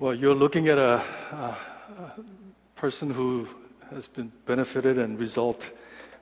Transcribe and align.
Well, 0.00 0.14
you're 0.14 0.34
looking 0.34 0.68
at 0.68 0.78
a, 0.78 1.04
a 1.30 1.56
person 2.74 3.10
who 3.10 3.46
has 3.90 4.06
been 4.06 4.32
benefited 4.46 4.96
and 4.96 5.18
result 5.18 5.68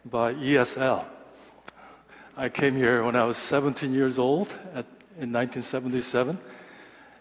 by 0.04 0.34
ESL. 0.34 1.04
I 2.36 2.48
came 2.48 2.74
here 2.74 3.04
when 3.04 3.14
I 3.14 3.22
was 3.22 3.36
17 3.36 3.94
years 3.94 4.18
old 4.18 4.48
at, 4.74 4.84
in 5.20 5.30
1977, 5.32 6.38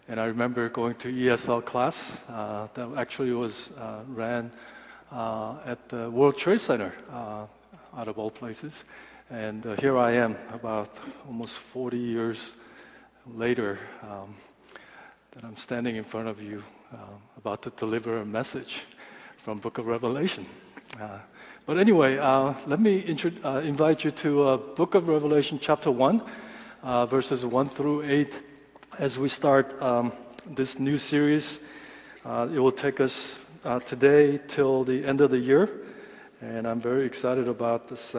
and 0.08 0.18
I 0.18 0.24
remember 0.24 0.68
going 0.68 0.96
to 0.96 1.12
ESL 1.12 1.64
class 1.64 2.20
uh, 2.28 2.66
that 2.74 2.88
actually 2.96 3.30
was 3.30 3.70
uh, 3.78 4.00
ran 4.08 4.50
uh, 5.12 5.58
at 5.64 5.88
the 5.88 6.10
World 6.10 6.36
Trade 6.36 6.60
Center, 6.60 6.92
uh, 7.12 7.46
out 7.96 8.08
of 8.08 8.18
all 8.18 8.32
places. 8.32 8.84
And 9.30 9.64
uh, 9.64 9.76
here 9.76 9.96
I 9.96 10.10
am, 10.14 10.36
about 10.52 10.90
almost 11.24 11.60
40 11.60 11.98
years 11.98 12.54
later. 13.32 13.78
Um, 14.02 14.34
that 15.32 15.44
I'm 15.44 15.56
standing 15.56 15.96
in 15.96 16.04
front 16.04 16.26
of 16.26 16.42
you 16.42 16.64
uh, 16.92 16.96
about 17.36 17.60
to 17.62 17.70
deliver 17.70 18.18
a 18.18 18.24
message 18.24 18.84
from 19.36 19.58
Book 19.58 19.76
of 19.76 19.86
Revelation. 19.86 20.46
Uh, 20.98 21.18
but 21.66 21.76
anyway, 21.76 22.16
uh, 22.16 22.54
let 22.66 22.80
me 22.80 23.00
intro- 23.00 23.32
uh, 23.44 23.60
invite 23.60 24.04
you 24.04 24.10
to 24.10 24.42
uh, 24.44 24.56
Book 24.56 24.94
of 24.94 25.06
Revelation, 25.06 25.58
chapter 25.60 25.90
1, 25.90 26.22
uh, 26.82 27.06
verses 27.06 27.44
1 27.44 27.68
through 27.68 28.04
8, 28.04 28.42
as 28.98 29.18
we 29.18 29.28
start 29.28 29.80
um, 29.82 30.12
this 30.46 30.78
new 30.78 30.96
series. 30.96 31.58
it 32.24 32.58
will 32.58 32.72
take 32.72 32.98
us 32.98 33.38
today 33.84 34.40
till 34.48 34.82
the 34.84 35.04
end 35.04 35.20
of 35.20 35.30
the 35.30 35.38
year, 35.38 35.68
and 36.40 36.66
I'm 36.66 36.80
very 36.80 37.04
excited 37.04 37.48
about 37.48 37.88
this, 37.88 38.16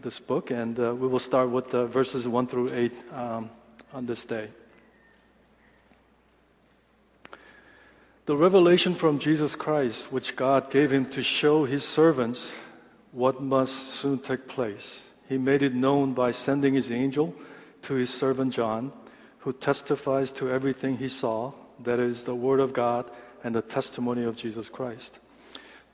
this 0.00 0.18
book, 0.18 0.50
and 0.50 0.78
we 0.78 1.06
will 1.06 1.18
start 1.18 1.50
with 1.50 1.70
verses 1.70 2.26
1 2.26 2.46
through 2.46 2.72
8 2.72 2.92
um, 3.12 3.50
on 3.92 4.06
this 4.06 4.24
day. 4.24 4.48
The 8.30 8.36
revelation 8.36 8.94
from 8.94 9.18
Jesus 9.18 9.56
Christ, 9.56 10.12
which 10.12 10.36
God 10.36 10.70
gave 10.70 10.92
him 10.92 11.04
to 11.06 11.20
show 11.20 11.64
his 11.64 11.82
servants 11.82 12.52
what 13.10 13.42
must 13.42 13.88
soon 13.88 14.20
take 14.20 14.46
place. 14.46 15.08
He 15.28 15.36
made 15.36 15.64
it 15.64 15.74
known 15.74 16.14
by 16.14 16.30
sending 16.30 16.74
his 16.74 16.92
angel 16.92 17.34
to 17.82 17.94
his 17.94 18.08
servant 18.08 18.52
John, 18.52 18.92
who 19.38 19.52
testifies 19.52 20.30
to 20.30 20.48
everything 20.48 20.98
he 20.98 21.08
saw, 21.08 21.54
that 21.80 21.98
is, 21.98 22.22
the 22.22 22.36
word 22.36 22.60
of 22.60 22.72
God 22.72 23.10
and 23.42 23.52
the 23.52 23.62
testimony 23.62 24.22
of 24.22 24.36
Jesus 24.36 24.68
Christ. 24.68 25.18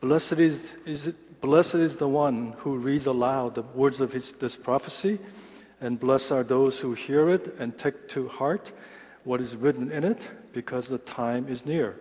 Blessed 0.00 0.34
is, 0.34 0.74
is 0.84 1.06
it, 1.06 1.40
blessed 1.40 1.76
is 1.76 1.96
the 1.96 2.06
one 2.06 2.52
who 2.58 2.76
reads 2.76 3.06
aloud 3.06 3.54
the 3.54 3.62
words 3.62 3.98
of 3.98 4.12
his, 4.12 4.32
this 4.32 4.56
prophecy, 4.56 5.18
and 5.80 5.98
blessed 5.98 6.32
are 6.32 6.44
those 6.44 6.80
who 6.80 6.92
hear 6.92 7.30
it 7.30 7.56
and 7.58 7.78
take 7.78 8.10
to 8.10 8.28
heart 8.28 8.72
what 9.24 9.40
is 9.40 9.56
written 9.56 9.90
in 9.90 10.04
it, 10.04 10.28
because 10.52 10.88
the 10.88 10.98
time 10.98 11.48
is 11.48 11.64
near. 11.64 11.96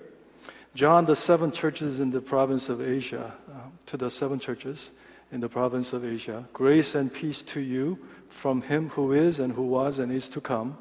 John, 0.76 1.06
the 1.06 1.16
seven 1.16 1.54
churches 1.54 2.02
in 2.02 2.12
the 2.12 2.20
province 2.20 2.68
of 2.68 2.82
Asia, 2.82 3.34
uh, 3.50 3.60
to 3.86 3.96
the 3.96 4.12
seven 4.12 4.40
churches 4.40 4.92
in 5.32 5.40
the 5.40 5.48
province 5.48 5.94
of 5.94 6.04
Asia, 6.04 6.50
grace 6.52 6.96
and 6.96 7.12
peace 7.12 7.42
to 7.44 7.62
you 7.62 7.98
from 8.28 8.62
him 8.62 8.90
who 8.90 9.14
is 9.14 9.40
and 9.40 9.54
who 9.54 9.64
was 9.64 10.00
and 10.00 10.12
is 10.12 10.28
to 10.28 10.42
come, 10.42 10.78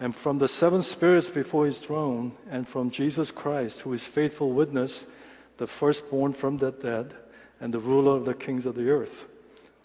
and 0.00 0.16
from 0.16 0.38
the 0.38 0.48
seven 0.48 0.82
spirits 0.82 1.30
before 1.30 1.66
his 1.66 1.78
throne, 1.78 2.32
and 2.50 2.66
from 2.66 2.90
Jesus 2.90 3.30
Christ, 3.30 3.82
who 3.82 3.92
is 3.92 4.02
faithful 4.02 4.50
witness, 4.50 5.06
the 5.58 5.68
firstborn 5.68 6.32
from 6.32 6.58
the 6.58 6.72
dead, 6.72 7.14
and 7.60 7.72
the 7.72 7.78
ruler 7.78 8.16
of 8.16 8.24
the 8.24 8.34
kings 8.34 8.66
of 8.66 8.74
the 8.74 8.90
earth. 8.90 9.26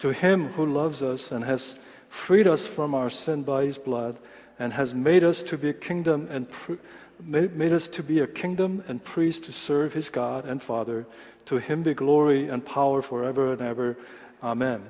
To 0.00 0.12
him 0.12 0.48
who 0.48 0.66
loves 0.66 1.00
us 1.00 1.30
and 1.30 1.44
has 1.44 1.76
freed 2.08 2.48
us 2.48 2.66
from 2.66 2.92
our 2.92 3.08
sin 3.08 3.44
by 3.44 3.66
his 3.66 3.78
blood, 3.78 4.18
and 4.58 4.72
has 4.72 4.94
made 4.94 5.22
us 5.22 5.44
to 5.44 5.56
be 5.56 5.68
a 5.68 5.72
kingdom 5.72 6.26
and 6.28 6.48
made 7.22 7.72
us 7.72 7.88
to 7.88 8.02
be 8.02 8.20
a 8.20 8.26
kingdom 8.26 8.82
and 8.88 9.02
priests 9.02 9.46
to 9.46 9.52
serve 9.52 9.94
his 9.94 10.10
God 10.10 10.44
and 10.44 10.62
Father. 10.62 11.06
To 11.46 11.58
him 11.58 11.82
be 11.82 11.94
glory 11.94 12.48
and 12.48 12.64
power 12.64 13.02
forever 13.02 13.52
and 13.52 13.62
ever. 13.62 13.96
Amen. 14.42 14.82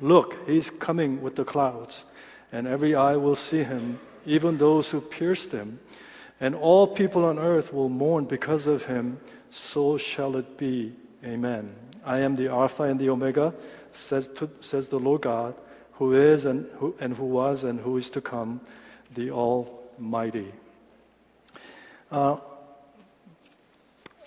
Look, 0.00 0.46
he's 0.48 0.70
coming 0.70 1.22
with 1.22 1.36
the 1.36 1.44
clouds, 1.44 2.04
and 2.50 2.66
every 2.66 2.94
eye 2.94 3.16
will 3.16 3.34
see 3.34 3.62
him, 3.62 3.98
even 4.26 4.58
those 4.58 4.90
who 4.90 5.00
pierced 5.00 5.52
him. 5.52 5.78
And 6.40 6.54
all 6.54 6.86
people 6.86 7.24
on 7.24 7.38
earth 7.38 7.72
will 7.72 7.88
mourn 7.88 8.24
because 8.24 8.66
of 8.66 8.86
him. 8.86 9.20
So 9.50 9.96
shall 9.96 10.36
it 10.36 10.58
be. 10.58 10.92
Amen. 11.24 11.74
I 12.04 12.18
am 12.18 12.34
the 12.34 12.48
Alpha 12.48 12.82
and 12.82 12.98
the 12.98 13.10
Omega, 13.10 13.54
says, 13.92 14.26
to, 14.28 14.50
says 14.60 14.88
the 14.88 14.98
Lord 14.98 15.22
God, 15.22 15.54
who 15.92 16.14
is 16.14 16.46
and 16.46 16.68
who, 16.78 16.96
and 16.98 17.16
who 17.16 17.26
was 17.26 17.62
and 17.62 17.78
who 17.78 17.96
is 17.96 18.10
to 18.10 18.20
come, 18.20 18.60
the 19.14 19.30
Almighty. 19.30 20.52
Uh, 22.12 22.36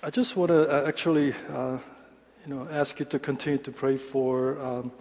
I 0.01 0.09
just 0.09 0.35
want 0.35 0.49
to 0.49 0.67
uh, 0.67 0.87
actually, 0.87 1.35
uh, 1.53 1.77
you 2.43 2.55
know, 2.55 2.67
ask 2.71 2.97
you 2.97 3.05
to 3.05 3.19
continue 3.19 3.59
to 3.59 3.71
pray 3.71 3.95
for 3.95 4.59
um, 4.59 4.91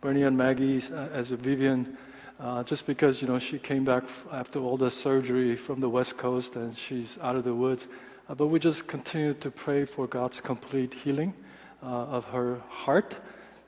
Bernie 0.00 0.22
and 0.22 0.38
Maggie 0.38 0.80
uh, 0.92 1.08
as 1.12 1.32
a 1.32 1.36
Vivian, 1.36 1.98
uh, 2.38 2.62
just 2.62 2.86
because 2.86 3.20
you 3.20 3.26
know 3.26 3.40
she 3.40 3.58
came 3.58 3.84
back 3.84 4.04
after 4.30 4.60
all 4.60 4.76
the 4.76 4.88
surgery 4.88 5.56
from 5.56 5.80
the 5.80 5.88
West 5.88 6.16
Coast 6.16 6.54
and 6.54 6.78
she's 6.78 7.18
out 7.22 7.34
of 7.34 7.42
the 7.42 7.52
woods. 7.52 7.88
Uh, 8.28 8.36
but 8.36 8.46
we 8.46 8.60
just 8.60 8.86
continue 8.86 9.34
to 9.34 9.50
pray 9.50 9.84
for 9.84 10.06
God's 10.06 10.40
complete 10.40 10.94
healing 10.94 11.34
of 11.82 12.24
her 12.26 12.60
heart, 12.68 13.16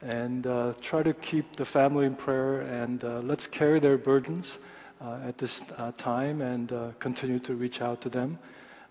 and 0.01 0.45
try 0.81 1.03
to 1.03 1.13
keep 1.15 1.57
the 1.57 1.65
family 1.65 2.07
in 2.07 2.15
prayer 2.15 2.61
and 2.61 3.03
let's 3.27 3.49
carry 3.49 3.81
their 3.81 3.99
burdens 3.99 4.61
at 5.01 5.39
this 5.39 5.65
time 5.97 6.41
and 6.41 6.73
continue 7.01 7.41
to 7.41 7.57
reach 7.57 7.83
out 7.83 8.01
to 8.03 8.09
them. 8.09 8.39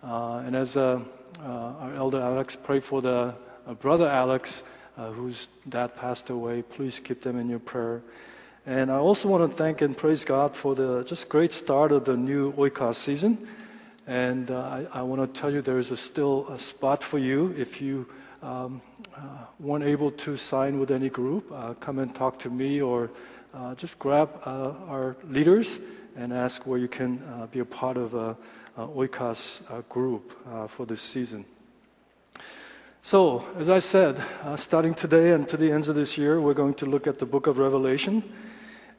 Uh, 0.01 0.41
and 0.45 0.55
as 0.55 0.77
uh, 0.77 1.01
uh, 1.41 1.45
our 1.45 1.93
elder 1.93 2.21
Alex 2.21 2.55
prayed 2.55 2.83
for 2.83 3.01
the 3.01 3.35
brother 3.81 4.07
Alex, 4.07 4.63
whose 4.97 5.47
dad 5.67 5.95
passed 5.95 6.29
away, 6.29 6.61
please 6.61 6.99
keep 6.99 7.21
them 7.21 7.39
in 7.39 7.49
your 7.49 7.59
prayer. 7.59 8.01
And 8.65 8.91
I 8.91 8.95
also 8.95 9.29
want 9.29 9.49
to 9.49 9.57
thank 9.57 9.81
and 9.81 9.95
praise 9.95 10.25
God 10.25 10.55
for 10.55 10.75
the 10.75 11.03
just 11.03 11.29
great 11.29 11.53
start 11.53 11.91
of 11.91 12.03
the 12.03 12.17
new 12.17 12.51
Oikos 12.53 12.95
season. 12.95 13.47
And 14.07 14.51
uh, 14.51 14.85
I, 14.93 14.99
I 14.99 15.01
want 15.03 15.21
to 15.21 15.39
tell 15.39 15.53
you 15.53 15.61
there 15.61 15.79
is 15.79 15.91
a 15.91 15.97
still 15.97 16.47
a 16.49 16.59
spot 16.59 17.03
for 17.03 17.17
you 17.17 17.53
if 17.57 17.79
you 17.79 18.07
um, 18.41 18.81
uh, 19.15 19.21
weren't 19.59 19.85
able 19.85 20.11
to 20.11 20.35
sign 20.35 20.79
with 20.79 20.91
any 20.91 21.09
group. 21.09 21.49
Uh, 21.53 21.73
come 21.75 21.99
and 21.99 22.13
talk 22.13 22.39
to 22.39 22.49
me 22.49 22.81
or 22.81 23.09
just 23.75 23.97
grab 23.99 24.29
our 24.45 25.15
leaders 25.27 25.79
and 26.15 26.33
ask 26.33 26.67
where 26.67 26.77
you 26.77 26.87
can 26.87 27.21
be 27.51 27.59
a 27.59 27.65
part 27.65 27.97
of 27.97 28.37
Oikos 28.77 29.61
uh, 29.71 29.81
group 29.89 30.33
uh, 30.47 30.67
for 30.67 30.85
this 30.85 31.01
season. 31.01 31.45
So, 33.01 33.45
as 33.57 33.69
I 33.69 33.79
said, 33.79 34.21
uh, 34.43 34.55
starting 34.55 34.93
today 34.93 35.31
and 35.31 35.47
to 35.47 35.57
the 35.57 35.71
ends 35.71 35.87
of 35.87 35.95
this 35.95 36.17
year, 36.17 36.41
we're 36.41 36.53
going 36.53 36.73
to 36.75 36.85
look 36.85 37.07
at 37.07 37.19
the 37.19 37.25
book 37.25 37.47
of 37.47 37.57
Revelation. 37.57 38.23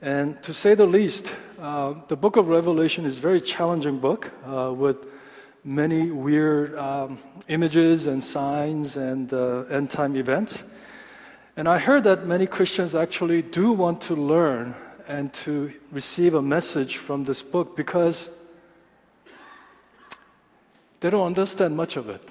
And 0.00 0.42
to 0.42 0.54
say 0.54 0.74
the 0.74 0.86
least, 0.86 1.32
uh, 1.60 1.94
the 2.08 2.16
book 2.16 2.36
of 2.36 2.48
Revelation 2.48 3.04
is 3.04 3.18
a 3.18 3.20
very 3.20 3.40
challenging 3.40 3.98
book 3.98 4.32
uh, 4.46 4.72
with 4.72 4.96
many 5.64 6.10
weird 6.10 6.76
um, 6.76 7.18
images 7.48 8.06
and 8.06 8.24
signs 8.24 8.96
and 8.96 9.32
end 9.32 9.90
time 9.90 10.16
events. 10.16 10.62
And 11.56 11.68
I 11.68 11.78
heard 11.78 12.04
that 12.04 12.26
many 12.26 12.46
Christians 12.46 12.94
actually 12.94 13.42
do 13.42 13.72
want 13.72 14.00
to 14.02 14.14
learn 14.14 14.74
and 15.06 15.32
to 15.34 15.72
receive 15.90 16.34
a 16.34 16.40
message 16.40 16.96
from 16.96 17.24
this 17.24 17.42
book 17.42 17.76
because 17.76 18.30
they 21.00 21.10
don't 21.10 21.26
understand 21.26 21.76
much 21.76 21.96
of 21.96 22.08
it. 22.08 22.30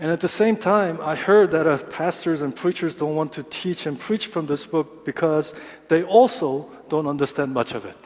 And 0.00 0.10
at 0.10 0.20
the 0.20 0.28
same 0.28 0.56
time, 0.56 0.98
I 1.02 1.14
heard 1.14 1.50
that 1.50 1.90
pastors 1.90 2.40
and 2.40 2.54
preachers 2.56 2.94
don't 2.94 3.14
want 3.14 3.32
to 3.32 3.42
teach 3.42 3.86
and 3.86 3.98
preach 3.98 4.26
from 4.26 4.46
this 4.46 4.64
book 4.66 5.04
because 5.04 5.52
they 5.88 6.02
also 6.02 6.70
don't 6.88 7.06
understand 7.06 7.52
much 7.52 7.74
of 7.74 7.84
it. 7.84 7.96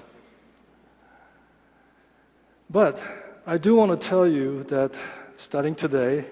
But 2.68 3.00
I 3.46 3.58
do 3.58 3.76
want 3.76 3.98
to 3.98 4.08
tell 4.08 4.26
you 4.26 4.64
that 4.64 4.94
starting 5.36 5.74
today, 5.74 6.26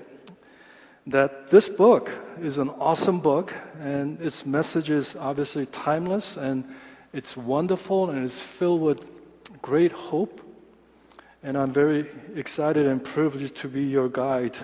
that 1.07 1.51
this 1.51 1.69
book 1.69 2.11
is 2.41 2.59
an 2.59 2.71
awesome 2.71 3.21
book 3.21 3.53
and 3.79 4.21
its 4.21 4.45
message 4.47 4.91
is 4.91 5.15
obviously 5.17 5.67
timeless 5.67 6.37
and 6.37 6.65
it's 7.13 7.37
wonderful 7.37 8.11
and 8.11 8.25
it's 8.25 8.41
filled 8.41 8.81
with 8.81 9.01
great 9.63 9.93
hope 9.93 10.41
and 11.45 11.59
I'm 11.59 11.73
very 11.73 12.07
excited 12.35 12.87
and 12.87 13.05
privileged 13.05 13.55
to 13.57 13.69
be 13.69 13.83
your 13.85 14.09
guide 14.09 14.57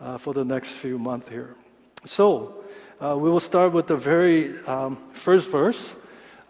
uh, 0.00 0.16
for 0.16 0.32
the 0.32 0.44
next 0.44 0.74
few 0.74 0.96
months 0.96 1.28
here. 1.28 1.56
So, 2.04 2.64
uh, 3.00 3.16
we 3.18 3.28
will 3.28 3.40
start 3.40 3.72
with 3.72 3.88
the 3.88 3.96
very 3.96 4.56
um, 4.66 4.96
first 5.12 5.50
verse, 5.50 5.92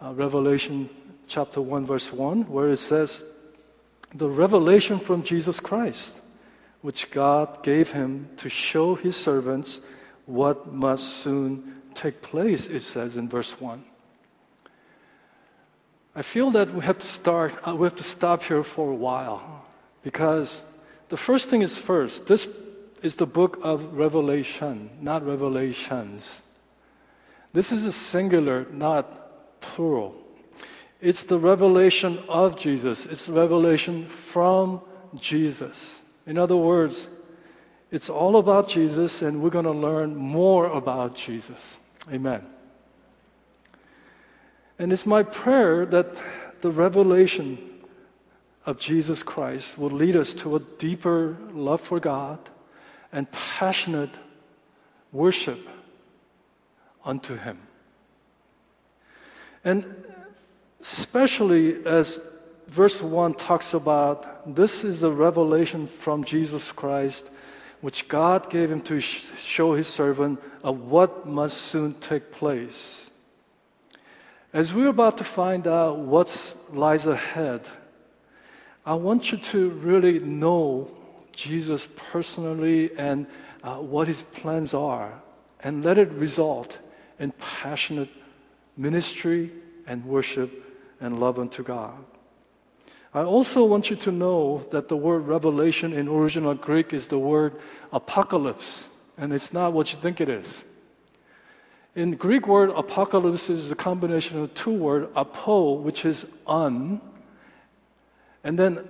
uh, 0.01 0.13
Revelation 0.13 0.87
chapter 1.27 1.59
1, 1.59 1.85
verse 1.85 2.13
1, 2.13 2.43
where 2.43 2.69
it 2.69 2.77
says, 2.77 3.23
The 4.13 4.29
revelation 4.29 4.99
from 4.99 5.23
Jesus 5.23 5.59
Christ, 5.59 6.15
which 6.81 7.09
God 7.09 7.63
gave 7.63 7.91
him 7.91 8.29
to 8.37 8.49
show 8.49 8.93
his 8.93 9.15
servants 9.15 9.81
what 10.27 10.71
must 10.71 11.23
soon 11.23 11.81
take 11.95 12.21
place, 12.21 12.67
it 12.67 12.81
says 12.81 13.17
in 13.17 13.27
verse 13.27 13.59
1. 13.59 13.83
I 16.13 16.21
feel 16.21 16.51
that 16.51 16.71
we 16.71 16.81
have 16.81 16.99
to 16.99 17.07
start, 17.07 17.55
uh, 17.67 17.75
we 17.75 17.85
have 17.85 17.95
to 17.95 18.03
stop 18.03 18.43
here 18.43 18.63
for 18.63 18.91
a 18.91 18.95
while 18.95 19.60
because 20.03 20.63
the 21.09 21.17
first 21.17 21.49
thing 21.49 21.61
is 21.61 21.77
first. 21.77 22.27
This 22.27 22.47
is 23.01 23.15
the 23.15 23.25
book 23.25 23.59
of 23.63 23.97
Revelation, 23.97 24.89
not 25.01 25.25
revelations. 25.25 26.41
This 27.53 27.71
is 27.71 27.85
a 27.85 27.91
singular, 27.91 28.65
not 28.71 29.59
plural. 29.61 30.15
It's 31.01 31.23
the 31.23 31.39
revelation 31.39 32.19
of 32.29 32.57
Jesus, 32.57 33.05
it's 33.05 33.27
revelation 33.27 34.07
from 34.07 34.81
Jesus. 35.15 35.99
In 36.25 36.37
other 36.37 36.55
words, 36.55 37.07
it's 37.89 38.09
all 38.09 38.37
about 38.37 38.69
Jesus, 38.69 39.21
and 39.21 39.41
we're 39.41 39.49
going 39.49 39.65
to 39.65 39.71
learn 39.71 40.15
more 40.15 40.67
about 40.67 41.15
Jesus. 41.15 41.77
Amen. 42.11 42.45
And 44.79 44.93
it's 44.93 45.05
my 45.05 45.23
prayer 45.23 45.85
that 45.87 46.21
the 46.61 46.71
revelation 46.71 47.70
of 48.65 48.79
Jesus 48.79 49.23
Christ 49.23 49.77
will 49.77 49.89
lead 49.89 50.15
us 50.15 50.33
to 50.33 50.55
a 50.55 50.59
deeper 50.59 51.37
love 51.51 51.81
for 51.81 51.99
God 51.99 52.39
and 53.11 53.31
passionate 53.31 54.11
worship 55.11 55.67
unto 57.03 57.35
Him. 57.35 57.59
And 59.63 60.05
especially 60.79 61.85
as 61.85 62.19
verse 62.67 63.01
1 63.01 63.33
talks 63.33 63.73
about 63.73 64.55
this 64.55 64.83
is 64.83 65.03
a 65.03 65.11
revelation 65.11 65.87
from 65.87 66.23
Jesus 66.23 66.71
Christ, 66.71 67.29
which 67.81 68.07
God 68.07 68.49
gave 68.49 68.71
him 68.71 68.81
to 68.81 68.99
sh- 68.99 69.31
show 69.39 69.73
his 69.73 69.87
servant 69.87 70.39
of 70.63 70.89
what 70.89 71.27
must 71.27 71.57
soon 71.57 71.93
take 71.95 72.31
place. 72.31 73.09
As 74.53 74.73
we're 74.73 74.89
about 74.89 75.17
to 75.19 75.23
find 75.23 75.67
out 75.67 75.99
what 75.99 76.55
lies 76.71 77.07
ahead, 77.07 77.61
I 78.91 78.95
want 78.95 79.31
you 79.31 79.37
to 79.37 79.69
really 79.69 80.19
know 80.19 80.91
Jesus 81.31 81.87
personally 81.95 82.91
and 82.97 83.25
uh, 83.63 83.75
what 83.75 84.09
his 84.09 84.23
plans 84.23 84.73
are, 84.73 85.13
and 85.63 85.85
let 85.85 85.97
it 85.97 86.11
result 86.11 86.77
in 87.17 87.31
passionate 87.39 88.09
ministry 88.75 89.49
and 89.87 90.03
worship 90.03 90.51
and 90.99 91.21
love 91.21 91.39
unto 91.39 91.63
God. 91.63 92.03
I 93.13 93.21
also 93.21 93.63
want 93.63 93.89
you 93.89 93.95
to 93.95 94.11
know 94.11 94.67
that 94.71 94.89
the 94.89 94.97
word 94.97 95.19
revelation 95.19 95.93
in 95.93 96.09
original 96.09 96.53
Greek 96.53 96.91
is 96.91 97.07
the 97.07 97.17
word 97.17 97.55
apocalypse, 97.93 98.83
and 99.17 99.31
it's 99.31 99.53
not 99.53 99.71
what 99.71 99.93
you 99.93 99.99
think 99.99 100.19
it 100.19 100.27
is. 100.27 100.65
In 101.95 102.17
Greek 102.17 102.45
word 102.45 102.71
apocalypse 102.71 103.49
is 103.49 103.71
a 103.71 103.75
combination 103.75 104.37
of 104.39 104.53
two 104.53 104.73
words, 104.73 105.09
apo, 105.15 105.75
which 105.75 106.03
is 106.03 106.25
un, 106.45 106.99
and 108.43 108.57
then 108.57 108.83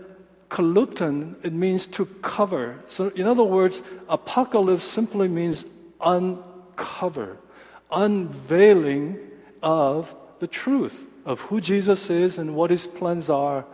kaluton, 0.50 1.36
it 1.44 1.54
means 1.54 1.88
to 1.88 2.06
cover. 2.22 2.80
So 2.88 3.10
in 3.10 3.26
other 3.26 3.44
words, 3.44 3.82
apocalypse 4.10 4.84
simply 4.84 5.28
means 5.28 5.66
uncover, 6.02 7.38
unveiling 7.92 9.18
of 9.64 10.14
the 10.40 10.48
truth 10.48 11.06
of 11.26 11.42
who 11.42 11.62
Jesus 11.62 12.10
is 12.10 12.38
and 12.38 12.56
what 12.56 12.72
his 12.72 12.88
plans 12.88 13.30
are 13.30 13.66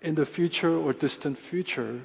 in 0.00 0.14
the 0.14 0.24
future 0.24 0.74
or 0.74 0.92
distant 0.92 1.38
future. 1.38 2.00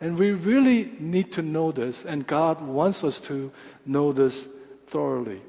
And 0.00 0.18
we 0.18 0.32
really 0.32 0.92
need 0.98 1.32
to 1.32 1.42
know 1.42 1.72
this, 1.72 2.04
and 2.04 2.26
God 2.26 2.60
wants 2.60 3.04
us 3.04 3.20
to 3.20 3.52
know 3.86 4.12
this 4.12 4.46
thoroughly. 4.86 5.40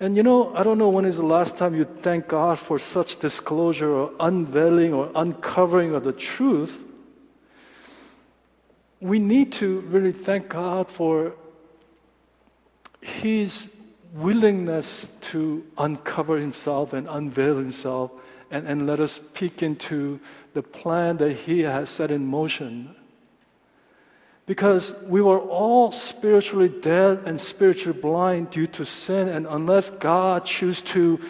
And 0.00 0.16
you 0.16 0.22
know, 0.22 0.54
I 0.56 0.62
don't 0.62 0.78
know 0.78 0.88
when 0.88 1.04
is 1.04 1.18
the 1.18 1.26
last 1.26 1.56
time 1.58 1.74
you 1.74 1.84
thank 1.84 2.28
God 2.28 2.58
for 2.58 2.78
such 2.78 3.18
disclosure 3.18 3.92
or 3.92 4.12
unveiling 4.18 4.94
or 4.94 5.10
uncovering 5.14 5.94
of 5.94 6.04
the 6.04 6.12
truth. 6.12 6.82
We 8.98 9.18
need 9.18 9.52
to 9.54 9.80
really 9.80 10.12
thank 10.12 10.48
God 10.48 10.88
for 10.88 11.34
His 13.02 13.68
willingness 14.12 15.08
to 15.20 15.64
uncover 15.78 16.38
himself 16.38 16.92
and 16.92 17.08
unveil 17.08 17.56
himself 17.56 18.10
and, 18.50 18.66
and 18.66 18.86
let 18.86 19.00
us 19.00 19.20
peek 19.34 19.62
into 19.62 20.20
the 20.54 20.62
plan 20.62 21.18
that 21.18 21.32
he 21.32 21.60
has 21.60 21.88
set 21.88 22.10
in 22.10 22.26
motion. 22.26 22.94
Because 24.50 24.92
we 25.06 25.22
were 25.22 25.38
all 25.38 25.92
spiritually 25.92 26.68
dead 26.68 27.20
and 27.24 27.40
spiritually 27.40 27.96
blind 27.96 28.50
due 28.50 28.66
to 28.66 28.84
sin, 28.84 29.28
and 29.28 29.46
unless 29.46 29.90
God 29.90 30.44
chose 30.44 30.82
to 30.90 31.20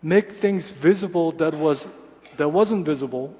make 0.00 0.32
things 0.32 0.70
visible 0.70 1.30
that 1.32 1.52
was 1.52 1.86
that 2.38 2.48
wasn't 2.48 2.86
visible, 2.86 3.36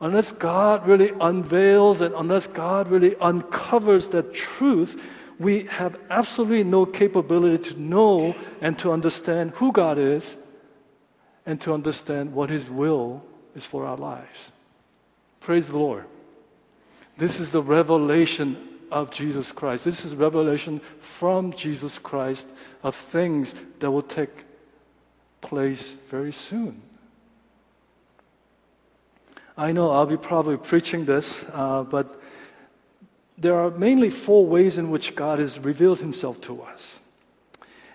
unless 0.00 0.32
God 0.32 0.88
really 0.88 1.12
unveils 1.20 2.00
and 2.00 2.12
unless 2.16 2.48
God 2.48 2.88
really 2.88 3.14
uncovers 3.14 4.08
that 4.08 4.34
truth, 4.34 5.06
we 5.38 5.66
have 5.66 5.96
absolutely 6.10 6.64
no 6.64 6.86
capability 6.86 7.62
to 7.70 7.80
know 7.80 8.34
and 8.60 8.76
to 8.80 8.90
understand 8.90 9.52
who 9.52 9.70
God 9.70 9.98
is 9.98 10.36
and 11.46 11.60
to 11.60 11.72
understand 11.72 12.34
what 12.34 12.50
His 12.50 12.68
will 12.68 13.22
is 13.54 13.64
for 13.64 13.86
our 13.86 13.96
lives. 13.96 14.50
Praise 15.38 15.68
the 15.68 15.78
Lord. 15.78 16.06
This 17.20 17.38
is 17.38 17.52
the 17.52 17.60
revelation 17.60 18.56
of 18.90 19.10
Jesus 19.10 19.52
Christ. 19.52 19.84
This 19.84 20.06
is 20.06 20.14
revelation 20.14 20.80
from 21.00 21.52
Jesus 21.52 21.98
Christ 21.98 22.48
of 22.82 22.96
things 22.96 23.54
that 23.80 23.90
will 23.90 24.00
take 24.00 24.30
place 25.42 25.96
very 26.08 26.32
soon. 26.32 26.80
I 29.54 29.72
know 29.72 29.90
I'll 29.90 30.06
be 30.06 30.16
probably 30.16 30.56
preaching 30.56 31.04
this, 31.04 31.44
uh, 31.52 31.82
but 31.82 32.18
there 33.36 33.54
are 33.56 33.70
mainly 33.70 34.08
four 34.08 34.46
ways 34.46 34.78
in 34.78 34.90
which 34.90 35.14
God 35.14 35.40
has 35.40 35.58
revealed 35.58 36.00
himself 36.00 36.40
to 36.42 36.62
us. 36.62 37.00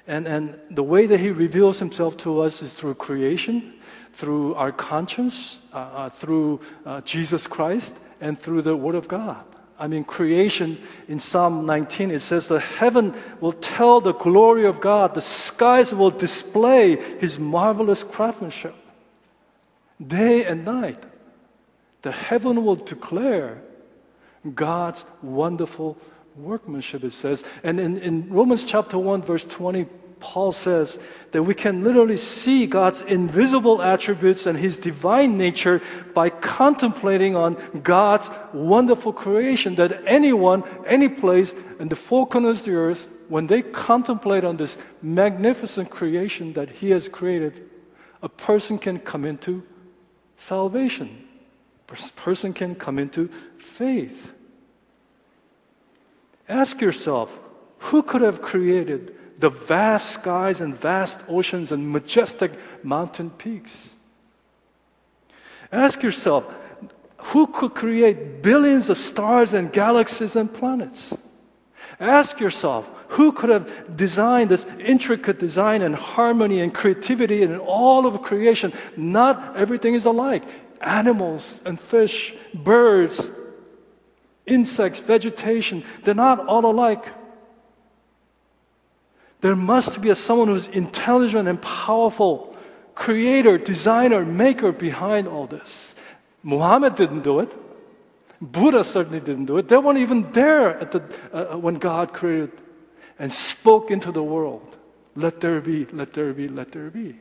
And, 0.05 0.27
and 0.27 0.59
the 0.69 0.83
way 0.83 1.07
that 1.07 1.19
he 1.19 1.31
reveals 1.31 1.79
himself 1.79 2.15
to 2.17 2.41
us 2.41 2.61
is 2.61 2.73
through 2.73 2.93
creation, 2.93 3.73
through 4.13 4.53
our 4.53 4.71
conscience, 4.71 5.57
uh, 5.73 5.77
uh, 5.77 6.09
through 6.09 6.61
uh, 6.85 7.01
Jesus 7.01 7.47
Christ, 7.47 7.95
and 8.25 8.39
through 8.39 8.63
the 8.63 8.75
Word 8.75 8.95
of 8.95 9.07
God. 9.07 9.45
I 9.77 9.85
mean, 9.87 10.03
creation 10.03 10.81
in 11.07 11.19
Psalm 11.19 11.67
19, 11.67 12.09
it 12.09 12.21
says, 12.21 12.47
The 12.47 12.59
heaven 12.59 13.13
will 13.39 13.51
tell 13.51 14.01
the 14.01 14.13
glory 14.13 14.65
of 14.65 14.81
God, 14.81 15.13
the 15.13 15.21
skies 15.21 15.93
will 15.93 16.09
display 16.09 16.95
his 17.19 17.37
marvelous 17.37 18.03
craftsmanship. 18.03 18.73
Day 20.05 20.43
and 20.43 20.65
night, 20.65 21.03
the 22.01 22.11
heaven 22.11 22.65
will 22.65 22.75
declare 22.75 23.61
God's 24.55 25.05
wonderful 25.21 25.95
workmanship, 26.35 27.03
it 27.03 27.13
says. 27.13 27.43
And 27.63 27.79
in, 27.79 27.99
in 27.99 28.29
Romans 28.29 28.65
chapter 28.65 28.97
1, 28.97 29.21
verse 29.21 29.45
20, 29.45 29.85
Paul 30.19 30.51
says 30.51 30.97
that 31.31 31.43
we 31.43 31.53
can 31.53 31.83
literally 31.83 32.17
see 32.17 32.67
God's 32.67 33.01
invisible 33.01 33.81
attributes 33.81 34.45
and 34.45 34.57
his 34.57 34.77
divine 34.77 35.37
nature 35.37 35.81
by 36.13 36.29
contemplating 36.29 37.35
on 37.35 37.57
God's 37.83 38.29
wonderful 38.53 39.13
creation. 39.13 39.75
That 39.75 40.01
anyone, 40.05 40.63
any 40.85 41.09
place, 41.09 41.53
in 41.79 41.89
the 41.89 41.95
four 41.95 42.27
corners 42.27 42.59
of 42.59 42.65
the 42.65 42.75
earth, 42.75 43.07
when 43.27 43.47
they 43.47 43.61
contemplate 43.61 44.43
on 44.43 44.57
this 44.57 44.77
magnificent 45.01 45.89
creation 45.89 46.53
that 46.53 46.69
he 46.69 46.91
has 46.91 47.09
created, 47.09 47.69
a 48.21 48.29
person 48.29 48.77
can 48.77 48.99
come 48.99 49.25
into 49.25 49.63
salvation. 50.37 51.27
A 51.89 52.11
person 52.15 52.53
can 52.53 52.75
come 52.75 52.99
into 52.99 53.29
faith. 53.57 54.33
Ask 56.47 56.81
yourself 56.81 57.37
who 57.79 58.03
could 58.03 58.21
have 58.21 58.41
created 58.41 59.15
the 59.39 59.49
vast 59.49 60.11
skies 60.11 60.61
and 60.61 60.75
vast 60.75 61.19
oceans 61.27 61.71
and 61.71 61.91
majestic 61.91 62.51
mountain 62.83 63.29
peaks? 63.29 63.95
Ask 65.71 66.03
yourself 66.03 66.45
who 67.17 67.47
could 67.47 67.73
create 67.73 68.43
billions 68.43 68.89
of 68.89 68.97
stars 68.97 69.53
and 69.53 69.73
galaxies 69.73 70.35
and 70.35 70.53
planets? 70.53 71.13
Ask 71.99 72.39
yourself, 72.39 72.87
who 73.09 73.31
could 73.31 73.49
have 73.49 73.95
designed 73.95 74.51
this 74.51 74.65
intricate 74.79 75.39
design 75.39 75.81
and 75.81 75.95
harmony 75.95 76.61
and 76.61 76.73
creativity 76.73 77.41
in 77.41 77.57
all 77.57 78.05
of 78.05 78.21
creation? 78.21 78.73
Not 78.95 79.55
everything 79.55 79.95
is 79.95 80.05
alike. 80.05 80.43
Animals 80.81 81.59
and 81.65 81.79
fish, 81.79 82.35
birds, 82.53 83.27
insects, 84.45 84.99
vegetation, 84.99 85.83
they're 86.03 86.13
not 86.13 86.45
all 86.47 86.65
alike. 86.65 87.05
There 89.45 89.55
must 89.55 90.01
be 90.01 90.09
a, 90.09 90.15
someone 90.15 90.47
who's 90.47 90.67
intelligent 90.69 91.47
and 91.47 91.61
powerful, 91.61 92.57
creator, 92.95 93.59
designer, 93.59 94.25
maker 94.25 94.71
behind 94.71 95.27
all 95.27 95.45
this. 95.45 95.93
Muhammad 96.41 96.95
didn't 96.95 97.21
do 97.21 97.41
it. 97.41 97.53
Buddha 98.41 98.83
certainly 98.83 99.19
didn't 99.19 99.45
do 99.45 99.57
it. 99.57 99.67
They 99.67 99.77
weren't 99.77 99.99
even 99.99 100.31
there 100.31 100.75
at 100.79 100.91
the, 100.91 101.03
uh, 101.31 101.57
when 101.57 101.75
God 101.75 102.11
created 102.11 102.53
and 103.19 103.31
spoke 103.31 103.91
into 103.91 104.11
the 104.11 104.23
world. 104.23 104.77
Let 105.15 105.41
there 105.41 105.61
be, 105.61 105.85
let 105.93 106.13
there 106.13 106.33
be, 106.33 106.47
let 106.47 106.71
there 106.71 106.89
be. 106.89 107.19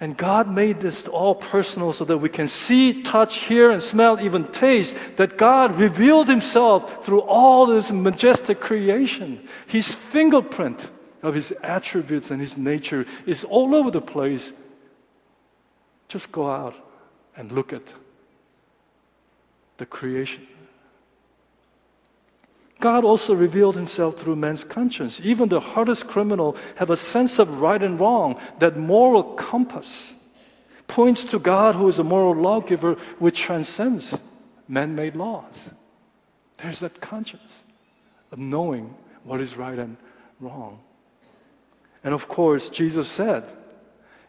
And 0.00 0.16
God 0.16 0.48
made 0.48 0.80
this 0.80 1.08
all 1.08 1.34
personal 1.34 1.92
so 1.92 2.04
that 2.04 2.18
we 2.18 2.28
can 2.28 2.46
see, 2.46 3.02
touch, 3.02 3.38
hear, 3.38 3.72
and 3.72 3.82
smell, 3.82 4.20
even 4.20 4.44
taste, 4.46 4.94
that 5.16 5.36
God 5.36 5.76
revealed 5.76 6.28
Himself 6.28 7.04
through 7.04 7.22
all 7.22 7.66
this 7.66 7.90
majestic 7.90 8.60
creation. 8.60 9.48
His 9.66 9.92
fingerprint 9.92 10.88
of 11.20 11.34
His 11.34 11.52
attributes 11.64 12.30
and 12.30 12.40
His 12.40 12.56
nature 12.56 13.06
is 13.26 13.42
all 13.42 13.74
over 13.74 13.90
the 13.90 14.00
place. 14.00 14.52
Just 16.06 16.30
go 16.30 16.48
out 16.48 16.76
and 17.36 17.50
look 17.50 17.72
at 17.72 17.82
the 19.78 19.86
creation. 19.86 20.46
God 22.80 23.04
also 23.04 23.34
revealed 23.34 23.74
himself 23.74 24.16
through 24.16 24.36
man's 24.36 24.62
conscience. 24.62 25.20
Even 25.22 25.48
the 25.48 25.60
hardest 25.60 26.06
criminal 26.06 26.56
have 26.76 26.90
a 26.90 26.96
sense 26.96 27.38
of 27.38 27.60
right 27.60 27.82
and 27.82 27.98
wrong. 27.98 28.40
That 28.60 28.76
moral 28.76 29.24
compass 29.34 30.14
points 30.86 31.24
to 31.24 31.38
God 31.38 31.74
who 31.74 31.88
is 31.88 31.98
a 31.98 32.04
moral 32.04 32.34
lawgiver 32.34 32.94
which 33.18 33.40
transcends 33.40 34.14
man-made 34.68 35.16
laws. 35.16 35.70
There's 36.58 36.80
that 36.80 37.00
conscience 37.00 37.64
of 38.30 38.38
knowing 38.38 38.94
what 39.24 39.40
is 39.40 39.56
right 39.56 39.78
and 39.78 39.96
wrong. 40.40 40.78
And 42.04 42.14
of 42.14 42.28
course, 42.28 42.68
Jesus 42.68 43.08
said, 43.08 43.50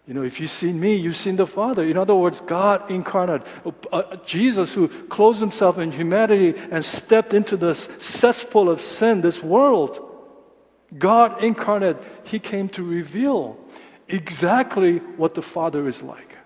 you 0.10 0.16
know, 0.16 0.24
if 0.24 0.40
you've 0.40 0.50
seen 0.50 0.80
me, 0.80 0.96
you've 0.96 1.16
seen 1.16 1.36
the 1.36 1.46
Father. 1.46 1.84
In 1.84 1.96
other 1.96 2.16
words, 2.16 2.42
God 2.42 2.90
incarnate, 2.90 3.44
uh, 3.64 3.72
uh, 3.92 4.16
Jesus 4.26 4.74
who 4.74 4.88
clothed 4.88 5.40
himself 5.40 5.78
in 5.78 5.92
humanity 5.92 6.56
and 6.72 6.84
stepped 6.84 7.32
into 7.32 7.56
this 7.56 7.88
cesspool 8.00 8.72
of 8.72 8.82
sin, 8.82 9.22
this 9.22 9.44
world. 9.44 10.04
God 10.98 11.44
incarnate, 11.44 11.98
he 12.24 12.40
came 12.40 12.70
to 12.70 12.82
reveal 12.82 13.60
exactly 14.08 14.98
what 14.98 15.36
the 15.36 15.44
Father 15.44 15.88
is 15.88 16.02
like 16.02 16.38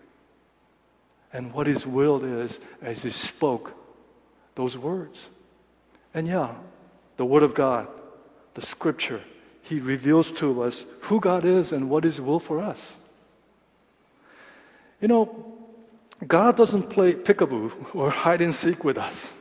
and 1.31 1.53
what 1.53 1.65
his 1.65 1.87
will 1.87 2.21
is 2.21 2.59
as 2.81 3.03
he 3.03 3.11
spoke 3.11 3.71
those 4.55 4.77
words. 4.77 5.29
And 6.13 6.27
yeah, 6.27 6.53
the 7.15 7.23
Word 7.23 7.43
of 7.43 7.55
God, 7.55 7.87
the 8.55 8.61
Scripture, 8.61 9.21
he 9.61 9.79
reveals 9.79 10.31
to 10.33 10.63
us 10.63 10.85
who 11.03 11.21
God 11.21 11.45
is 11.45 11.71
and 11.71 11.89
what 11.89 12.03
his 12.03 12.19
will 12.19 12.39
for 12.39 12.59
us. 12.59 12.97
You 15.03 15.09
know, 15.09 15.35
God 16.25 16.55
doesn't 16.55 16.83
play 16.83 17.11
peekaboo 17.11 17.93
or 17.93 18.09
hide 18.09 18.39
and 18.39 18.55
seek 18.55 18.85
with 18.85 18.97
us. 18.97 19.33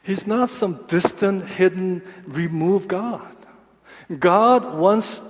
He's 0.00 0.28
not 0.28 0.48
some 0.48 0.84
distant, 0.86 1.48
hidden, 1.48 2.02
removed 2.24 2.86
God. 2.86 3.36
God 4.16 4.76
wants 4.78 5.20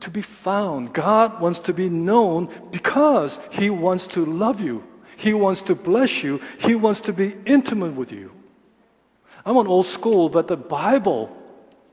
to 0.00 0.10
be 0.10 0.20
found. 0.20 0.92
God 0.92 1.40
wants 1.40 1.60
to 1.60 1.72
be 1.72 1.88
known 1.88 2.50
because 2.72 3.38
He 3.52 3.70
wants 3.70 4.08
to 4.08 4.24
love 4.24 4.60
you. 4.60 4.82
He 5.16 5.32
wants 5.32 5.62
to 5.62 5.76
bless 5.76 6.24
you. 6.24 6.40
He 6.58 6.74
wants 6.74 7.00
to 7.02 7.12
be 7.12 7.36
intimate 7.46 7.94
with 7.94 8.10
you. 8.10 8.32
I'm 9.46 9.58
an 9.58 9.68
old 9.68 9.86
school, 9.86 10.28
but 10.28 10.48
the 10.48 10.56
Bible, 10.56 11.30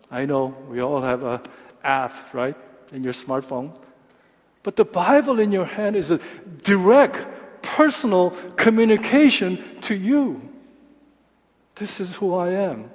I 0.10 0.26
know 0.26 0.58
we 0.68 0.80
all 0.80 1.02
have 1.02 1.24
an 1.24 1.42
app, 1.84 2.34
right, 2.34 2.58
in 2.92 3.04
your 3.04 3.14
smartphone. 3.14 3.78
But 4.66 4.78
the 4.78 4.84
Bible 4.84 5.40
in 5.40 5.52
your 5.52 5.66
hand 5.66 5.96
is 5.96 6.10
a 6.10 6.20
direct, 6.64 7.28
personal 7.62 8.32
communication 8.58 9.64
to 9.82 9.94
you. 9.94 10.42
This 11.76 12.00
is 12.00 12.16
who 12.16 12.34
I 12.34 12.50
am. 12.50 12.90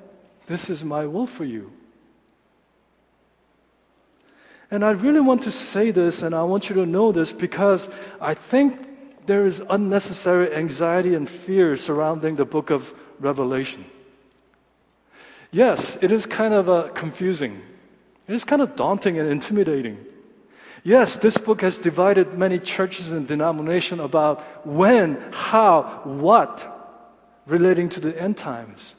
This 0.46 0.68
is 0.68 0.82
my 0.82 1.06
will 1.06 1.26
for 1.26 1.44
you. 1.44 1.72
And 4.68 4.84
I 4.84 4.90
really 4.90 5.20
want 5.20 5.44
to 5.44 5.52
say 5.52 5.92
this, 5.92 6.22
and 6.22 6.34
I 6.34 6.42
want 6.42 6.68
you 6.68 6.74
to 6.74 6.84
know 6.84 7.12
this 7.12 7.30
because 7.30 7.88
I 8.20 8.34
think 8.34 9.26
there 9.26 9.46
is 9.46 9.62
unnecessary 9.70 10.52
anxiety 10.52 11.14
and 11.14 11.30
fear 11.30 11.76
surrounding 11.76 12.34
the 12.34 12.44
book 12.44 12.70
of 12.70 12.92
Revelation. 13.20 13.84
Yes, 15.52 15.96
it 16.00 16.10
is 16.10 16.26
kind 16.26 16.52
of 16.52 16.68
uh, 16.68 16.88
confusing. 16.94 17.62
It 18.26 18.34
is 18.34 18.42
kind 18.42 18.60
of 18.60 18.74
daunting 18.74 19.20
and 19.20 19.30
intimidating. 19.30 20.04
Yes, 20.82 21.16
this 21.16 21.36
book 21.36 21.60
has 21.60 21.76
divided 21.76 22.34
many 22.34 22.58
churches 22.58 23.12
and 23.12 23.26
denominations 23.26 24.00
about 24.00 24.66
when, 24.66 25.22
how, 25.30 26.00
what 26.04 26.66
relating 27.46 27.88
to 27.90 28.00
the 28.00 28.18
end 28.20 28.36
times. 28.36 28.94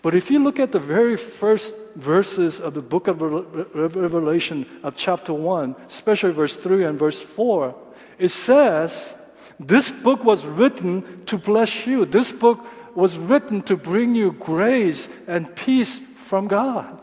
But 0.00 0.14
if 0.14 0.30
you 0.30 0.38
look 0.38 0.58
at 0.58 0.72
the 0.72 0.78
very 0.78 1.16
first 1.16 1.74
verses 1.96 2.60
of 2.60 2.74
the 2.74 2.82
book 2.82 3.08
of 3.08 3.20
Revelation 3.20 4.66
of 4.82 4.96
chapter 4.96 5.32
1, 5.32 5.76
especially 5.86 6.32
verse 6.32 6.56
3 6.56 6.84
and 6.84 6.98
verse 6.98 7.20
4, 7.20 7.74
it 8.18 8.28
says, 8.28 9.14
This 9.58 9.90
book 9.90 10.24
was 10.24 10.44
written 10.44 11.24
to 11.26 11.38
bless 11.38 11.86
you. 11.86 12.04
This 12.04 12.30
book 12.30 12.64
was 12.94 13.18
written 13.18 13.62
to 13.62 13.76
bring 13.76 14.14
you 14.14 14.32
grace 14.32 15.08
and 15.26 15.54
peace 15.56 16.00
from 16.16 16.46
God. 16.48 17.01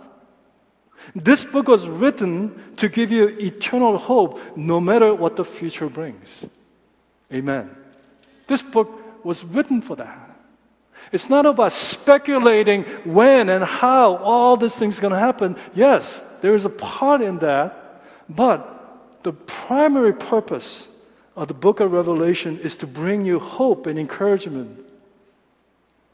This 1.15 1.45
book 1.45 1.67
was 1.67 1.87
written 1.87 2.75
to 2.77 2.89
give 2.89 3.11
you 3.11 3.27
eternal 3.27 3.97
hope 3.97 4.39
no 4.55 4.79
matter 4.79 5.13
what 5.13 5.35
the 5.35 5.45
future 5.45 5.89
brings. 5.89 6.45
Amen. 7.33 7.69
This 8.47 8.61
book 8.61 9.23
was 9.23 9.43
written 9.43 9.81
for 9.81 9.95
that. 9.95 10.29
It's 11.11 11.29
not 11.29 11.45
about 11.45 11.71
speculating 11.71 12.83
when 13.05 13.49
and 13.49 13.63
how 13.63 14.17
all 14.17 14.57
these 14.57 14.75
things 14.75 14.99
are 14.99 15.01
going 15.01 15.13
to 15.13 15.19
happen. 15.19 15.55
Yes, 15.73 16.21
there 16.41 16.53
is 16.53 16.65
a 16.65 16.69
part 16.69 17.21
in 17.21 17.39
that, 17.39 18.03
but 18.29 19.23
the 19.23 19.33
primary 19.33 20.13
purpose 20.13 20.87
of 21.35 21.47
the 21.47 21.53
book 21.53 21.79
of 21.79 21.91
Revelation 21.91 22.59
is 22.59 22.75
to 22.77 22.87
bring 22.87 23.25
you 23.25 23.39
hope 23.39 23.87
and 23.87 23.97
encouragement. 23.97 24.85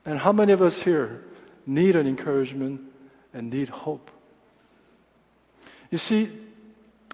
And 0.06 0.20
how 0.20 0.32
many 0.32 0.54
of 0.54 0.62
us 0.62 0.82
here 0.82 1.24
need 1.66 1.96
an 1.96 2.08
encouragement 2.08 2.82
and 3.34 3.50
need 3.50 3.70
hope? 3.70 4.12
You 5.92 5.98
see, 5.98 6.32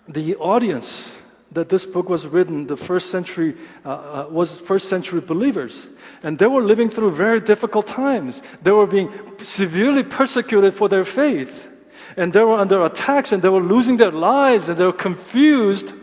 the 0.07 0.35
audience 0.35 1.11
that 1.51 1.67
this 1.67 1.85
book 1.85 2.07
was 2.07 2.25
written, 2.25 2.67
the 2.67 2.77
first 2.77 3.09
century, 3.09 3.55
uh, 3.85 3.89
uh, 3.89 4.27
was 4.29 4.57
first 4.57 4.87
century 4.87 5.19
believers. 5.19 5.87
And 6.23 6.39
they 6.39 6.47
were 6.47 6.61
living 6.61 6.89
through 6.89 7.11
very 7.11 7.41
difficult 7.41 7.87
times. 7.87 8.41
They 8.63 8.71
were 8.71 8.87
being 8.87 9.11
severely 9.39 10.03
persecuted 10.03 10.73
for 10.73 10.87
their 10.87 11.03
faith. 11.03 11.67
And 12.15 12.31
they 12.31 12.41
were 12.41 12.57
under 12.57 12.85
attacks 12.85 13.31
and 13.31 13.41
they 13.41 13.49
were 13.49 13.61
losing 13.61 13.97
their 13.97 14.11
lives 14.11 14.69
and 14.69 14.77
they 14.77 14.85
were 14.85 14.93
confused 14.93 15.93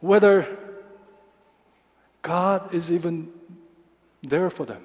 whether 0.00 0.46
God 2.22 2.74
is 2.74 2.90
even 2.90 3.32
there 4.22 4.50
for 4.50 4.66
them. 4.66 4.82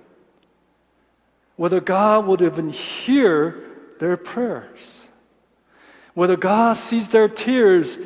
Whether 1.56 1.80
God 1.80 2.26
would 2.28 2.42
even 2.42 2.70
hear 2.70 3.64
their 4.00 4.16
prayers 4.16 4.99
whether 6.13 6.36
God 6.36 6.74
sees 6.74 7.08
their 7.08 7.28
tears. 7.28 7.98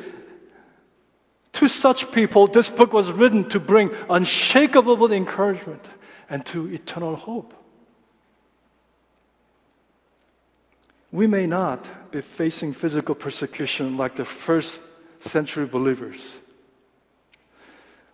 To 1.54 1.68
such 1.68 2.10
people, 2.10 2.46
this 2.46 2.68
book 2.68 2.92
was 2.92 3.12
written 3.12 3.48
to 3.50 3.60
bring 3.60 3.90
unshakable 4.10 5.12
encouragement 5.12 5.88
and 6.28 6.44
to 6.46 6.66
eternal 6.72 7.16
hope. 7.16 7.54
We 11.12 11.28
may 11.28 11.46
not 11.46 12.10
be 12.10 12.20
facing 12.20 12.72
physical 12.72 13.14
persecution 13.14 13.96
like 13.96 14.16
the 14.16 14.24
first 14.24 14.82
century 15.20 15.64
believers. 15.64 16.40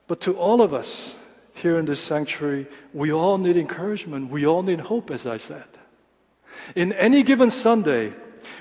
But 0.07 0.21
to 0.23 0.37
all 0.37 0.61
of 0.61 0.75
us 0.75 1.15
here 1.55 1.79
in 1.79 1.87
this 1.87 2.01
sanctuary, 2.01 2.67
we 2.93 3.13
all 3.13 3.39
need 3.39 3.57
encouragement. 3.57 4.31
We 4.31 4.47
all 4.47 4.63
need 4.63 4.81
hope, 4.81 5.11
as 5.11 5.27
I 5.27 5.39
said. 5.39 5.65
In 6.75 6.93
any 6.93 7.23
given 7.23 7.51
Sunday, 7.51 8.13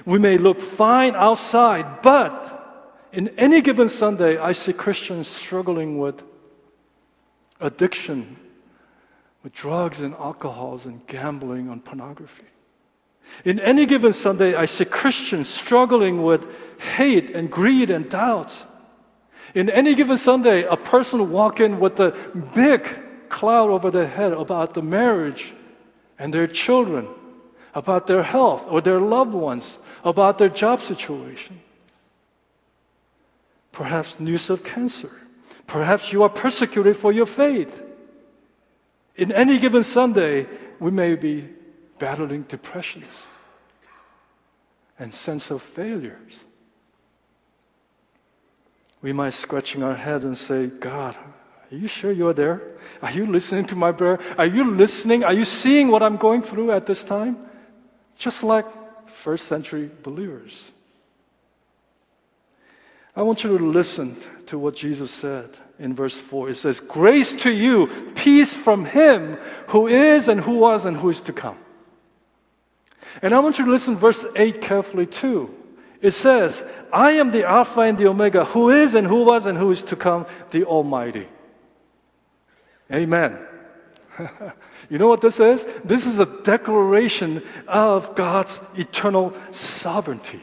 we 0.05 0.19
may 0.19 0.37
look 0.37 0.59
fine 0.61 1.15
outside, 1.15 2.01
but 2.01 2.49
in 3.11 3.29
any 3.39 3.61
given 3.61 3.89
Sunday, 3.89 4.37
I 4.37 4.51
see 4.51 4.73
Christians 4.73 5.27
struggling 5.27 5.97
with 5.97 6.23
addiction, 7.59 8.37
with 9.43 9.53
drugs 9.53 10.01
and 10.01 10.13
alcohols 10.15 10.85
and 10.85 11.05
gambling 11.07 11.69
and 11.69 11.83
pornography. 11.83 12.45
In 13.45 13.59
any 13.59 13.85
given 13.85 14.13
Sunday, 14.13 14.55
I 14.55 14.65
see 14.65 14.85
Christians 14.85 15.49
struggling 15.49 16.23
with 16.23 16.47
hate 16.79 17.29
and 17.31 17.49
greed 17.49 17.89
and 17.89 18.09
doubts. 18.09 18.63
In 19.53 19.69
any 19.69 19.95
given 19.95 20.17
Sunday, 20.17 20.63
a 20.63 20.77
person 20.77 21.31
walk 21.31 21.59
in 21.59 21.79
with 21.79 21.99
a 21.99 22.11
big 22.55 22.87
cloud 23.29 23.69
over 23.69 23.91
their 23.91 24.07
head 24.07 24.33
about 24.33 24.73
the 24.73 24.81
marriage 24.81 25.53
and 26.17 26.33
their 26.33 26.47
children 26.47 27.07
about 27.73 28.07
their 28.07 28.23
health 28.23 28.65
or 28.69 28.81
their 28.81 28.99
loved 28.99 29.33
ones, 29.33 29.77
about 30.03 30.37
their 30.37 30.49
job 30.49 30.81
situation. 30.81 31.59
Perhaps 33.71 34.19
news 34.19 34.49
of 34.49 34.63
cancer. 34.63 35.11
Perhaps 35.67 36.11
you 36.11 36.23
are 36.23 36.29
persecuted 36.29 36.97
for 36.97 37.11
your 37.11 37.25
faith. 37.25 37.81
In 39.15 39.31
any 39.31 39.59
given 39.59 39.83
Sunday, 39.83 40.47
we 40.79 40.91
may 40.91 41.15
be 41.15 41.47
battling 41.99 42.43
depressions 42.43 43.27
and 44.97 45.13
sense 45.13 45.51
of 45.51 45.61
failures. 45.61 46.39
we 49.01 49.13
might 49.13 49.33
scratching 49.33 49.81
our 49.81 49.95
heads 49.95 50.25
and 50.25 50.37
say, 50.37 50.67
God, 50.67 51.15
are 51.71 51.75
you 51.75 51.87
sure 51.87 52.11
you're 52.11 52.33
there? 52.33 52.61
Are 53.01 53.11
you 53.11 53.25
listening 53.25 53.65
to 53.67 53.75
my 53.75 53.91
prayer? 53.91 54.19
Are 54.37 54.45
you 54.45 54.71
listening? 54.71 55.23
Are 55.23 55.33
you 55.33 55.45
seeing 55.45 55.87
what 55.89 56.03
I'm 56.03 56.17
going 56.17 56.41
through 56.41 56.71
at 56.71 56.85
this 56.85 57.03
time? 57.03 57.37
Just 58.19 58.43
like 58.43 58.65
first 59.07 59.47
century 59.47 59.89
believers. 60.03 60.71
I 63.15 63.21
want 63.21 63.43
you 63.43 63.57
to 63.57 63.65
listen 63.65 64.17
to 64.47 64.59
what 64.59 64.75
Jesus 64.75 65.09
said 65.09 65.49
in 65.79 65.95
verse 65.95 66.17
4. 66.17 66.49
It 66.49 66.55
says, 66.55 66.81
Grace 66.81 67.31
to 67.43 67.49
you, 67.49 67.87
peace 68.15 68.53
from 68.53 68.83
him 68.85 69.37
who 69.67 69.87
is 69.87 70.27
and 70.27 70.41
who 70.41 70.57
was 70.57 70.85
and 70.85 70.97
who 70.97 71.09
is 71.09 71.21
to 71.21 71.33
come. 71.33 71.57
And 73.21 73.33
I 73.33 73.39
want 73.39 73.57
you 73.57 73.65
to 73.65 73.71
listen 73.71 73.95
verse 73.95 74.25
8 74.35 74.61
carefully 74.61 75.05
too. 75.05 75.55
It 76.01 76.11
says, 76.11 76.63
I 76.91 77.11
am 77.13 77.31
the 77.31 77.45
Alpha 77.45 77.81
and 77.81 77.97
the 77.97 78.07
Omega, 78.07 78.43
who 78.43 78.69
is 78.69 78.95
and 78.95 79.07
who 79.07 79.23
was 79.23 79.45
and 79.45 79.57
who 79.57 79.71
is 79.71 79.81
to 79.83 79.95
come, 79.95 80.25
the 80.51 80.65
Almighty. 80.65 81.27
Amen. 82.91 83.37
you 84.89 84.97
know 84.97 85.07
what 85.07 85.21
this 85.21 85.39
is? 85.39 85.65
This 85.83 86.05
is 86.05 86.19
a 86.19 86.25
declaration 86.25 87.43
of 87.67 88.15
God's 88.15 88.61
eternal 88.75 89.33
sovereignty. 89.51 90.41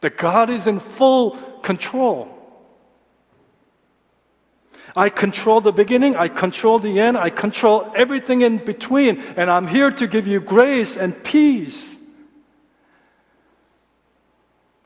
That 0.00 0.16
God 0.16 0.50
is 0.50 0.66
in 0.66 0.80
full 0.80 1.32
control. 1.62 2.30
I 4.96 5.08
control 5.08 5.60
the 5.60 5.72
beginning, 5.72 6.14
I 6.14 6.28
control 6.28 6.78
the 6.78 7.00
end, 7.00 7.18
I 7.18 7.30
control 7.30 7.90
everything 7.96 8.42
in 8.42 8.58
between, 8.58 9.18
and 9.36 9.50
I'm 9.50 9.66
here 9.66 9.90
to 9.90 10.06
give 10.06 10.26
you 10.26 10.40
grace 10.40 10.96
and 10.96 11.20
peace. 11.24 11.96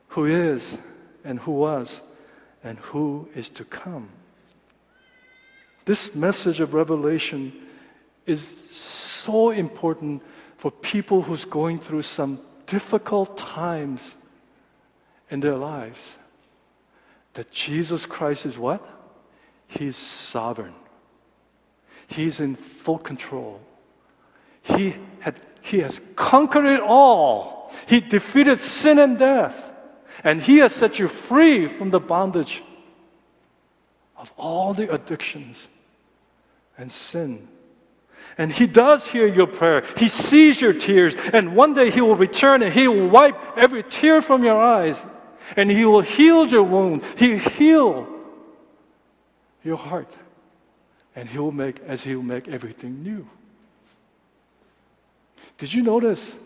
Who 0.08 0.24
is, 0.24 0.78
and 1.24 1.38
who 1.40 1.52
was, 1.52 2.00
and 2.64 2.78
who 2.78 3.28
is 3.34 3.50
to 3.50 3.64
come. 3.64 4.08
This 5.84 6.14
message 6.14 6.60
of 6.60 6.72
Revelation 6.72 7.52
is 8.28 8.42
so 8.70 9.50
important 9.50 10.22
for 10.56 10.70
people 10.70 11.22
who's 11.22 11.44
going 11.44 11.78
through 11.78 12.02
some 12.02 12.40
difficult 12.66 13.36
times 13.38 14.14
in 15.30 15.40
their 15.40 15.56
lives. 15.56 16.16
That 17.34 17.50
Jesus 17.50 18.06
Christ 18.06 18.46
is 18.46 18.58
what? 18.58 18.86
He's 19.66 19.96
sovereign. 19.96 20.74
He's 22.08 22.40
in 22.40 22.56
full 22.56 22.98
control. 22.98 23.60
He, 24.62 24.96
had, 25.20 25.40
he 25.60 25.80
has 25.80 26.00
conquered 26.16 26.64
it 26.64 26.80
all. 26.80 27.72
He 27.86 28.00
defeated 28.00 28.60
sin 28.60 28.98
and 28.98 29.18
death. 29.18 29.64
And 30.24 30.42
He 30.42 30.58
has 30.58 30.74
set 30.74 30.98
you 30.98 31.06
free 31.08 31.68
from 31.68 31.90
the 31.90 32.00
bondage 32.00 32.62
of 34.16 34.32
all 34.36 34.74
the 34.74 34.92
addictions 34.92 35.68
and 36.76 36.90
sin. 36.90 37.46
And 38.38 38.52
He 38.52 38.68
does 38.68 39.04
hear 39.04 39.26
your 39.26 39.48
prayer. 39.48 39.84
He 39.96 40.08
sees 40.08 40.60
your 40.60 40.72
tears. 40.72 41.16
And 41.32 41.56
one 41.56 41.74
day 41.74 41.90
He 41.90 42.00
will 42.00 42.14
return 42.14 42.62
and 42.62 42.72
He 42.72 42.86
will 42.86 43.08
wipe 43.08 43.36
every 43.56 43.82
tear 43.82 44.22
from 44.22 44.44
your 44.44 44.62
eyes. 44.62 45.04
And 45.56 45.70
He 45.70 45.84
will 45.84 46.00
heal 46.02 46.46
your 46.46 46.62
wound. 46.62 47.02
He 47.16 47.32
will 47.32 47.38
heal 47.40 48.08
your 49.64 49.76
heart. 49.76 50.12
And 51.16 51.28
He 51.28 51.38
will 51.38 51.52
make, 51.52 51.80
as 51.80 52.04
He 52.04 52.14
will 52.14 52.22
make 52.22 52.46
everything 52.46 53.02
new. 53.02 53.28
Did 55.58 55.74
you 55.74 55.82
notice 55.82 56.36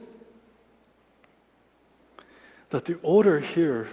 that 2.70 2.87
the 2.87 2.99
order 3.02 3.38
here 3.38 3.87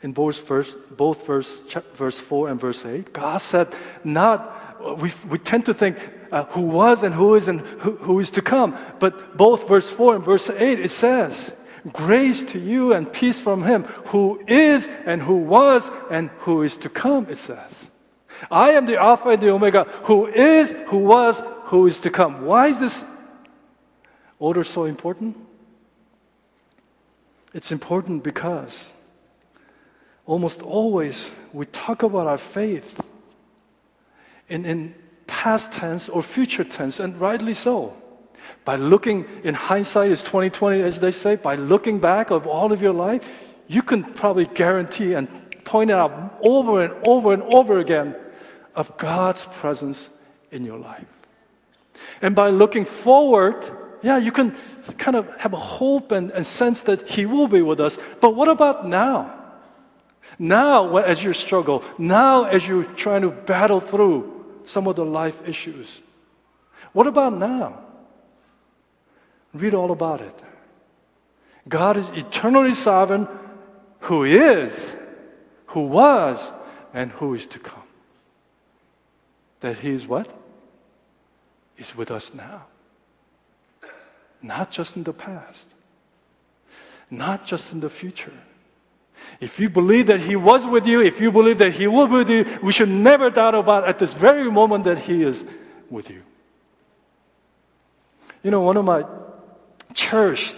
in 0.00 0.12
both 0.12 0.46
verse, 0.48 0.74
both 0.90 1.26
verse, 1.26 1.60
verse 1.94 2.18
4 2.18 2.48
and 2.48 2.58
verse 2.60 2.86
8, 2.86 3.12
God 3.12 3.38
said, 3.38 3.68
not, 4.02 4.98
we, 4.98 5.12
we 5.28 5.38
tend 5.38 5.66
to 5.66 5.74
think 5.74 5.98
uh, 6.34 6.44
who 6.46 6.62
was 6.62 7.04
and 7.04 7.14
who 7.14 7.36
is 7.36 7.46
and 7.46 7.60
who, 7.60 7.92
who 7.92 8.18
is 8.18 8.32
to 8.32 8.42
come. 8.42 8.76
But 8.98 9.36
both 9.36 9.68
verse 9.68 9.88
4 9.88 10.16
and 10.16 10.24
verse 10.24 10.50
8, 10.50 10.80
it 10.80 10.90
says, 10.90 11.52
grace 11.92 12.42
to 12.42 12.58
you 12.58 12.92
and 12.92 13.10
peace 13.12 13.38
from 13.38 13.62
him 13.62 13.84
who 14.06 14.42
is 14.48 14.88
and 15.06 15.22
who 15.22 15.36
was 15.36 15.92
and 16.10 16.30
who 16.40 16.62
is 16.62 16.76
to 16.78 16.88
come, 16.88 17.28
it 17.30 17.38
says. 17.38 17.88
I 18.50 18.72
am 18.72 18.86
the 18.86 18.96
Alpha 18.96 19.28
and 19.28 19.40
the 19.40 19.50
Omega, 19.50 19.84
who 20.04 20.26
is, 20.26 20.72
who 20.88 20.98
was, 20.98 21.40
who 21.66 21.86
is 21.86 22.00
to 22.00 22.10
come. 22.10 22.44
Why 22.44 22.66
is 22.66 22.80
this 22.80 23.04
order 24.40 24.64
so 24.64 24.84
important? 24.86 25.36
It's 27.52 27.70
important 27.70 28.24
because 28.24 28.92
almost 30.26 30.62
always 30.62 31.30
we 31.52 31.66
talk 31.66 32.02
about 32.02 32.26
our 32.26 32.38
faith 32.38 33.00
in, 34.48 34.64
in 34.64 34.94
past 35.26 35.72
tense 35.72 36.08
or 36.08 36.22
future 36.22 36.64
tense, 36.64 37.00
and 37.00 37.18
rightly 37.20 37.54
so. 37.54 37.96
By 38.64 38.76
looking 38.76 39.26
in 39.42 39.54
hindsight 39.54 40.10
is 40.10 40.22
2020, 40.22 40.80
as 40.82 41.00
they 41.00 41.10
say, 41.10 41.36
by 41.36 41.56
looking 41.56 41.98
back 41.98 42.30
of 42.30 42.46
all 42.46 42.72
of 42.72 42.80
your 42.80 42.94
life, 42.94 43.28
you 43.68 43.82
can 43.82 44.04
probably 44.04 44.46
guarantee 44.46 45.14
and 45.14 45.28
point 45.64 45.90
out 45.90 46.38
over 46.42 46.82
and 46.82 46.94
over 47.06 47.32
and 47.32 47.42
over 47.42 47.78
again 47.78 48.14
of 48.74 48.96
God's 48.96 49.44
presence 49.44 50.10
in 50.50 50.64
your 50.64 50.78
life. 50.78 51.06
And 52.20 52.34
by 52.34 52.50
looking 52.50 52.84
forward, 52.84 53.70
yeah, 54.02 54.18
you 54.18 54.32
can 54.32 54.56
kind 54.98 55.16
of 55.16 55.28
have 55.38 55.52
a 55.52 55.58
hope 55.58 56.12
and, 56.12 56.30
and 56.32 56.46
sense 56.46 56.82
that 56.82 57.08
He 57.08 57.26
will 57.26 57.48
be 57.48 57.62
with 57.62 57.80
us. 57.80 57.98
But 58.20 58.34
what 58.34 58.48
about 58.48 58.86
now? 58.86 59.40
Now, 60.38 60.96
as 60.96 61.22
you 61.22 61.32
struggle, 61.32 61.84
now 61.96 62.44
as 62.44 62.66
you're 62.66 62.84
trying 62.84 63.22
to 63.22 63.30
battle 63.30 63.80
through 63.80 64.33
some 64.64 64.86
of 64.86 64.96
the 64.96 65.04
life 65.04 65.46
issues, 65.48 66.00
what 66.92 67.06
about 67.06 67.36
now? 67.36 67.80
Read 69.52 69.74
all 69.74 69.90
about 69.90 70.20
it. 70.20 70.34
God 71.68 71.96
is 71.96 72.08
eternally 72.10 72.74
sovereign, 72.74 73.28
who 74.00 74.24
is, 74.24 74.96
who 75.66 75.80
was, 75.86 76.52
and 76.92 77.10
who 77.12 77.34
is 77.34 77.46
to 77.46 77.58
come 77.58 77.84
that 79.64 79.78
He 79.78 79.92
is 79.92 80.06
what? 80.06 80.28
Is 81.78 81.96
with 81.96 82.10
us 82.10 82.34
now. 82.34 82.66
Not 84.42 84.70
just 84.70 84.94
in 84.94 85.04
the 85.04 85.14
past, 85.14 85.68
not 87.10 87.46
just 87.46 87.72
in 87.72 87.80
the 87.80 87.88
future. 87.88 88.38
If 89.40 89.58
you 89.58 89.68
believe 89.68 90.06
that 90.06 90.20
He 90.20 90.36
was 90.36 90.66
with 90.66 90.86
you, 90.86 91.00
if 91.00 91.20
you 91.20 91.32
believe 91.32 91.58
that 91.58 91.72
He 91.74 91.86
will 91.86 92.06
be 92.06 92.16
with 92.16 92.30
you, 92.30 92.58
we 92.62 92.72
should 92.72 92.88
never 92.88 93.30
doubt 93.30 93.54
about 93.54 93.86
at 93.86 93.98
this 93.98 94.12
very 94.12 94.50
moment 94.50 94.84
that 94.84 94.98
He 94.98 95.22
is 95.22 95.44
with 95.90 96.10
you. 96.10 96.22
You 98.42 98.50
know, 98.50 98.60
one 98.60 98.76
of 98.76 98.84
my 98.84 99.04
cherished 99.94 100.56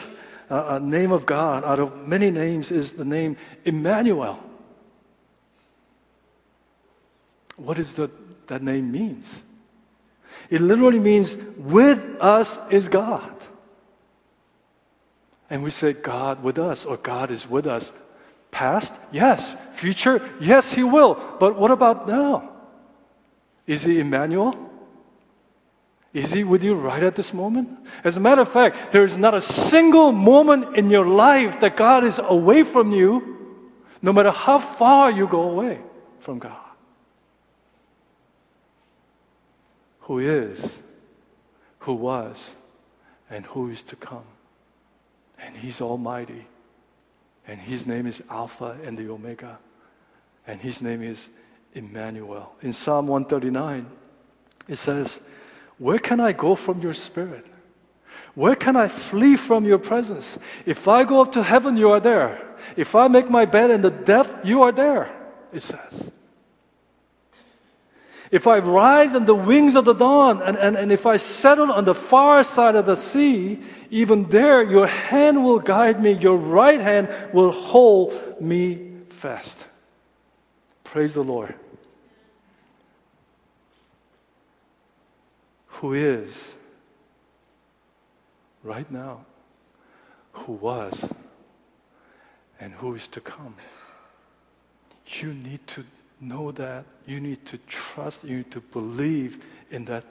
uh, 0.50 0.54
uh 0.54 0.78
name 0.78 1.12
of 1.12 1.26
God 1.26 1.64
out 1.64 1.78
of 1.78 2.06
many 2.06 2.30
names 2.30 2.70
is 2.70 2.92
the 2.92 3.04
name 3.04 3.36
Emmanuel. 3.64 4.42
What 7.56 7.78
is 7.78 7.94
the 7.94 8.10
that 8.46 8.62
name 8.62 8.90
means. 8.90 9.42
It 10.50 10.60
literally 10.60 11.00
means, 11.00 11.36
with 11.56 12.04
us 12.20 12.58
is 12.70 12.88
God. 12.88 13.32
And 15.48 15.62
we 15.62 15.70
say, 15.70 15.92
God 15.92 16.42
with 16.42 16.58
us, 16.58 16.84
or 16.84 16.96
God 16.96 17.30
is 17.30 17.48
with 17.48 17.66
us. 17.66 17.92
Past? 18.56 18.94
Yes. 19.12 19.56
Future? 19.72 20.16
Yes, 20.40 20.72
He 20.72 20.82
will. 20.82 21.20
But 21.38 21.60
what 21.60 21.70
about 21.70 22.08
now? 22.08 22.56
Is 23.66 23.84
He 23.84 24.00
Emmanuel? 24.00 24.56
Is 26.12 26.32
He 26.32 26.42
with 26.42 26.64
you 26.64 26.74
right 26.74 27.02
at 27.02 27.14
this 27.16 27.34
moment? 27.34 27.68
As 28.02 28.16
a 28.16 28.20
matter 28.20 28.40
of 28.40 28.50
fact, 28.50 28.92
there 28.92 29.04
is 29.04 29.18
not 29.18 29.34
a 29.34 29.40
single 29.40 30.10
moment 30.12 30.76
in 30.80 30.88
your 30.88 31.06
life 31.06 31.60
that 31.60 31.76
God 31.76 32.04
is 32.04 32.18
away 32.18 32.62
from 32.62 32.92
you, 32.92 33.36
no 34.00 34.12
matter 34.12 34.30
how 34.30 34.58
far 34.58 35.10
you 35.10 35.26
go 35.26 35.42
away 35.42 35.80
from 36.20 36.38
God. 36.38 36.66
who 40.06 40.20
is, 40.20 40.78
who 41.80 41.92
was, 41.92 42.52
and 43.28 43.44
who 43.46 43.68
is 43.70 43.82
to 43.82 43.96
come. 43.96 44.22
And 45.36 45.56
He's 45.56 45.80
Almighty. 45.80 46.46
And 47.46 47.60
His 47.60 47.86
name 47.86 48.06
is 48.06 48.22
Alpha 48.28 48.76
and 48.84 48.98
the 48.98 49.10
Omega. 49.10 49.58
And 50.46 50.60
His 50.60 50.82
name 50.82 51.02
is 51.02 51.28
Emmanuel. 51.74 52.54
In 52.62 52.72
Psalm 52.72 53.06
139, 53.06 53.86
it 54.68 54.76
says, 54.76 55.20
Where 55.78 55.98
can 55.98 56.20
I 56.20 56.32
go 56.32 56.54
from 56.54 56.80
your 56.80 56.94
spirit? 56.94 57.46
Where 58.34 58.54
can 58.54 58.76
I 58.76 58.88
flee 58.88 59.36
from 59.36 59.64
your 59.64 59.78
presence? 59.78 60.38
If 60.66 60.88
I 60.88 61.04
go 61.04 61.22
up 61.22 61.32
to 61.32 61.42
heaven, 61.42 61.76
you 61.76 61.90
are 61.90 62.00
there. 62.00 62.42
If 62.76 62.94
I 62.94 63.08
make 63.08 63.30
my 63.30 63.46
bed 63.46 63.70
in 63.70 63.80
the 63.80 63.90
depth, 63.90 64.44
you 64.44 64.62
are 64.62 64.72
there, 64.72 65.08
it 65.52 65.60
says. 65.60 66.10
If 68.30 68.46
I 68.46 68.58
rise 68.58 69.14
on 69.14 69.24
the 69.24 69.34
wings 69.34 69.76
of 69.76 69.84
the 69.84 69.92
dawn, 69.92 70.42
and, 70.42 70.56
and, 70.56 70.76
and 70.76 70.90
if 70.90 71.06
I 71.06 71.16
settle 71.16 71.70
on 71.70 71.84
the 71.84 71.94
far 71.94 72.42
side 72.42 72.74
of 72.74 72.86
the 72.86 72.96
sea, 72.96 73.62
even 73.90 74.24
there 74.24 74.62
your 74.62 74.86
hand 74.86 75.44
will 75.44 75.60
guide 75.60 76.00
me, 76.00 76.12
your 76.12 76.36
right 76.36 76.80
hand 76.80 77.08
will 77.32 77.52
hold 77.52 78.40
me 78.40 78.92
fast. 79.10 79.66
Praise 80.82 81.14
the 81.14 81.22
Lord. 81.22 81.54
Who 85.66 85.92
is 85.92 86.52
right 88.64 88.90
now, 88.90 89.24
who 90.32 90.52
was, 90.52 91.12
and 92.58 92.72
who 92.74 92.94
is 92.94 93.06
to 93.08 93.20
come. 93.20 93.54
You 95.06 95.32
need 95.32 95.66
to 95.68 95.84
know 96.20 96.50
that. 96.52 96.84
You 97.06 97.20
need 97.20 97.44
to 97.46 97.58
trust. 97.66 98.24
You 98.24 98.38
need 98.38 98.50
to 98.52 98.60
believe 98.60 99.44
in 99.70 99.84
that 99.86 100.04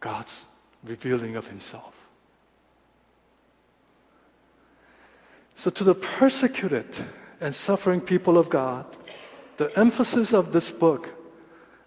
God's 0.00 0.44
revealing 0.84 1.36
of 1.36 1.46
Himself. 1.46 1.94
So, 5.54 5.70
to 5.70 5.84
the 5.84 5.94
persecuted 5.94 6.86
and 7.40 7.54
suffering 7.54 8.00
people 8.00 8.38
of 8.38 8.48
God, 8.48 8.86
the 9.56 9.76
emphasis 9.76 10.32
of 10.32 10.52
this 10.52 10.70
book 10.70 11.10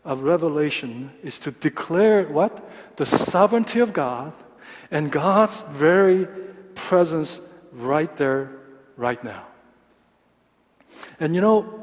of 0.04 0.24
Revelation 0.24 1.12
is 1.24 1.40
to 1.40 1.52
declare 1.52 2.24
what? 2.26 2.70
The 2.98 3.06
sovereignty 3.06 3.80
of 3.80 3.94
God 3.94 4.34
and 4.90 5.12
God's 5.12 5.62
very 5.72 6.28
presence 6.76 7.40
right 7.72 8.14
there, 8.18 8.52
right 8.98 9.24
now. 9.24 9.46
And 11.20 11.34
you 11.34 11.42
know, 11.42 11.81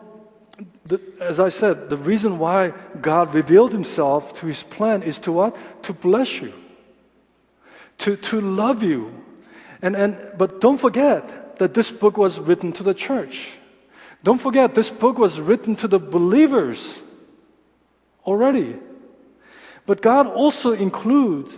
the, 0.87 1.01
as 1.21 1.39
I 1.39 1.49
said, 1.49 1.91
the 1.91 1.97
reason 1.97 2.39
why 2.39 2.73
God 3.01 3.35
revealed 3.35 3.73
himself 3.73 4.35
to 4.41 4.47
his 4.47 4.63
plan 4.63 5.03
is 5.03 5.19
to 5.21 5.33
what? 5.33 5.57
To 5.83 5.93
bless 5.93 6.41
you, 6.41 6.53
to, 7.99 8.17
to 8.17 8.41
love 8.41 8.83
you. 8.83 9.15
And, 9.83 9.95
and, 9.95 10.19
but 10.37 10.61
don't 10.61 10.79
forget 10.79 11.59
that 11.59 11.75
this 11.75 11.91
book 11.91 12.17
was 12.17 12.39
written 12.39 12.73
to 12.73 12.83
the 12.83 12.95
church. 12.95 13.51
Don't 14.25 14.41
forget, 14.41 14.75
this 14.75 14.91
book 14.91 15.19
was 15.19 15.41
written 15.41 15.77
to 15.77 15.89
the 15.89 15.99
believers 15.99 16.99
already. 18.25 18.77
But 19.87 20.03
God 20.03 20.27
also 20.27 20.73
includes 20.73 21.57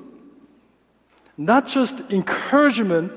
not 1.38 1.66
just 1.66 2.00
encouragement, 2.10 3.12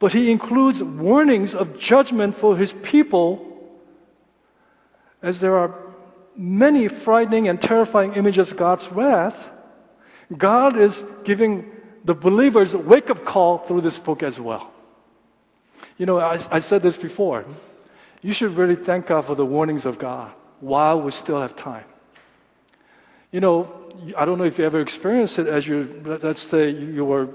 but 0.00 0.12
He 0.12 0.32
includes 0.32 0.82
warnings 0.82 1.54
of 1.54 1.78
judgment 1.78 2.34
for 2.34 2.56
His 2.56 2.72
people 2.72 3.51
as 5.22 5.40
there 5.40 5.56
are 5.56 5.74
many 6.36 6.88
frightening 6.88 7.48
and 7.48 7.60
terrifying 7.60 8.14
images 8.14 8.50
of 8.50 8.56
God's 8.56 8.90
wrath, 8.90 9.50
God 10.36 10.76
is 10.76 11.04
giving 11.24 11.70
the 12.04 12.14
believers 12.14 12.74
a 12.74 12.78
wake 12.78 13.10
up 13.10 13.24
call 13.24 13.58
through 13.58 13.82
this 13.82 13.98
book 13.98 14.22
as 14.22 14.40
well. 14.40 14.72
You 15.98 16.06
know, 16.06 16.18
I, 16.18 16.40
I 16.50 16.58
said 16.58 16.82
this 16.82 16.96
before. 16.96 17.44
You 18.22 18.32
should 18.32 18.56
really 18.56 18.76
thank 18.76 19.06
God 19.06 19.22
for 19.22 19.34
the 19.34 19.46
warnings 19.46 19.86
of 19.86 19.98
God 19.98 20.32
while 20.60 21.00
we 21.00 21.10
still 21.10 21.40
have 21.40 21.56
time. 21.56 21.84
You 23.30 23.40
know, 23.40 23.92
I 24.16 24.24
don't 24.24 24.38
know 24.38 24.44
if 24.44 24.58
you 24.58 24.64
ever 24.64 24.80
experienced 24.80 25.38
it 25.38 25.46
as 25.46 25.66
you, 25.66 26.02
let's 26.22 26.42
say 26.42 26.70
you 26.70 27.04
were 27.04 27.28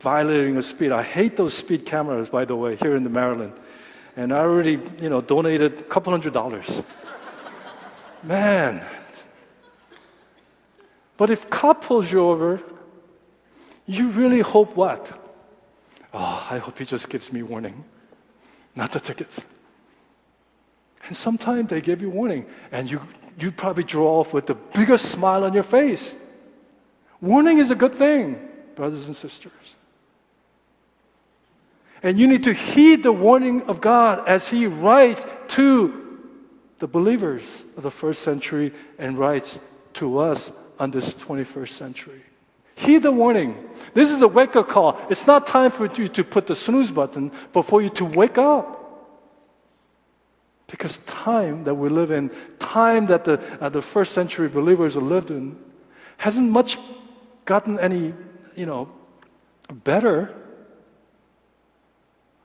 violating 0.00 0.56
a 0.56 0.62
speed. 0.62 0.92
I 0.92 1.02
hate 1.02 1.36
those 1.36 1.54
speed 1.54 1.86
cameras, 1.86 2.28
by 2.28 2.44
the 2.44 2.56
way, 2.56 2.76
here 2.76 2.96
in 2.96 3.04
the 3.04 3.10
Maryland. 3.10 3.52
And 4.16 4.32
I 4.32 4.38
already, 4.38 4.80
you 5.00 5.08
know, 5.08 5.20
donated 5.20 5.80
a 5.80 5.82
couple 5.82 6.12
hundred 6.12 6.32
dollars. 6.32 6.82
Man. 8.24 8.84
But 11.16 11.30
if 11.30 11.48
cop 11.50 11.84
pulls 11.84 12.10
you 12.10 12.20
over, 12.20 12.60
you 13.86 14.08
really 14.08 14.40
hope 14.40 14.76
what? 14.76 15.20
Oh, 16.12 16.46
I 16.50 16.58
hope 16.58 16.78
he 16.78 16.84
just 16.84 17.08
gives 17.08 17.32
me 17.32 17.42
warning, 17.42 17.84
not 18.74 18.92
the 18.92 19.00
tickets. 19.00 19.44
And 21.06 21.16
sometimes 21.16 21.70
they 21.70 21.80
give 21.80 22.00
you 22.00 22.08
warning, 22.08 22.46
and 22.72 22.90
you, 22.90 23.00
you 23.38 23.52
probably 23.52 23.84
draw 23.84 24.20
off 24.20 24.32
with 24.32 24.46
the 24.46 24.54
biggest 24.54 25.06
smile 25.06 25.44
on 25.44 25.52
your 25.52 25.62
face. 25.62 26.16
Warning 27.20 27.58
is 27.58 27.70
a 27.70 27.74
good 27.74 27.94
thing, 27.94 28.48
brothers 28.74 29.06
and 29.06 29.14
sisters. 29.14 29.52
And 32.02 32.18
you 32.18 32.26
need 32.26 32.44
to 32.44 32.52
heed 32.52 33.02
the 33.02 33.12
warning 33.12 33.62
of 33.62 33.80
God 33.80 34.26
as 34.28 34.46
He 34.46 34.66
writes 34.66 35.24
to 35.48 36.03
the 36.84 36.88
believers 36.88 37.64
of 37.78 37.82
the 37.82 37.90
first 37.90 38.20
century 38.20 38.70
and 38.98 39.16
writes 39.16 39.58
to 39.94 40.18
us 40.18 40.52
on 40.78 40.90
this 40.90 41.14
21st 41.14 41.70
century. 41.70 42.20
Heed 42.74 43.04
the 43.04 43.10
warning. 43.10 43.56
This 43.94 44.10
is 44.10 44.20
a 44.20 44.28
wake 44.28 44.54
up 44.54 44.68
call. 44.68 45.00
It's 45.08 45.26
not 45.26 45.46
time 45.46 45.70
for 45.70 45.86
you 45.86 46.08
to 46.08 46.22
put 46.22 46.46
the 46.46 46.54
snooze 46.54 46.90
button, 46.90 47.32
but 47.54 47.62
for 47.62 47.80
you 47.80 47.88
to 47.88 48.04
wake 48.04 48.36
up. 48.36 48.68
Because 50.66 50.98
time 51.06 51.64
that 51.64 51.74
we 51.74 51.88
live 51.88 52.10
in, 52.10 52.30
time 52.58 53.06
that 53.06 53.24
the, 53.24 53.40
uh, 53.62 53.70
the 53.70 53.80
first 53.80 54.12
century 54.12 54.50
believers 54.50 54.94
lived 54.94 55.30
in, 55.30 55.56
hasn't 56.18 56.50
much 56.50 56.76
gotten 57.46 57.80
any, 57.80 58.12
you 58.56 58.66
know, 58.66 58.92
better. 59.72 60.34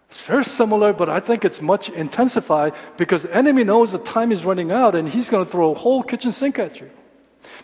It's 0.10 0.24
very 0.24 0.44
similar, 0.44 0.92
but 0.92 1.08
I 1.08 1.20
think 1.20 1.46
it's 1.46 1.62
much 1.62 1.90
intensified 1.90 2.74
because 2.98 3.26
enemy 3.26 3.64
knows 3.64 3.92
the 3.92 4.00
time 4.00 4.32
is 4.32 4.44
running 4.44 4.72
out 4.72 4.96
and 4.96 5.08
he's 5.08 5.30
going 5.30 5.46
to 5.46 5.52
throw 5.52 5.72
a 5.72 5.76
whole 5.76 6.02
kitchen 6.02 6.32
sink 6.32 6.58
at 6.58 6.80
you. 6.80 6.90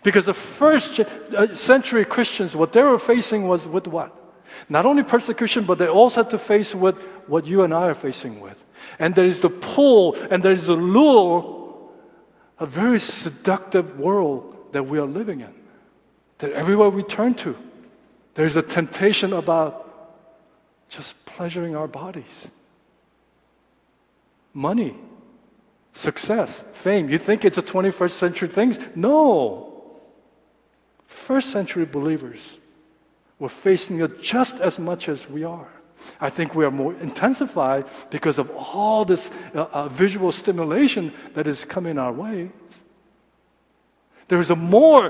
Because 0.03 0.27
the 0.27 0.34
first 0.34 0.99
uh, 0.99 1.55
century 1.55 2.05
Christians, 2.05 2.55
what 2.55 2.71
they 2.71 2.84
were 2.84 2.99
facing 2.99 3.47
was 3.47 3.67
with 3.67 3.88
what? 3.88 4.15
Not 4.69 4.86
only 4.86 5.01
persecution, 5.03 5.65
but 5.65 5.79
they 5.79 5.88
also 5.88 6.23
had 6.23 6.29
to 6.31 6.38
face 6.38 6.75
with 6.75 6.95
what 7.27 7.47
you 7.47 7.63
and 7.63 7.73
I 7.73 7.88
are 7.88 7.95
facing 7.95 8.39
with. 8.39 8.63
And 8.99 9.15
there 9.15 9.25
is 9.25 9.41
the 9.41 9.49
pull 9.49 10.15
and 10.29 10.43
there 10.43 10.53
is 10.53 10.67
the 10.67 10.75
lure, 10.75 11.89
a 12.60 12.65
very 12.67 12.99
seductive 12.99 13.99
world 13.99 14.55
that 14.71 14.84
we 14.84 14.99
are 14.99 15.08
living 15.08 15.41
in. 15.41 15.53
That 16.38 16.51
everywhere 16.51 16.89
we 16.89 17.01
turn 17.01 17.34
to, 17.36 17.58
there's 18.36 18.55
a 18.55 18.62
temptation 18.62 19.34
about 19.34 19.84
just 20.89 21.25
pleasuring 21.25 21.75
our 21.75 21.87
bodies. 21.87 22.47
Money, 24.53 24.95
success, 25.91 26.63
fame. 26.73 27.09
You 27.09 27.17
think 27.17 27.43
it's 27.43 27.57
a 27.57 27.63
21st 27.63 28.11
century 28.11 28.47
thing? 28.47 28.77
No. 28.95 29.83
First 31.07 31.51
century 31.51 31.85
believers 31.85 32.59
were 33.39 33.49
facing 33.49 33.99
it 34.01 34.21
just 34.21 34.59
as 34.59 34.79
much 34.79 35.09
as 35.09 35.29
we 35.29 35.43
are. 35.43 35.67
I 36.19 36.29
think 36.29 36.55
we 36.55 36.65
are 36.65 36.71
more 36.71 36.93
intensified 36.95 37.85
because 38.09 38.37
of 38.37 38.49
all 38.51 39.05
this 39.05 39.29
uh, 39.53 39.67
uh, 39.71 39.87
visual 39.89 40.31
stimulation 40.31 41.13
that 41.33 41.47
is 41.47 41.65
coming 41.65 41.97
our 41.97 42.11
way. 42.11 42.51
There's 44.27 44.49
a 44.49 44.55
more 44.55 45.09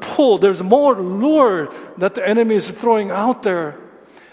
pull, 0.00 0.38
there's 0.38 0.62
more 0.62 0.94
lure 1.00 1.72
that 1.98 2.14
the 2.14 2.26
enemy 2.26 2.54
is 2.54 2.70
throwing 2.70 3.10
out 3.10 3.42
there 3.42 3.76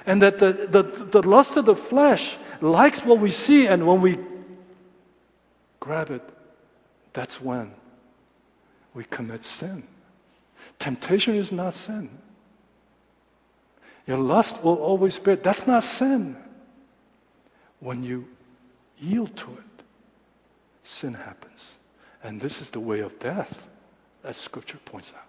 and 0.10 0.24
that 0.24 0.40
the, 0.40 0.52
the, 0.72 0.82
the 0.82 1.22
lust 1.22 1.56
of 1.56 1.68
the 1.68 1.76
flesh 1.76 2.36
likes 2.62 3.06
what 3.06 3.20
we 3.20 3.30
see, 3.30 3.68
and 3.68 3.86
when 3.86 4.02
we 4.02 4.18
grab 5.80 6.10
it, 6.10 6.28
that's 7.14 7.40
when 7.40 7.72
we 8.96 9.04
commit 9.04 9.44
sin. 9.44 9.84
Temptation 10.80 11.36
is 11.36 11.52
not 11.52 11.76
sin. 11.76 12.10
Your 14.08 14.18
lust 14.18 14.64
will 14.64 14.78
always 14.78 15.20
be, 15.20 15.36
that's 15.36 15.68
not 15.68 15.84
sin. 15.84 16.36
When 17.80 18.04
you 18.04 18.28
yield 18.98 19.38
to 19.38 19.52
it, 19.52 19.84
sin 20.82 21.14
happens. 21.14 21.76
And 22.24 22.42
this 22.42 22.62
is 22.62 22.72
the 22.72 22.80
way 22.80 23.02
of 23.02 23.20
death, 23.20 23.68
as 24.24 24.38
scripture 24.38 24.80
points 24.86 25.14
out. 25.16 25.28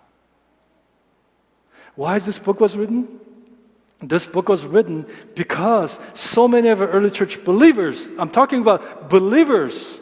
Why 1.97 2.17
is 2.17 2.25
this 2.25 2.39
book 2.39 2.61
was 2.61 2.79
written? 2.79 3.21
This 4.03 4.25
book 4.25 4.49
was 4.49 4.65
written 4.65 5.07
because 5.35 5.99
so 6.15 6.49
many 6.49 6.69
of 6.69 6.81
early 6.81 7.11
church 7.11 7.45
believers, 7.45 8.09
I'm 8.19 8.31
talking 8.31 8.63
about 8.63 9.11
believers, 9.11 9.99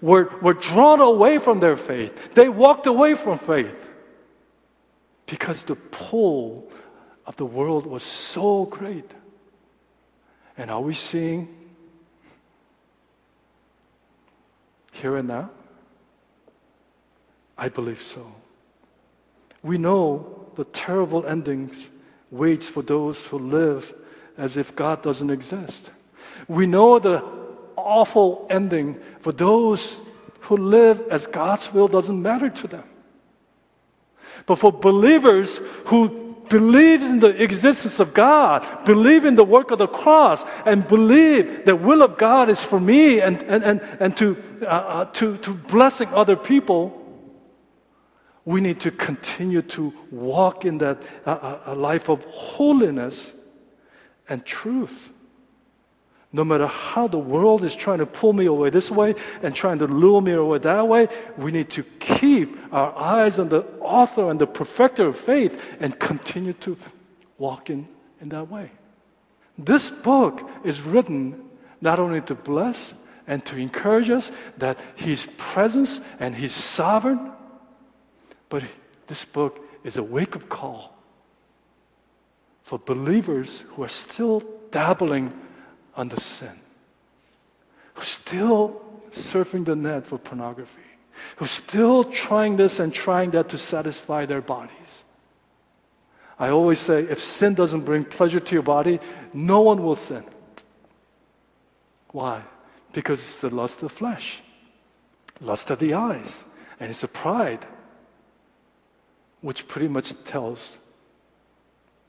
were, 0.00 0.30
were 0.42 0.54
drawn 0.54 1.00
away 1.00 1.38
from 1.38 1.60
their 1.60 1.76
faith. 1.76 2.34
They 2.34 2.48
walked 2.48 2.86
away 2.86 3.14
from 3.14 3.38
faith 3.38 3.90
because 5.26 5.64
the 5.64 5.76
pull 5.76 6.70
of 7.26 7.36
the 7.36 7.46
world 7.46 7.86
was 7.86 8.02
so 8.02 8.66
great. 8.66 9.10
And 10.56 10.70
are 10.70 10.80
we 10.80 10.94
seeing 10.94 11.48
here 14.92 15.16
and 15.16 15.28
now? 15.28 15.50
I 17.56 17.68
believe 17.68 18.00
so. 18.00 18.32
We 19.62 19.78
know 19.78 20.50
the 20.54 20.64
terrible 20.64 21.26
endings 21.26 21.88
waits 22.30 22.68
for 22.68 22.82
those 22.82 23.26
who 23.26 23.38
live 23.38 23.94
as 24.36 24.56
if 24.56 24.74
God 24.74 25.02
doesn't 25.02 25.30
exist. 25.30 25.90
We 26.46 26.66
know 26.66 26.98
the 26.98 27.24
awful 27.76 28.46
ending 28.50 29.00
for 29.20 29.32
those 29.32 29.96
who 30.40 30.56
live 30.56 31.00
as 31.10 31.26
God's 31.26 31.72
will 31.72 31.88
doesn't 31.88 32.20
matter 32.20 32.48
to 32.48 32.66
them. 32.68 32.84
But 34.46 34.56
for 34.56 34.72
believers 34.72 35.60
who, 35.86 36.28
believes 36.48 37.08
in 37.08 37.20
the 37.20 37.42
existence 37.42 38.00
of 38.00 38.14
God, 38.14 38.66
believe 38.84 39.24
in 39.24 39.36
the 39.36 39.44
work 39.44 39.70
of 39.70 39.78
the 39.78 39.86
cross, 39.86 40.44
and 40.64 40.86
believe 40.86 41.64
the 41.64 41.76
will 41.76 42.02
of 42.02 42.18
God 42.18 42.48
is 42.48 42.62
for 42.62 42.80
me 42.80 43.20
and, 43.20 43.42
and, 43.44 43.64
and, 43.64 43.80
and 44.00 44.16
to, 44.16 44.36
uh, 44.62 44.64
uh, 44.64 45.04
to, 45.06 45.36
to 45.38 45.52
blessing 45.52 46.08
other 46.08 46.36
people, 46.36 46.97
we 48.48 48.62
need 48.62 48.80
to 48.80 48.90
continue 48.90 49.60
to 49.60 49.92
walk 50.10 50.64
in 50.64 50.78
that 50.78 51.02
uh, 51.26 51.58
uh 51.66 51.74
life 51.74 52.08
of 52.08 52.24
holiness 52.24 53.34
and 54.26 54.42
truth. 54.46 55.10
No 56.32 56.44
matter 56.44 56.66
how 56.66 57.08
the 57.08 57.18
world 57.18 57.62
is 57.62 57.74
trying 57.74 57.98
to 57.98 58.06
pull 58.06 58.32
me 58.32 58.46
away 58.46 58.70
this 58.70 58.90
way 58.90 59.16
and 59.42 59.54
trying 59.54 59.78
to 59.80 59.86
lure 59.86 60.22
me 60.22 60.32
away 60.32 60.58
that 60.60 60.88
way, 60.88 61.08
we 61.36 61.52
need 61.52 61.68
to 61.70 61.82
keep 62.00 62.56
our 62.72 62.96
eyes 62.96 63.38
on 63.38 63.50
the 63.50 63.66
author 63.80 64.30
and 64.30 64.40
the 64.40 64.46
perfecter 64.46 65.06
of 65.06 65.18
faith 65.18 65.62
and 65.78 65.98
continue 65.98 66.54
to 66.54 66.74
walk 67.36 67.68
in, 67.68 67.86
in 68.22 68.30
that 68.30 68.48
way. 68.48 68.70
This 69.58 69.90
book 69.90 70.48
is 70.64 70.80
written 70.80 71.44
not 71.82 71.98
only 71.98 72.22
to 72.22 72.34
bless 72.34 72.94
and 73.26 73.44
to 73.44 73.58
encourage 73.58 74.08
us 74.08 74.32
that 74.56 74.78
His 74.96 75.28
presence 75.36 76.00
and 76.18 76.34
His 76.34 76.54
sovereign, 76.54 77.32
but 78.48 78.62
this 79.06 79.24
book 79.24 79.64
is 79.84 79.96
a 79.96 80.02
wake 80.02 80.36
up 80.36 80.48
call 80.48 80.94
for 82.62 82.78
believers 82.78 83.64
who 83.68 83.82
are 83.82 83.88
still 83.88 84.42
dabbling 84.70 85.32
under 85.96 86.16
sin, 86.16 86.60
who's 87.94 88.08
still 88.08 88.80
surfing 89.10 89.64
the 89.64 89.74
net 89.74 90.06
for 90.06 90.18
pornography, 90.18 90.82
who's 91.36 91.50
still 91.50 92.04
trying 92.04 92.56
this 92.56 92.78
and 92.78 92.92
trying 92.92 93.30
that 93.30 93.48
to 93.48 93.58
satisfy 93.58 94.26
their 94.26 94.42
bodies. 94.42 95.04
I 96.38 96.50
always 96.50 96.78
say 96.78 97.02
if 97.02 97.20
sin 97.20 97.54
doesn't 97.54 97.86
bring 97.86 98.04
pleasure 98.04 98.40
to 98.40 98.54
your 98.54 98.62
body, 98.62 99.00
no 99.32 99.60
one 99.60 99.82
will 99.82 99.96
sin. 99.96 100.24
Why? 102.12 102.42
Because 102.92 103.20
it's 103.20 103.40
the 103.40 103.50
lust 103.50 103.82
of 103.82 103.88
the 103.88 103.94
flesh, 103.94 104.40
lust 105.40 105.70
of 105.70 105.78
the 105.78 105.94
eyes, 105.94 106.44
and 106.78 106.90
it's 106.90 107.02
a 107.02 107.08
pride, 107.08 107.66
which 109.40 109.68
pretty 109.68 109.88
much 109.88 110.14
tells 110.24 110.78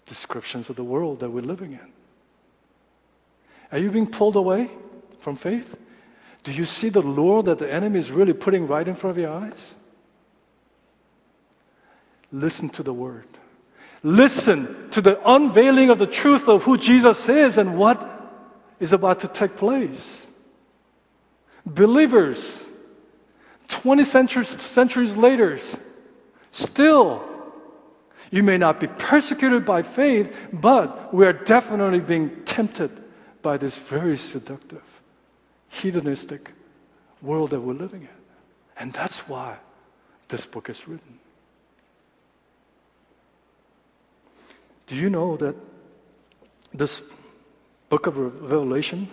descriptions 0.05 0.69
of 0.69 0.75
the 0.75 0.83
world 0.83 1.19
that 1.19 1.29
we're 1.29 1.41
living 1.41 1.73
in. 1.73 1.93
Are 3.71 3.77
you 3.77 3.91
being 3.91 4.07
pulled 4.07 4.35
away 4.35 4.71
from 5.19 5.35
faith? 5.35 5.77
Do 6.43 6.51
you 6.51 6.65
see 6.65 6.89
the 6.89 7.01
lure 7.01 7.43
that 7.43 7.59
the 7.59 7.71
enemy 7.71 7.99
is 7.99 8.11
really 8.11 8.33
putting 8.33 8.67
right 8.67 8.87
in 8.87 8.95
front 8.95 9.17
of 9.17 9.21
your 9.21 9.31
eyes? 9.31 9.75
Listen 12.31 12.69
to 12.69 12.83
the 12.83 12.93
word. 12.93 13.27
Listen 14.01 14.89
to 14.91 15.01
the 15.01 15.19
unveiling 15.29 15.89
of 15.89 15.99
the 15.99 16.07
truth 16.07 16.47
of 16.47 16.63
who 16.63 16.77
Jesus 16.77 17.27
is 17.27 17.57
and 17.57 17.77
what 17.77 18.07
is 18.79 18.93
about 18.93 19.19
to 19.19 19.27
take 19.27 19.57
place. 19.57 20.27
Believers, 21.65 22.65
20 23.67 24.03
centuries, 24.05 24.61
centuries 24.61 25.15
later, 25.15 25.59
still, 26.51 27.23
you 28.31 28.43
may 28.43 28.57
not 28.57 28.79
be 28.79 28.87
persecuted 28.87 29.65
by 29.65 29.81
faith, 29.81 30.49
but 30.53 31.13
we 31.13 31.25
are 31.25 31.33
definitely 31.33 31.99
being 31.99 32.43
tempted 32.45 32.91
by 33.41 33.57
this 33.57 33.77
very 33.77 34.17
seductive, 34.17 34.83
hedonistic 35.69 36.51
world 37.21 37.49
that 37.51 37.61
we're 37.61 37.73
living 37.73 38.01
in. 38.01 38.19
And 38.77 38.93
that's 38.93 39.27
why 39.27 39.57
this 40.27 40.45
book 40.45 40.69
is 40.69 40.87
written. 40.87 41.19
Do 44.87 44.95
you 44.95 45.09
know 45.09 45.37
that 45.37 45.55
this 46.73 47.01
book 47.89 48.07
of 48.07 48.17
Revelation, 48.17 49.07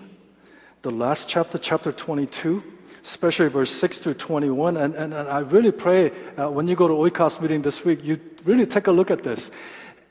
the 0.82 0.90
last 0.90 1.28
chapter, 1.28 1.58
chapter 1.58 1.92
22, 1.92 2.62
especially 3.06 3.46
verse 3.48 3.70
6 3.70 4.00
to 4.00 4.14
21, 4.14 4.76
and, 4.76 4.94
and, 4.96 5.14
and 5.14 5.28
I 5.28 5.38
really 5.38 5.70
pray 5.70 6.10
uh, 6.36 6.50
when 6.50 6.66
you 6.66 6.74
go 6.74 6.88
to 6.88 6.94
Oikos 6.94 7.40
meeting 7.40 7.62
this 7.62 7.84
week, 7.84 8.02
you 8.02 8.18
really 8.44 8.66
take 8.66 8.88
a 8.88 8.90
look 8.90 9.12
at 9.12 9.22
this 9.22 9.50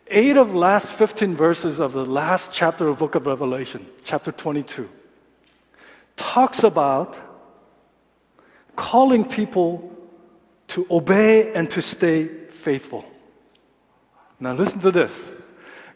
eight 0.07 0.37
of 0.37 0.53
last 0.55 0.93
15 0.93 1.35
verses 1.35 1.79
of 1.79 1.91
the 1.91 2.05
last 2.05 2.53
chapter 2.53 2.87
of 2.87 2.99
book 2.99 3.15
of 3.15 3.25
Revelation, 3.25 3.85
chapter 4.03 4.31
22, 4.31 4.87
talks 6.15 6.63
about 6.63 7.17
calling 8.77 9.25
people 9.25 9.91
to 10.67 10.87
obey 10.89 11.53
and 11.53 11.69
to 11.71 11.81
stay 11.81 12.27
faithful. 12.49 13.03
Now 14.39 14.53
listen 14.53 14.79
to 14.81 14.91
this. 14.91 15.31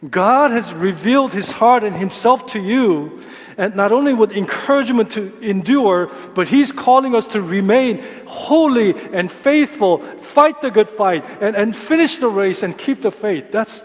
God 0.08 0.50
has 0.50 0.72
revealed 0.72 1.34
his 1.34 1.50
heart 1.50 1.84
and 1.84 1.94
himself 1.94 2.46
to 2.52 2.60
you, 2.60 3.20
and 3.58 3.76
not 3.76 3.92
only 3.92 4.14
with 4.14 4.32
encouragement 4.32 5.10
to 5.12 5.38
endure, 5.40 6.10
but 6.34 6.48
he's 6.48 6.72
calling 6.72 7.14
us 7.14 7.26
to 7.28 7.42
remain 7.42 8.02
holy 8.26 8.94
and 9.12 9.30
faithful, 9.30 9.98
fight 9.98 10.62
the 10.62 10.70
good 10.70 10.88
fight, 10.88 11.24
and, 11.42 11.54
and 11.54 11.76
finish 11.76 12.16
the 12.16 12.28
race 12.28 12.62
and 12.62 12.78
keep 12.78 13.02
the 13.02 13.10
faith. 13.10 13.52
That's 13.52 13.82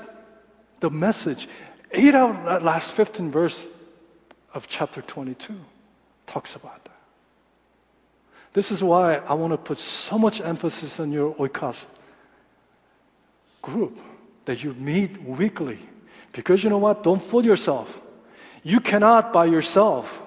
the 0.80 0.90
message. 0.90 1.50
Eight 1.92 2.16
out 2.16 2.30
of 2.30 2.46
that 2.46 2.64
last 2.64 2.92
15 2.94 3.30
verse 3.30 3.68
of 4.54 4.68
chapter 4.70 5.02
22 5.02 5.54
talks 6.28 6.56
about 6.56 6.84
that. 6.86 6.92
This 8.54 8.72
is 8.72 8.82
why 8.82 9.16
I 9.16 9.34
want 9.34 9.52
to 9.52 9.58
put 9.58 9.80
so 9.80 10.18
much 10.18 10.40
emphasis 10.40 10.98
on 11.02 11.12
your 11.12 11.36
oikos 11.36 11.88
group 13.62 14.00
that 14.46 14.64
you 14.64 14.74
meet 14.76 15.22
weekly. 15.22 15.80
Because 16.36 16.66
you 16.66 16.70
know 16.70 16.78
what? 16.78 17.02
Don't 17.02 17.22
fool 17.22 17.46
yourself. 17.46 17.98
You 18.62 18.82
cannot 18.82 19.32
by 19.32 19.46
yourself 19.46 20.22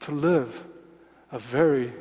to 0.00 0.12
live 0.12 0.64
a 1.32 1.40
very 1.40 1.92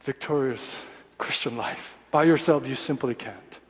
victorious 0.00 0.82
Christian 1.18 1.58
life. 1.58 1.94
By 2.10 2.24
yourself, 2.24 2.66
you 2.66 2.74
simply 2.74 3.14
can't. 3.14 3.60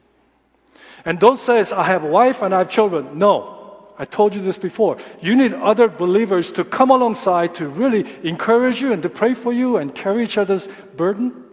And 1.05 1.18
don't 1.18 1.38
say, 1.38 1.59
I 1.74 1.83
have 1.85 2.05
a 2.05 2.09
wife 2.09 2.40
and 2.42 2.55
I 2.55 2.59
have 2.59 2.70
children. 2.70 3.18
No. 3.18 3.59
I 3.98 4.05
told 4.05 4.35
you 4.37 4.40
this 4.40 4.57
before. 4.57 4.98
You 5.20 5.35
need 5.35 5.55
other 5.55 5.88
believers 5.88 6.52
to 6.52 6.64
come 6.64 6.90
alongside 6.90 7.57
to 7.57 7.66
really 7.66 8.07
encourage 8.22 8.81
you 8.81 8.92
and 8.92 9.02
to 9.02 9.09
pray 9.09 9.35
for 9.35 9.52
you 9.52 9.76
and 9.76 9.92
carry 9.92 10.22
each 10.22 10.38
other's 10.38 10.68
burden 10.96 11.44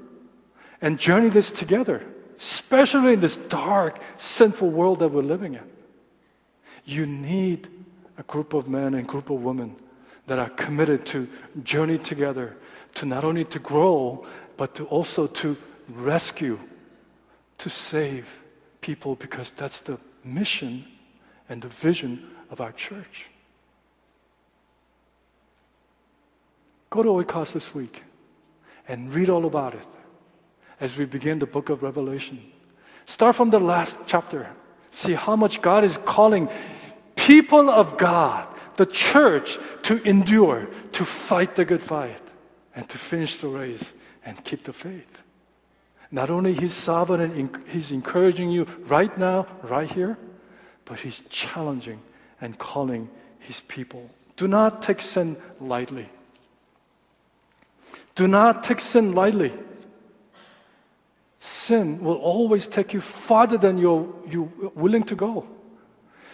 and 0.80 1.00
journey 1.00 1.30
this 1.30 1.50
together, 1.50 2.06
especially 2.40 3.14
in 3.14 3.20
this 3.20 3.36
dark, 3.36 4.00
sinful 4.16 4.70
world 4.70 5.00
that 5.00 5.10
we're 5.10 5.22
living 5.22 5.56
in. 5.56 5.64
You 6.86 7.06
need 7.06 7.68
a 8.18 8.24
group 8.24 8.54
of 8.54 8.70
men 8.70 8.94
and 8.94 9.06
group 9.06 9.30
of 9.30 9.44
women 9.44 9.76
that 10.26 10.40
are 10.40 10.50
committed 10.50 11.06
to 11.08 11.28
journey 11.64 11.98
together 11.98 12.56
to 12.96 13.06
not 13.06 13.26
only 13.26 13.44
to 13.46 13.60
grow, 13.60 14.26
but 14.56 14.74
to 14.76 14.86
also 14.86 15.28
to 15.28 15.58
rescue 15.90 16.58
to 17.58 17.70
save 17.70 18.26
people 18.80 19.16
because 19.16 19.52
that's 19.52 19.82
the 19.82 19.98
mission 20.24 20.86
and 21.50 21.62
the 21.62 21.68
vision 21.68 22.26
of 22.50 22.62
our 22.62 22.72
church. 22.72 23.28
Go 26.90 27.04
to 27.04 27.10
Oikos 27.10 27.52
this 27.52 27.76
week 27.76 28.04
and 28.88 29.14
read 29.14 29.30
all 29.30 29.46
about 29.46 29.74
it 29.74 29.86
as 30.80 30.98
we 30.98 31.06
begin 31.06 31.40
the 31.40 31.46
book 31.46 31.70
of 31.70 31.84
Revelation. 31.84 32.40
Start 33.06 33.36
from 33.36 33.50
the 33.50 33.60
last 33.60 33.98
chapter. 34.08 34.48
See 34.92 35.14
how 35.14 35.36
much 35.36 35.62
God 35.62 35.84
is 35.84 35.98
calling 35.98 36.50
people 37.16 37.70
of 37.70 37.98
God, 37.98 38.48
the 38.78 38.86
church, 38.86 39.58
to 39.84 40.02
endure, 40.04 40.68
to 40.94 41.06
fight 41.06 41.56
the 41.56 41.66
good 41.66 41.82
fight, 41.82 42.22
and 42.76 42.88
to 42.90 42.98
finish 42.98 43.38
the 43.38 43.48
race 43.48 43.94
and 44.26 44.44
keep 44.44 44.64
the 44.64 44.74
faith. 44.74 45.22
Not 46.12 46.30
only 46.30 46.54
He's 46.54 46.74
sovereign 46.74 47.22
and 47.22 47.64
He's 47.68 47.92
encouraging 47.92 48.52
you 48.52 48.66
right 48.86 49.16
now, 49.18 49.48
right 49.64 49.90
here, 49.90 50.18
but 50.86 51.00
He's 51.00 51.22
challenging 51.30 52.02
and 52.42 52.58
calling 52.58 53.10
His 53.40 53.62
people. 53.62 54.10
Do 54.38 54.48
not 54.48 54.82
take 54.82 55.02
sin 55.02 55.38
lightly. 55.60 56.10
Do 58.16 58.28
not 58.28 58.64
take 58.64 58.80
sin 58.80 59.14
lightly. 59.14 59.52
Sin 61.40 62.04
will 62.04 62.18
always 62.18 62.68
take 62.68 62.94
you 62.94 63.02
farther 63.02 63.58
than 63.58 63.78
you're, 63.78 64.08
you're 64.30 64.50
willing 64.76 65.04
to 65.04 65.16
go. 65.16 65.48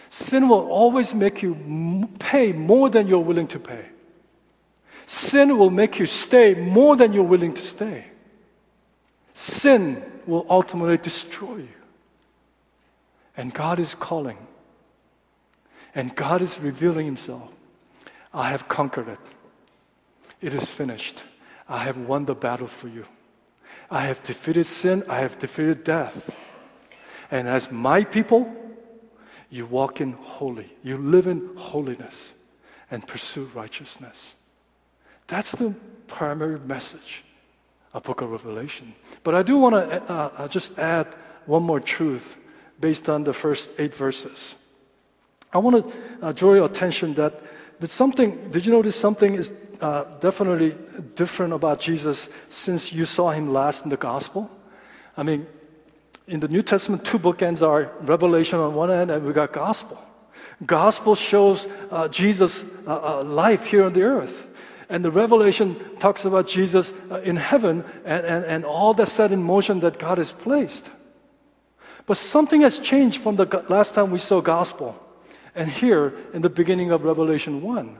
Sin 0.08 0.48
will 0.48 0.68
always 0.68 1.14
make 1.14 1.42
you 1.42 2.08
pay 2.18 2.52
more 2.52 2.90
than 2.90 3.06
you're 3.06 3.18
willing 3.18 3.46
to 3.48 3.58
pay. 3.58 3.86
Sin 5.06 5.56
will 5.56 5.70
make 5.70 5.98
you 5.98 6.06
stay 6.06 6.54
more 6.54 6.96
than 6.96 7.12
you're 7.12 7.22
willing 7.22 7.54
to 7.54 7.62
stay 7.62 8.06
sin 9.36 10.02
will 10.26 10.46
ultimately 10.48 10.96
destroy 10.96 11.56
you. 11.56 11.68
And 13.36 13.52
God 13.52 13.78
is 13.78 13.94
calling. 13.94 14.38
And 15.94 16.16
God 16.16 16.40
is 16.40 16.58
revealing 16.58 17.04
Himself. 17.04 17.52
I 18.32 18.48
have 18.48 18.66
conquered 18.66 19.08
it. 19.08 19.18
It 20.40 20.54
is 20.54 20.70
finished. 20.70 21.22
I 21.68 21.84
have 21.84 21.98
won 21.98 22.24
the 22.24 22.34
battle 22.34 22.66
for 22.66 22.88
you. 22.88 23.04
I 23.90 24.06
have 24.06 24.22
defeated 24.22 24.64
sin. 24.64 25.04
I 25.08 25.20
have 25.20 25.38
defeated 25.38 25.84
death. 25.84 26.30
And 27.30 27.48
as 27.48 27.70
my 27.70 28.04
people, 28.04 28.54
you 29.50 29.66
walk 29.66 30.00
in 30.00 30.12
holy, 30.12 30.76
you 30.82 30.96
live 30.96 31.26
in 31.26 31.50
holiness 31.56 32.34
and 32.90 33.06
pursue 33.06 33.50
righteousness. 33.54 34.34
That's 35.26 35.52
the 35.52 35.74
primary 36.06 36.58
message 36.60 37.24
of 37.92 38.02
Book 38.04 38.20
of 38.20 38.30
Revelation. 38.30 38.94
But 39.24 39.34
I 39.34 39.42
do 39.42 39.56
want 39.56 39.74
to 39.74 40.12
uh, 40.12 40.30
uh, 40.36 40.48
just 40.48 40.78
add 40.78 41.06
one 41.46 41.62
more 41.62 41.80
truth 41.80 42.38
based 42.80 43.08
on 43.08 43.24
the 43.24 43.32
first 43.32 43.70
eight 43.78 43.94
verses. 43.94 44.54
I 45.52 45.58
want 45.58 45.86
to 45.86 46.26
uh, 46.26 46.32
draw 46.32 46.54
your 46.54 46.66
attention 46.66 47.14
that 47.14 47.40
that 47.80 47.88
something. 47.88 48.50
Did 48.50 48.66
you 48.66 48.72
notice 48.72 48.96
something 48.96 49.34
is 49.34 49.52
uh, 49.80 50.04
definitely 50.20 50.76
different 51.14 51.52
about 51.52 51.80
Jesus 51.80 52.28
since 52.48 52.92
you 52.92 53.04
saw 53.04 53.30
him 53.30 53.52
last 53.52 53.84
in 53.84 53.90
the 53.90 53.96
gospel? 53.96 54.50
I 55.16 55.22
mean, 55.22 55.46
in 56.26 56.40
the 56.40 56.48
New 56.48 56.62
Testament, 56.62 57.04
two 57.04 57.18
bookends 57.18 57.66
are 57.66 57.92
Revelation 58.00 58.58
on 58.58 58.74
one 58.74 58.90
end, 58.90 59.10
and 59.10 59.24
we 59.24 59.32
got 59.32 59.52
Gospel. 59.52 60.04
Gospel 60.64 61.14
shows 61.14 61.66
uh, 61.90 62.08
Jesus' 62.08 62.64
uh, 62.86 63.20
uh, 63.20 63.24
life 63.24 63.66
here 63.66 63.84
on 63.84 63.92
the 63.92 64.02
earth. 64.02 64.48
And 64.88 65.04
the 65.04 65.10
Revelation 65.10 65.76
talks 65.98 66.24
about 66.24 66.46
Jesus 66.46 66.92
uh, 67.10 67.20
in 67.20 67.36
heaven 67.36 67.84
and, 68.04 68.24
and, 68.26 68.44
and 68.44 68.64
all 68.64 68.94
that's 68.94 69.12
set 69.12 69.32
in 69.32 69.42
motion 69.42 69.80
that 69.80 69.98
God 69.98 70.18
has 70.18 70.32
placed. 70.32 70.90
But 72.06 72.16
something 72.16 72.60
has 72.62 72.78
changed 72.78 73.20
from 73.20 73.36
the 73.36 73.64
last 73.68 73.94
time 73.94 74.10
we 74.10 74.18
saw 74.18 74.40
Gospel. 74.40 75.00
And 75.56 75.70
here, 75.70 76.12
in 76.34 76.42
the 76.42 76.50
beginning 76.50 76.90
of 76.90 77.02
Revelation 77.02 77.62
1, 77.62 77.96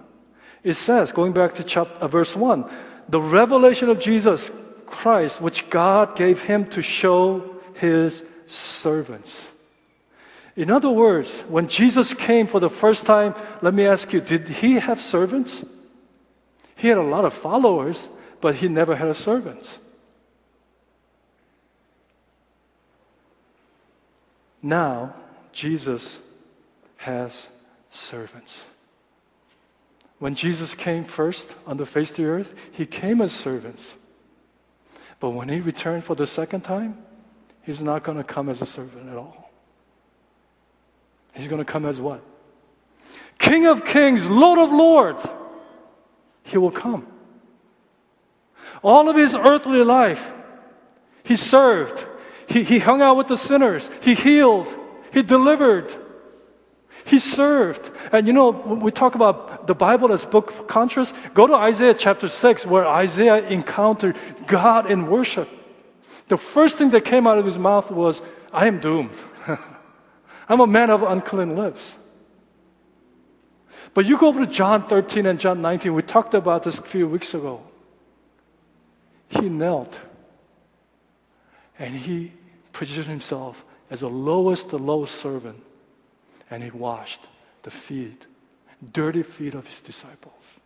it 0.62 0.74
says, 0.74 1.10
going 1.10 1.32
back 1.32 1.54
to 1.54 1.64
chapter, 1.64 1.94
uh, 1.94 2.06
verse 2.06 2.36
1, 2.36 2.68
the 3.08 3.20
revelation 3.20 3.88
of 3.88 3.98
Jesus 3.98 4.50
Christ, 4.84 5.40
which 5.40 5.70
God 5.70 6.16
gave 6.16 6.42
him 6.42 6.66
to 6.66 6.82
show 6.82 7.56
his 7.74 8.22
servants. 8.44 9.42
In 10.54 10.70
other 10.70 10.90
words, 10.90 11.40
when 11.48 11.66
Jesus 11.68 12.12
came 12.12 12.46
for 12.46 12.60
the 12.60 12.70
first 12.70 13.06
time, 13.06 13.34
let 13.62 13.72
me 13.72 13.86
ask 13.86 14.12
you, 14.12 14.20
did 14.20 14.48
he 14.48 14.74
have 14.74 15.00
servants? 15.00 15.64
He 16.76 16.88
had 16.88 16.98
a 16.98 17.02
lot 17.02 17.24
of 17.24 17.32
followers, 17.32 18.10
but 18.42 18.56
he 18.56 18.68
never 18.68 18.96
had 18.96 19.08
a 19.08 19.14
servant. 19.14 19.78
Now, 24.62 25.14
Jesus 25.52 26.18
has 26.96 27.48
servants. 27.90 28.64
When 30.18 30.34
Jesus 30.34 30.74
came 30.74 31.04
first 31.04 31.54
on 31.66 31.76
the 31.76 31.86
face 31.86 32.10
of 32.10 32.16
the 32.16 32.24
earth, 32.24 32.54
he 32.72 32.86
came 32.86 33.20
as 33.20 33.32
servants. 33.32 33.94
But 35.20 35.30
when 35.30 35.48
he 35.48 35.60
returned 35.60 36.04
for 36.04 36.14
the 36.14 36.26
second 36.26 36.62
time, 36.62 36.98
he's 37.62 37.82
not 37.82 38.02
going 38.02 38.18
to 38.18 38.24
come 38.24 38.48
as 38.48 38.62
a 38.62 38.66
servant 38.66 39.08
at 39.08 39.16
all. 39.16 39.50
He's 41.34 41.48
going 41.48 41.62
to 41.62 41.70
come 41.70 41.84
as 41.84 42.00
what? 42.00 42.22
King 43.38 43.66
of 43.66 43.84
kings, 43.84 44.28
Lord 44.28 44.58
of 44.58 44.72
lords. 44.72 45.26
He 46.44 46.56
will 46.56 46.70
come. 46.70 47.06
All 48.82 49.08
of 49.08 49.16
his 49.16 49.34
earthly 49.34 49.84
life, 49.84 50.32
he 51.24 51.36
served. 51.36 52.06
He, 52.48 52.62
he 52.62 52.78
hung 52.78 53.02
out 53.02 53.16
with 53.16 53.26
the 53.26 53.36
sinners. 53.36 53.90
He 54.00 54.14
healed. 54.14 54.72
He 55.12 55.22
delivered. 55.22 55.94
He 57.06 57.20
served. 57.20 57.90
And 58.10 58.26
you 58.26 58.32
know, 58.32 58.50
we 58.50 58.90
talk 58.90 59.14
about 59.14 59.68
the 59.68 59.76
Bible 59.76 60.12
as 60.12 60.24
book 60.24 60.50
of 60.50 60.66
contrast, 60.66 61.14
go 61.34 61.46
to 61.46 61.54
Isaiah 61.54 61.94
chapter 61.94 62.28
6, 62.28 62.66
where 62.66 62.84
Isaiah 62.84 63.46
encountered 63.46 64.16
God 64.48 64.90
in 64.90 65.06
worship. 65.06 65.48
The 66.26 66.36
first 66.36 66.78
thing 66.78 66.90
that 66.90 67.04
came 67.04 67.28
out 67.28 67.38
of 67.38 67.46
his 67.46 67.58
mouth 67.58 67.92
was, 67.92 68.22
I 68.52 68.66
am 68.66 68.80
doomed. 68.80 69.16
I'm 70.48 70.58
a 70.58 70.66
man 70.66 70.90
of 70.90 71.04
unclean 71.04 71.54
lips. 71.54 71.94
But 73.94 74.06
you 74.06 74.18
go 74.18 74.26
over 74.26 74.44
to 74.44 74.50
John 74.50 74.88
13 74.88 75.26
and 75.26 75.38
John 75.38 75.62
19, 75.62 75.94
we 75.94 76.02
talked 76.02 76.34
about 76.34 76.64
this 76.64 76.80
a 76.80 76.82
few 76.82 77.06
weeks 77.06 77.34
ago. 77.34 77.62
He 79.28 79.48
knelt 79.48 80.00
and 81.78 81.94
he 81.94 82.32
positioned 82.72 83.06
himself 83.06 83.64
as 83.90 84.00
the 84.00 84.10
lowest, 84.10 84.70
the 84.70 84.78
lowest 84.78 85.14
servant 85.14 85.62
and 86.50 86.62
he 86.62 86.70
washed 86.70 87.20
the 87.62 87.70
feet, 87.70 88.24
dirty 88.92 89.22
feet 89.22 89.54
of 89.54 89.66
his 89.66 89.80
disciples. 89.80 90.60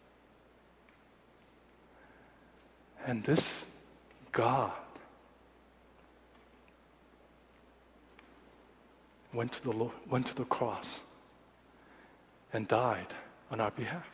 And 3.07 3.25
this 3.25 3.67
God 4.33 4.73
went 9.33 9.53
to 9.53 9.63
the, 9.63 9.91
went 10.09 10.27
to 10.27 10.35
the 10.35 10.45
cross 10.45 11.01
and 12.53 12.69
died 12.69 13.07
on 13.51 13.61
our 13.61 13.71
behalf. 13.71 14.09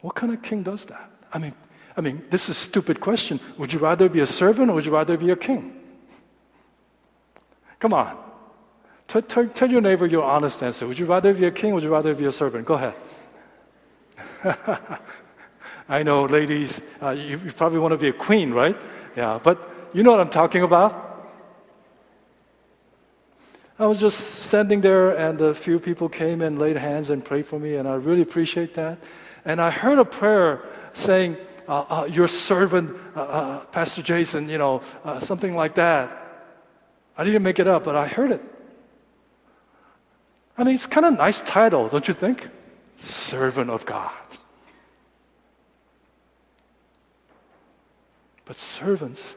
What 0.00 0.14
kind 0.14 0.32
of 0.32 0.42
king 0.42 0.62
does 0.62 0.84
that? 0.86 1.10
I 1.32 1.38
mean, 1.38 1.54
I 1.96 2.00
mean, 2.00 2.24
this 2.30 2.44
is 2.44 2.50
a 2.50 2.54
stupid 2.54 3.00
question. 3.00 3.40
Would 3.58 3.72
you 3.72 3.78
rather 3.78 4.08
be 4.08 4.20
a 4.20 4.26
servant 4.26 4.70
or 4.70 4.74
would 4.74 4.84
you 4.84 4.92
rather 4.92 5.16
be 5.16 5.30
a 5.30 5.36
king? 5.36 5.80
Come 7.78 7.92
on. 7.92 8.23
Tell, 9.14 9.22
tell, 9.22 9.46
tell 9.46 9.70
your 9.70 9.80
neighbor 9.80 10.06
your 10.06 10.24
honest 10.24 10.60
answer. 10.60 10.88
Would 10.88 10.98
you 10.98 11.06
rather 11.06 11.32
be 11.32 11.44
a 11.44 11.52
king 11.52 11.70
or 11.70 11.74
would 11.74 11.84
you 11.84 11.92
rather 11.92 12.16
be 12.16 12.24
a 12.24 12.32
servant? 12.32 12.66
Go 12.66 12.74
ahead. 12.74 12.94
I 15.88 16.02
know, 16.02 16.24
ladies, 16.24 16.80
uh, 17.00 17.10
you, 17.10 17.38
you 17.38 17.52
probably 17.52 17.78
want 17.78 17.92
to 17.92 17.96
be 17.96 18.08
a 18.08 18.12
queen, 18.12 18.52
right? 18.52 18.76
Yeah, 19.14 19.38
but 19.40 19.90
you 19.94 20.02
know 20.02 20.10
what 20.10 20.18
I'm 20.18 20.30
talking 20.30 20.64
about. 20.64 21.30
I 23.78 23.86
was 23.86 24.00
just 24.00 24.18
standing 24.40 24.80
there, 24.80 25.10
and 25.10 25.40
a 25.40 25.54
few 25.54 25.78
people 25.78 26.08
came 26.08 26.42
and 26.42 26.58
laid 26.58 26.76
hands 26.76 27.08
and 27.08 27.24
prayed 27.24 27.46
for 27.46 27.60
me, 27.60 27.76
and 27.76 27.86
I 27.86 27.94
really 27.94 28.22
appreciate 28.22 28.74
that. 28.74 28.98
And 29.44 29.60
I 29.60 29.70
heard 29.70 30.00
a 30.00 30.04
prayer 30.04 30.64
saying, 30.92 31.36
uh, 31.68 31.84
uh, 31.88 32.08
Your 32.10 32.26
servant, 32.26 32.96
uh, 33.14 33.20
uh 33.20 33.60
Pastor 33.66 34.02
Jason, 34.02 34.48
you 34.48 34.58
know, 34.58 34.82
uh, 35.04 35.20
something 35.20 35.54
like 35.54 35.76
that. 35.76 36.10
I 37.16 37.22
didn't 37.22 37.44
make 37.44 37.60
it 37.60 37.68
up, 37.68 37.84
but 37.84 37.94
I 37.94 38.08
heard 38.08 38.32
it. 38.32 38.53
I 40.56 40.64
mean, 40.64 40.74
it's 40.74 40.86
kind 40.86 41.06
of 41.06 41.14
a 41.14 41.16
nice 41.16 41.40
title, 41.40 41.88
don't 41.88 42.06
you 42.06 42.14
think? 42.14 42.48
Servant 42.96 43.70
of 43.70 43.84
God. 43.84 44.12
But 48.44 48.56
servants, 48.56 49.34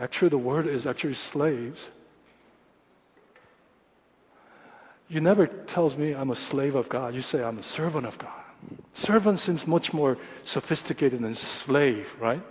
actually, 0.00 0.28
the 0.28 0.38
word 0.38 0.66
is 0.66 0.86
actually 0.86 1.14
slaves. 1.14 1.90
You 5.08 5.20
never 5.20 5.46
tells 5.46 5.96
me 5.96 6.12
I'm 6.12 6.30
a 6.30 6.36
slave 6.36 6.74
of 6.74 6.88
God. 6.88 7.14
You 7.14 7.20
say 7.20 7.42
I'm 7.42 7.58
a 7.58 7.62
servant 7.62 8.06
of 8.06 8.18
God. 8.18 8.30
Servant 8.92 9.38
seems 9.38 9.66
much 9.66 9.92
more 9.92 10.18
sophisticated 10.44 11.20
than 11.20 11.34
slave, 11.34 12.14
right? 12.20 12.42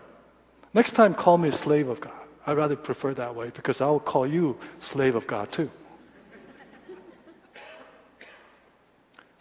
Next 0.73 0.93
time, 0.93 1.13
call 1.13 1.37
me 1.37 1.49
a 1.49 1.51
slave 1.51 1.89
of 1.89 1.99
God. 1.99 2.13
I 2.45 2.53
rather 2.53 2.75
prefer 2.75 3.13
that 3.15 3.35
way 3.35 3.51
because 3.53 3.81
I 3.81 3.87
will 3.87 3.99
call 3.99 4.25
you 4.25 4.57
slave 4.79 5.15
of 5.15 5.27
God 5.27 5.51
too. 5.51 5.69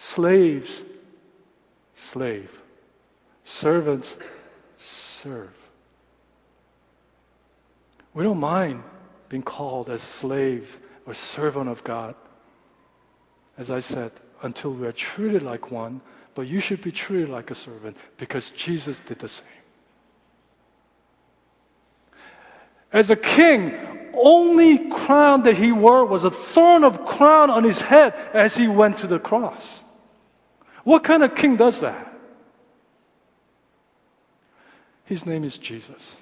Slaves, 0.02 0.82
slave. 1.94 2.58
Servants, 3.44 4.14
serve. 4.78 5.54
We 8.14 8.24
don't 8.24 8.40
mind 8.40 8.82
being 9.28 9.42
called 9.42 9.90
as 9.90 10.00
slave 10.00 10.80
or 11.04 11.12
servant 11.12 11.68
of 11.68 11.84
God. 11.84 12.14
As 13.58 13.70
I 13.70 13.80
said, 13.80 14.10
until 14.40 14.72
we 14.72 14.86
are 14.86 14.92
treated 14.92 15.42
like 15.42 15.70
one, 15.70 16.00
but 16.34 16.46
you 16.46 16.60
should 16.60 16.80
be 16.80 16.92
treated 16.92 17.28
like 17.28 17.50
a 17.50 17.54
servant 17.54 17.98
because 18.16 18.48
Jesus 18.52 19.00
did 19.00 19.18
the 19.18 19.28
same. 19.28 19.46
As 22.90 23.10
a 23.10 23.16
king, 23.16 23.74
only 24.14 24.88
crown 24.88 25.42
that 25.42 25.58
he 25.58 25.72
wore 25.72 26.06
was 26.06 26.24
a 26.24 26.30
thorn 26.30 26.84
of 26.84 27.04
crown 27.04 27.50
on 27.50 27.64
his 27.64 27.82
head 27.82 28.14
as 28.32 28.56
he 28.56 28.66
went 28.66 28.96
to 28.96 29.06
the 29.06 29.18
cross. 29.18 29.84
What 30.84 31.04
kind 31.04 31.22
of 31.22 31.34
king 31.34 31.56
does 31.56 31.80
that? 31.80 32.06
His 35.04 35.26
name 35.26 35.44
is 35.44 35.58
Jesus. 35.58 36.20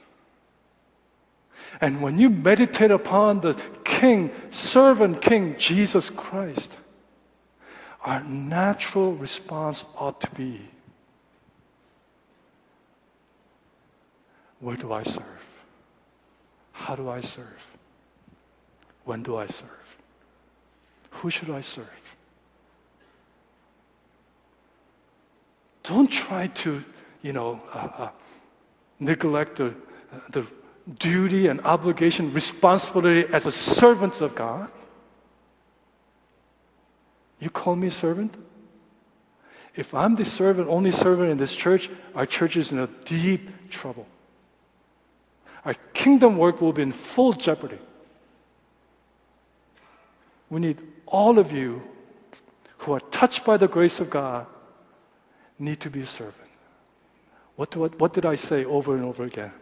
And 1.80 2.00
when 2.00 2.18
you 2.18 2.30
meditate 2.30 2.90
upon 2.90 3.40
the 3.40 3.54
king, 3.84 4.30
servant 4.50 5.20
king, 5.20 5.56
Jesus 5.59 6.09
Christ, 6.11 6.76
our 8.04 8.24
natural 8.24 9.12
response 9.14 9.84
ought 9.96 10.20
to 10.22 10.30
be 10.30 10.62
Where 14.61 14.76
do 14.76 14.92
I 14.92 15.02
serve? 15.02 15.24
How 16.72 16.96
do 16.96 17.09
I 17.09 17.20
serve? 17.20 17.66
When 19.04 19.22
do 19.22 19.36
I 19.36 19.46
serve? 19.46 19.96
Who 21.11 21.30
should 21.30 21.50
I 21.50 21.61
serve? 21.61 22.07
Don't 25.89 26.11
try 26.11 26.49
to, 26.49 26.84
you 27.22 27.32
know, 27.32 27.62
uh, 27.72 27.89
uh, 27.97 28.11
neglect 29.01 29.57
the, 29.57 29.74
the, 30.30 30.47
duty 30.99 31.49
and 31.49 31.61
obligation, 31.62 32.32
responsibility 32.32 33.30
as 33.32 33.45
a 33.45 33.53
servant 33.53 34.22
of 34.22 34.34
God? 34.34 34.70
You 37.41 37.51
call 37.51 37.76
me 37.76 37.91
servant? 37.91 38.34
If 39.74 39.95
I'm 39.95 40.14
the 40.14 40.24
servant, 40.24 40.68
only 40.68 40.91
servant 40.91 41.30
in 41.30 41.36
this 41.36 41.55
church, 41.55 41.91
our 42.14 42.26
church 42.26 42.57
is 42.57 42.72
in 42.72 42.78
a 42.78 42.86
deep 43.05 43.68
trouble. 43.68 44.07
Our 45.64 45.74
kingdom 45.93 46.36
work 46.36 46.61
will 46.61 46.72
be 46.72 46.82
in 46.82 46.93
full 46.93 47.32
jeopardy. 47.32 47.78
We 50.49 50.61
need 50.61 50.78
all 51.07 51.39
of 51.39 51.53
you 51.53 51.82
who 52.78 52.93
are 52.93 53.01
touched 53.01 53.45
by 53.45 53.57
the 53.57 53.68
grace 53.68 54.01
of 54.01 54.09
God 54.09 54.47
need 55.59 55.80
to 55.80 55.90
be 55.90 56.02
a 56.02 56.06
servant. 56.06 56.48
What, 57.56 57.74
what, 57.76 57.98
what 57.98 58.12
did 58.12 58.24
I 58.24 58.36
say 58.36 58.64
over 58.64 58.94
and 58.94 59.04
over 59.04 59.24
again? 59.24 59.52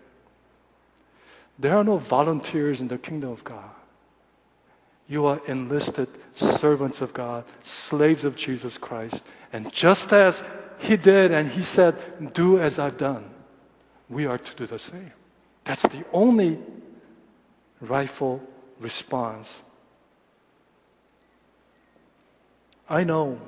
There 1.58 1.76
are 1.76 1.84
no 1.84 1.96
volunteers 1.96 2.80
in 2.80 2.88
the 2.88 2.98
kingdom 2.98 3.30
of 3.30 3.42
God. 3.42 3.70
You 5.08 5.26
are 5.26 5.40
enlisted 5.46 6.08
servants 6.34 7.00
of 7.00 7.14
God, 7.14 7.44
slaves 7.62 8.24
of 8.24 8.36
Jesus 8.36 8.76
Christ. 8.76 9.24
And 9.52 9.72
just 9.72 10.12
as 10.12 10.42
He 10.78 10.96
did 10.96 11.32
and 11.32 11.50
He 11.50 11.62
said, 11.62 12.34
Do 12.34 12.58
as 12.58 12.78
I've 12.78 12.96
done, 12.96 13.30
we 14.08 14.26
are 14.26 14.38
to 14.38 14.54
do 14.56 14.66
the 14.66 14.78
same. 14.78 15.12
That's 15.64 15.82
the 15.84 16.04
only 16.12 16.58
rightful 17.80 18.42
response. 18.78 19.62
I 22.88 23.04
know 23.04 23.40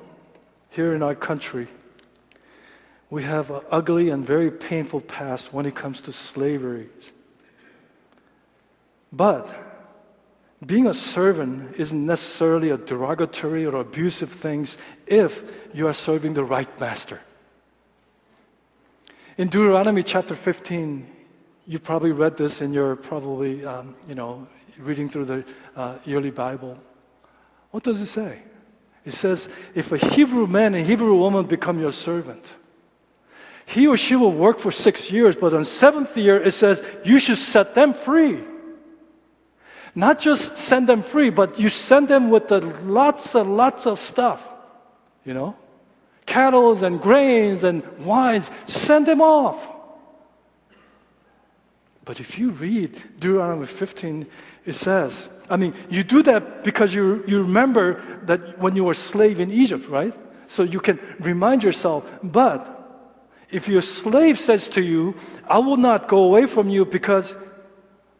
here 0.69 0.93
in 0.93 1.03
our 1.03 1.15
country, 1.15 1.67
we 3.09 3.23
have 3.23 3.49
an 3.49 3.61
ugly 3.71 4.09
and 4.09 4.25
very 4.25 4.51
painful 4.51 5.01
past 5.01 5.51
when 5.51 5.65
it 5.65 5.75
comes 5.75 6.01
to 6.01 6.11
slavery. 6.11 6.89
But 9.11 9.51
being 10.65 10.87
a 10.87 10.93
servant 10.93 11.75
isn't 11.77 12.05
necessarily 12.05 12.69
a 12.69 12.77
derogatory 12.77 13.65
or 13.65 13.75
abusive 13.75 14.31
thing 14.31 14.67
if 15.07 15.43
you 15.73 15.87
are 15.87 15.93
serving 15.93 16.33
the 16.33 16.43
right 16.43 16.79
master. 16.79 17.19
In 19.37 19.47
Deuteronomy 19.47 20.03
chapter 20.03 20.35
15, 20.35 21.07
you 21.65 21.79
probably 21.79 22.11
read 22.11 22.35
this 22.35 22.61
in 22.61 22.73
your 22.73 22.95
probably, 22.95 23.65
um, 23.65 23.95
you 24.07 24.15
know, 24.15 24.47
reading 24.77 25.07
through 25.07 25.25
the 25.25 25.45
uh, 25.75 25.97
yearly 26.03 26.29
Bible. 26.29 26.77
What 27.71 27.83
does 27.83 28.01
it 28.01 28.07
say? 28.07 28.39
It 29.05 29.13
says, 29.13 29.47
if 29.73 29.91
a 29.91 29.97
Hebrew 29.97 30.45
man 30.45 30.75
and 30.75 30.85
Hebrew 30.85 31.15
woman 31.15 31.45
become 31.45 31.79
your 31.79 31.93
servant, 31.93 32.51
he 33.69 33.85
or 33.85 33.97
she 33.97 34.15
will 34.15 34.31
work 34.31 34.57
for 34.57 34.71
six 34.71 35.11
years, 35.11 35.35
but 35.35 35.53
on 35.53 35.63
seventh 35.63 36.17
year 36.17 36.41
it 36.41 36.53
says 36.53 36.81
you 37.03 37.19
should 37.19 37.37
set 37.37 37.75
them 37.75 37.93
free. 37.93 38.39
Not 39.93 40.17
just 40.17 40.57
send 40.57 40.89
them 40.89 41.03
free, 41.03 41.29
but 41.29 41.59
you 41.59 41.69
send 41.69 42.07
them 42.07 42.31
with 42.31 42.47
the 42.47 42.61
lots 42.61 43.35
and 43.35 43.55
lots 43.55 43.85
of 43.85 43.99
stuff, 43.99 44.41
you 45.23 45.35
know, 45.35 45.55
cattle 46.25 46.83
and 46.83 46.99
grains 46.99 47.63
and 47.63 47.83
wines. 47.99 48.49
Send 48.65 49.05
them 49.05 49.21
off. 49.21 49.67
But 52.05 52.19
if 52.19 52.39
you 52.39 52.49
read 52.49 52.99
Deuteronomy 53.19 53.67
15, 53.67 54.25
it 54.65 54.73
says, 54.73 55.29
I 55.47 55.57
mean, 55.57 55.75
you 55.91 56.03
do 56.03 56.23
that 56.23 56.63
because 56.63 56.95
you, 56.95 57.23
you 57.27 57.43
remember 57.43 58.01
that 58.23 58.57
when 58.57 58.75
you 58.75 58.85
were 58.85 58.95
slave 58.95 59.39
in 59.39 59.51
Egypt, 59.51 59.87
right? 59.87 60.15
So 60.47 60.63
you 60.63 60.79
can 60.79 60.99
remind 61.19 61.61
yourself. 61.61 62.09
But 62.23 62.78
if 63.51 63.67
your 63.67 63.81
slave 63.81 64.37
says 64.37 64.67
to 64.69 64.81
you, 64.81 65.15
I 65.47 65.59
will 65.59 65.77
not 65.77 66.07
go 66.07 66.19
away 66.19 66.45
from 66.45 66.69
you 66.69 66.85
because 66.85 67.33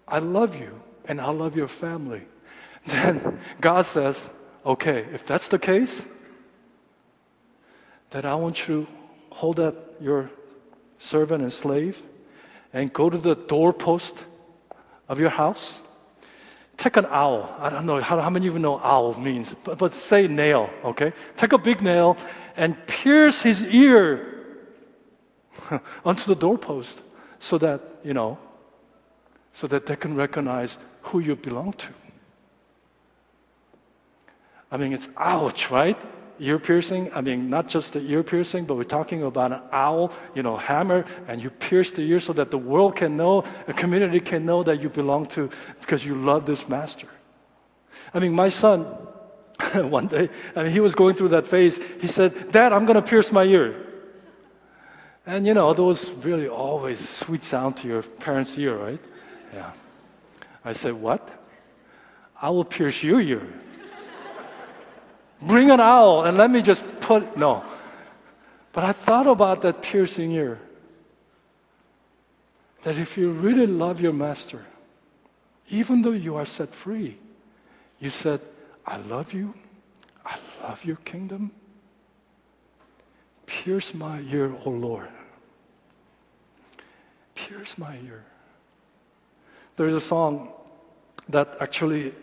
I 0.08 0.20
love 0.20 0.60
you 0.60 0.82
and 1.06 1.22
I 1.22 1.30
love 1.30 1.56
your 1.56 1.68
family, 1.68 2.24
then 2.88 3.40
God 3.62 3.86
says, 3.86 4.30
okay, 4.66 5.06
if 5.14 5.26
that's 5.26 5.48
the 5.48 5.60
case, 5.60 6.06
then 8.12 8.26
I 8.26 8.36
want 8.36 8.68
you 8.68 8.86
to 8.86 8.88
hold 9.36 9.60
up 9.60 9.76
your 10.02 10.30
servant 10.98 11.44
and 11.44 11.54
slave 11.54 12.02
and 12.74 12.92
go 12.92 13.10
to 13.10 13.18
the 13.18 13.36
doorpost 13.36 14.26
of 15.08 15.20
your 15.20 15.30
house. 15.30 15.80
Take 16.78 16.98
an 16.98 17.06
owl. 17.08 17.54
I 17.60 17.70
don't 17.70 17.86
know 17.86 18.02
how, 18.02 18.20
how 18.22 18.30
many 18.30 18.48
of 18.48 18.54
you 18.54 18.60
know 18.60 18.80
owl 18.80 19.20
means, 19.20 19.56
but, 19.64 19.78
but 19.78 19.94
say 19.94 20.28
nail, 20.28 20.70
okay? 20.84 21.14
Take 21.36 21.52
a 21.54 21.58
big 21.58 21.82
nail 21.82 22.18
and 22.56 22.76
pierce 22.88 23.42
his 23.42 23.64
ear 23.64 24.29
onto 26.06 26.26
the 26.26 26.36
doorpost 26.36 27.02
so 27.40 27.58
that, 27.58 27.82
you 28.04 28.14
know, 28.14 28.38
so 29.54 29.68
that 29.68 29.86
they 29.86 29.96
can 29.96 30.16
recognize 30.16 30.78
who 31.04 31.20
you 31.20 31.36
belong 31.36 31.74
to. 31.74 31.90
I 34.72 34.78
mean, 34.78 34.94
it's 34.94 35.10
ouch, 35.18 35.72
right? 35.72 35.98
Ear 36.40 36.60
piercing. 36.60 37.12
I 37.14 37.22
mean, 37.22 37.50
not 37.50 37.68
just 37.68 37.94
the 37.94 38.00
ear 38.00 38.24
piercing, 38.24 38.66
but 38.66 38.76
we're 38.76 38.84
talking 38.84 39.24
about 39.24 39.52
an 39.52 39.62
owl, 39.72 40.14
you 40.36 40.44
know, 40.44 40.56
hammer, 40.56 41.06
and 41.28 41.42
you 41.42 41.50
pierce 41.50 41.92
the 41.92 42.02
ear 42.04 42.20
so 42.20 42.34
that 42.34 42.52
the 42.52 42.58
world 42.58 42.96
can 42.96 43.18
know, 43.18 43.44
a 43.68 43.74
community 43.74 44.20
can 44.20 44.46
know 44.46 44.64
that 44.64 44.80
you 44.80 44.90
belong 44.90 45.26
to 45.28 45.50
because 45.82 46.06
you 46.06 46.16
love 46.16 46.46
this 46.46 46.70
master. 46.70 47.08
I 48.14 48.20
mean, 48.20 48.34
my 48.34 48.50
son, 48.50 48.84
one 49.74 50.08
day, 50.08 50.30
I 50.56 50.64
mean, 50.64 50.72
he 50.72 50.80
was 50.80 50.96
going 50.96 51.16
through 51.16 51.30
that 51.30 51.48
phase. 51.48 51.80
He 52.00 52.08
said, 52.08 52.52
Dad, 52.52 52.72
I'm 52.72 52.86
going 52.86 52.96
to 52.96 53.08
pierce 53.08 53.32
my 53.32 53.44
ear. 53.44 53.89
And 55.30 55.46
you 55.46 55.54
know, 55.54 55.74
those 55.74 56.10
really 56.26 56.48
always 56.48 57.08
sweet 57.08 57.44
sound 57.44 57.78
to 57.78 57.88
your 57.88 58.02
parents' 58.02 58.58
ear, 58.58 58.76
right? 58.76 59.00
Yeah. 59.54 59.72
I 60.66 60.72
said, 60.72 60.94
What? 60.94 61.22
I 62.42 62.50
will 62.50 62.66
pierce 62.66 63.04
your 63.04 63.22
ear. 63.22 63.48
Bring 65.40 65.70
an 65.70 65.80
owl 65.80 66.26
and 66.26 66.36
let 66.36 66.50
me 66.50 66.64
just 66.64 66.84
put. 67.00 67.38
No. 67.38 67.64
But 68.74 68.86
I 68.86 68.92
thought 68.92 69.28
about 69.28 69.62
that 69.62 69.84
piercing 69.84 70.32
ear. 70.32 70.60
That 72.82 72.98
if 72.98 73.16
you 73.16 73.30
really 73.30 73.68
love 73.68 74.02
your 74.02 74.14
master, 74.14 74.66
even 75.70 76.02
though 76.02 76.18
you 76.18 76.38
are 76.38 76.46
set 76.46 76.74
free, 76.74 77.20
you 78.00 78.10
said, 78.10 78.42
I 78.84 78.98
love 78.98 79.34
you, 79.34 79.54
I 80.26 80.38
love 80.64 80.84
your 80.84 80.96
kingdom. 80.96 81.52
Pierce 83.46 83.94
my 83.94 84.22
ear, 84.22 84.56
O 84.66 84.72
Lord. 84.72 85.10
Pierce 87.48 87.78
my 87.78 87.96
ear. 88.06 88.24
There's 89.78 89.94
a 89.94 90.02
song 90.02 90.50
that 91.30 91.56
actually 91.62 92.14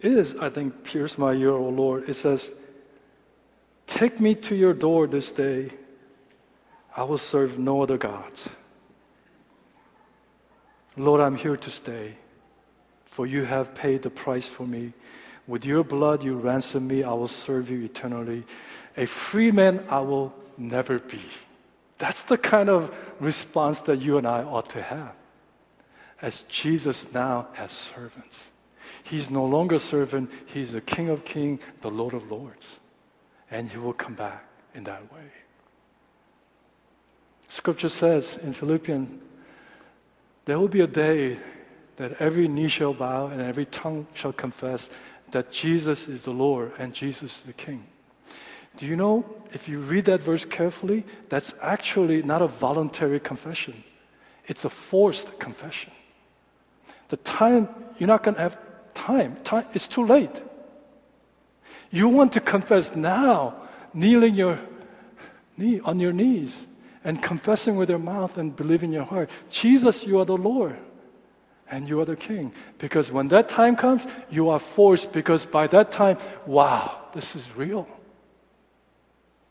is, 0.00 0.36
I 0.36 0.50
think, 0.50 0.84
pierce 0.84 1.16
my 1.16 1.32
ear, 1.32 1.52
O 1.52 1.68
Lord. 1.68 2.08
It 2.08 2.14
says, 2.14 2.52
Take 3.86 4.20
me 4.20 4.34
to 4.36 4.54
your 4.54 4.74
door 4.74 5.06
this 5.06 5.32
day. 5.32 5.70
I 6.96 7.04
will 7.04 7.18
serve 7.18 7.58
no 7.58 7.82
other 7.82 7.96
gods. 7.96 8.48
Lord, 10.96 11.20
I'm 11.20 11.36
here 11.36 11.56
to 11.56 11.70
stay, 11.70 12.16
for 13.06 13.26
you 13.26 13.44
have 13.44 13.74
paid 13.74 14.02
the 14.02 14.10
price 14.10 14.46
for 14.46 14.66
me. 14.66 14.92
With 15.46 15.64
your 15.64 15.84
blood, 15.84 16.22
you 16.22 16.36
ransom 16.36 16.86
me. 16.86 17.02
I 17.02 17.12
will 17.12 17.28
serve 17.28 17.70
you 17.70 17.82
eternally. 17.84 18.44
A 18.96 19.06
free 19.06 19.50
man 19.50 19.84
I 19.88 20.00
will 20.00 20.34
never 20.58 20.98
be. 20.98 21.22
That's 22.00 22.22
the 22.22 22.38
kind 22.38 22.70
of 22.70 22.92
response 23.20 23.80
that 23.80 24.00
you 24.00 24.16
and 24.16 24.26
I 24.26 24.42
ought 24.42 24.70
to 24.70 24.82
have 24.82 25.12
as 26.22 26.42
Jesus 26.48 27.12
now 27.12 27.48
has 27.52 27.72
servants. 27.72 28.50
He's 29.02 29.30
no 29.30 29.44
longer 29.44 29.78
servant, 29.78 30.30
he's 30.46 30.72
the 30.72 30.80
King 30.80 31.10
of 31.10 31.24
kings, 31.24 31.60
the 31.82 31.90
Lord 31.90 32.14
of 32.14 32.30
lords. 32.30 32.78
And 33.50 33.70
he 33.70 33.76
will 33.76 33.92
come 33.92 34.14
back 34.14 34.44
in 34.74 34.84
that 34.84 35.12
way. 35.12 35.30
Scripture 37.48 37.88
says 37.90 38.38
in 38.42 38.54
Philippians, 38.54 39.22
there 40.46 40.58
will 40.58 40.68
be 40.68 40.80
a 40.80 40.86
day 40.86 41.36
that 41.96 42.12
every 42.18 42.48
knee 42.48 42.68
shall 42.68 42.94
bow 42.94 43.26
and 43.26 43.42
every 43.42 43.66
tongue 43.66 44.06
shall 44.14 44.32
confess 44.32 44.88
that 45.32 45.52
Jesus 45.52 46.08
is 46.08 46.22
the 46.22 46.30
Lord 46.30 46.72
and 46.78 46.94
Jesus 46.94 47.36
is 47.36 47.42
the 47.42 47.52
King. 47.52 47.84
Do 48.76 48.86
you 48.86 48.96
know, 48.96 49.24
if 49.52 49.68
you 49.68 49.80
read 49.80 50.04
that 50.06 50.22
verse 50.22 50.44
carefully, 50.44 51.04
that's 51.28 51.54
actually 51.60 52.22
not 52.22 52.42
a 52.42 52.46
voluntary 52.46 53.20
confession, 53.20 53.84
it's 54.46 54.64
a 54.64 54.70
forced 54.70 55.38
confession. 55.38 55.92
The 57.08 57.16
time, 57.18 57.68
you're 57.98 58.06
not 58.06 58.22
going 58.22 58.36
to 58.36 58.40
have 58.40 58.58
time. 58.94 59.36
time. 59.42 59.66
It's 59.72 59.88
too 59.88 60.06
late. 60.06 60.40
You 61.90 62.08
want 62.08 62.32
to 62.34 62.40
confess 62.40 62.94
now, 62.94 63.56
kneeling 63.92 64.34
your 64.34 64.60
knee 65.56 65.80
on 65.80 65.98
your 65.98 66.12
knees 66.12 66.66
and 67.04 67.20
confessing 67.22 67.76
with 67.76 67.90
your 67.90 67.98
mouth 67.98 68.38
and 68.38 68.54
believing 68.54 68.90
in 68.90 68.94
your 68.94 69.04
heart. 69.04 69.28
Jesus, 69.50 70.06
you 70.06 70.20
are 70.20 70.24
the 70.24 70.36
Lord 70.36 70.76
and 71.70 71.88
you 71.88 72.00
are 72.00 72.04
the 72.04 72.16
King. 72.16 72.52
Because 72.78 73.10
when 73.10 73.28
that 73.28 73.48
time 73.48 73.74
comes, 73.74 74.02
you 74.30 74.48
are 74.50 74.58
forced 74.58 75.12
because 75.12 75.44
by 75.44 75.66
that 75.68 75.90
time, 75.90 76.18
wow, 76.46 77.06
this 77.12 77.34
is 77.34 77.50
real. 77.56 77.88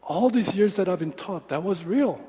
All 0.09 0.31
these 0.31 0.55
years 0.55 0.75
that 0.75 0.89
I've 0.89 0.99
been 0.99 1.13
taught, 1.13 1.49
that 1.49 1.63
was 1.63 1.85
real. 1.85 2.19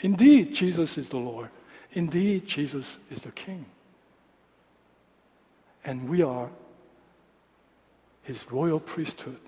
Indeed, 0.00 0.54
Jesus 0.54 0.96
is 0.96 1.08
the 1.08 1.16
Lord. 1.16 1.50
indeed 1.92 2.46
Jesus 2.46 2.98
is 3.10 3.22
the 3.22 3.32
King. 3.32 3.66
And 5.84 6.08
we 6.08 6.22
are 6.22 6.48
his 8.22 8.50
royal 8.50 8.78
priesthood. 8.78 9.40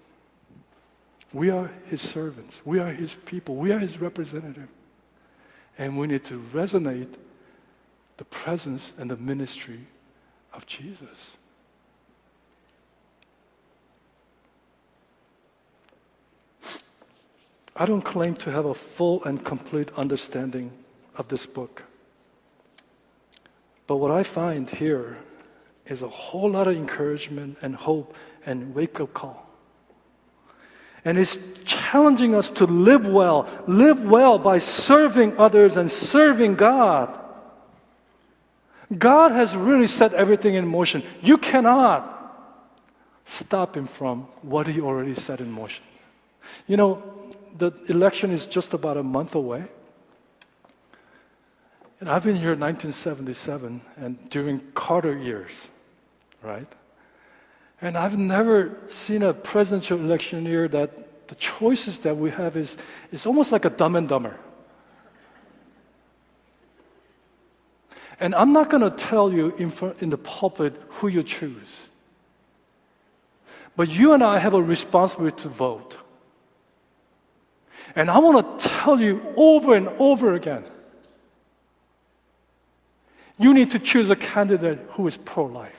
We 1.33 1.49
are 1.51 1.71
his 1.87 2.03
servants. 2.03 2.61
We 2.65 2.81
are 2.81 2.93
his 2.93 3.15
people. 3.15 3.55
We 3.55 3.71
are 3.71 3.79
his 3.79 4.01
representative. 4.01 4.69
And 5.79 5.97
we 5.97 6.09
need 6.09 6.25
to 6.25 6.45
resonate 6.53 7.15
the 8.17 8.25
presence 8.25 8.95
and 8.99 9.11
the 9.11 9.17
ministry 9.17 9.87
of 10.53 10.67
Jesus. 10.67 11.37
I 17.77 17.85
don't 17.85 18.03
claim 18.03 18.35
to 18.37 18.51
have 18.51 18.65
a 18.65 18.75
full 18.75 19.23
and 19.25 19.45
complete 19.45 19.91
understanding 19.97 20.73
of 21.17 21.29
this 21.29 21.45
book. 21.45 21.83
But 23.87 23.97
what 23.97 24.11
I 24.11 24.23
find 24.23 24.69
here 24.69 25.19
is 25.85 26.03
a 26.03 26.09
whole 26.09 26.51
lot 26.51 26.67
of 26.67 26.75
encouragement 26.75 27.59
and 27.63 27.77
hope 27.77 28.17
and 28.45 28.75
wake 28.75 28.99
up 28.99 29.13
call. 29.13 29.47
And 31.05 31.19
it's 31.19 31.39
challenging 31.65 32.35
us 32.35 32.51
to 32.51 32.65
live 32.65 33.07
well, 33.07 33.49
live 33.69 34.03
well 34.03 34.39
by 34.39 34.59
serving 34.59 35.39
others 35.39 35.77
and 35.77 35.89
serving 35.91 36.57
God. 36.57 37.17
God 38.97 39.33
has 39.33 39.55
really 39.55 39.87
set 39.87 40.15
everything 40.15 40.55
in 40.55 40.67
motion. 40.67 41.05
You 41.21 41.39
cannot 41.39 42.13
stop 43.25 43.77
Him 43.77 43.87
from 43.87 44.23
what 44.43 44.67
He 44.67 44.81
already 44.81 45.15
set 45.15 45.41
in 45.41 45.51
motion. 45.51 45.85
You 46.67 46.77
know, 46.77 47.03
the 47.59 47.73
election 47.89 48.31
is 48.31 48.47
just 48.47 48.75
about 48.75 48.97
a 48.97 49.03
month 49.03 49.35
away. 49.35 49.65
And 52.01 52.11
I've 52.11 52.25
been 52.25 52.37
here 52.37 52.53
in 52.53 52.61
1977 52.61 53.81
and 53.97 54.31
during 54.31 54.61
Carter 54.75 55.17
years, 55.17 55.69
right? 56.43 56.71
And 57.81 57.97
I've 57.97 58.19
never 58.19 58.77
seen 58.89 59.23
a 59.23 59.33
presidential 59.33 59.99
election 59.99 60.45
year 60.45 60.69
that 60.69 61.29
the 61.29 61.35
choices 61.35 61.99
that 62.01 62.17
we 62.17 62.31
have 62.31 62.57
is, 62.57 62.77
is 63.13 63.27
almost 63.27 63.53
like 63.53 63.65
a 63.65 63.71
dumb 63.71 63.97
and 63.97 64.09
dumber. 64.09 64.37
And 68.21 68.35
I'm 68.35 68.53
not 68.53 68.71
going 68.71 68.83
to 68.83 68.91
tell 68.91 69.33
you 69.33 69.55
in, 69.57 69.71
front, 69.71 70.01
in 70.01 70.11
the 70.11 70.19
pulpit 70.19 70.81
who 70.89 71.09
you 71.09 71.23
choose. 71.23 71.69
But 73.75 73.89
you 73.91 74.15
and 74.15 74.23
I 74.23 74.39
have 74.39 74.55
a 74.55 74.63
responsibility 74.63 75.43
to 75.43 75.49
vote. 75.49 75.99
And 77.97 78.11
I 78.11 78.19
want 78.19 78.61
to 78.61 78.69
tell 78.69 79.01
you 79.01 79.23
over 79.37 79.75
and 79.75 79.89
over 79.89 80.35
again 80.35 80.65
you 83.39 83.53
need 83.53 83.71
to 83.71 83.79
choose 83.79 84.11
a 84.11 84.17
candidate 84.17 84.79
who 84.93 85.07
is 85.07 85.17
pro 85.17 85.45
life. 85.45 85.73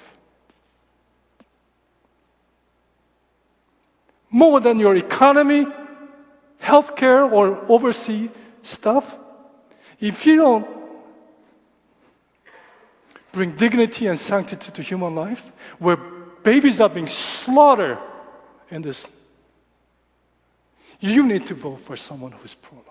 More 4.29 4.59
than 4.59 4.79
your 4.79 4.95
economy, 4.95 5.65
healthcare, 6.61 7.31
or 7.31 7.65
overseas 7.71 8.29
stuff, 8.61 9.17
if 9.99 10.25
you 10.25 10.35
don't 10.35 10.67
bring 13.31 13.55
dignity 13.55 14.07
and 14.07 14.19
sanctity 14.19 14.71
to 14.71 14.81
human 14.81 15.15
life, 15.15 15.51
where 15.79 15.97
babies 16.43 16.79
are 16.79 16.89
being 16.89 17.07
slaughtered 17.07 17.97
in 18.69 18.81
this 18.81 19.07
you 20.99 21.25
need 21.25 21.45
to 21.47 21.53
vote 21.53 21.79
for 21.79 21.95
someone 21.95 22.31
who's 22.31 22.55
pro 22.55 22.77
life. 22.77 22.85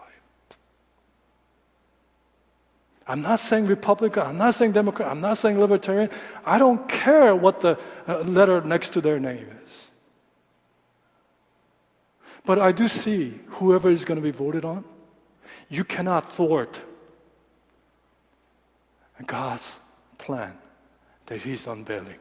I'm 3.09 3.23
not 3.23 3.39
saying 3.39 3.67
Republican, 3.67 4.23
I'm 4.23 4.39
not 4.39 4.55
saying 4.55 4.73
Democrat, 4.73 5.09
I'm 5.09 5.21
not 5.21 5.39
saying 5.39 5.61
Libertarian. 5.61 6.11
I 6.45 6.59
don't 6.59 6.89
care 6.89 7.35
what 7.37 7.61
the 7.61 7.79
uh, 8.09 8.21
letter 8.21 8.61
next 8.61 8.93
to 8.95 9.01
their 9.01 9.21
name 9.21 9.47
is. 9.65 9.89
But 12.45 12.59
I 12.59 12.73
do 12.73 12.89
see 12.89 13.41
whoever 13.49 13.91
is 13.91 14.05
going 14.05 14.17
to 14.17 14.23
be 14.23 14.31
voted 14.31 14.65
on, 14.65 14.85
you 15.69 15.85
cannot 15.85 16.33
thwart 16.33 16.81
God's 19.25 19.79
plan 20.19 20.57
that 21.27 21.43
He's 21.43 21.67
unveiling. 21.67 22.19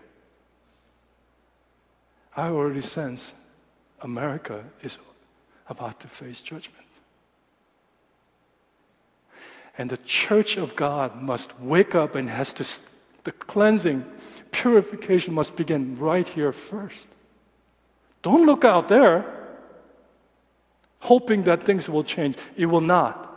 I 2.36 2.50
already 2.50 2.82
sense 2.82 3.34
America 4.02 4.66
is 4.82 4.98
about 5.70 6.00
to 6.02 6.08
face 6.08 6.42
judgment. 6.42 6.86
And 9.78 9.90
the 9.90 9.98
church 9.98 10.58
of 10.58 10.76
God 10.76 11.22
must 11.22 11.60
wake 11.60 11.96
up 11.96 12.16
and 12.16 12.30
has 12.30 12.54
to, 12.54 12.66
the 13.24 13.32
cleansing, 13.32 14.06
purification 14.52 15.34
must 15.34 15.56
begin 15.56 15.98
right 15.98 16.28
here 16.28 16.54
first. 16.54 17.08
Don't 18.22 18.46
look 18.46 18.64
out 18.64 18.88
there 18.88 19.26
hoping 21.00 21.44
that 21.44 21.64
things 21.64 21.88
will 21.88 22.04
change. 22.04 22.36
It 22.56 22.66
will 22.66 22.82
not. 22.82 23.32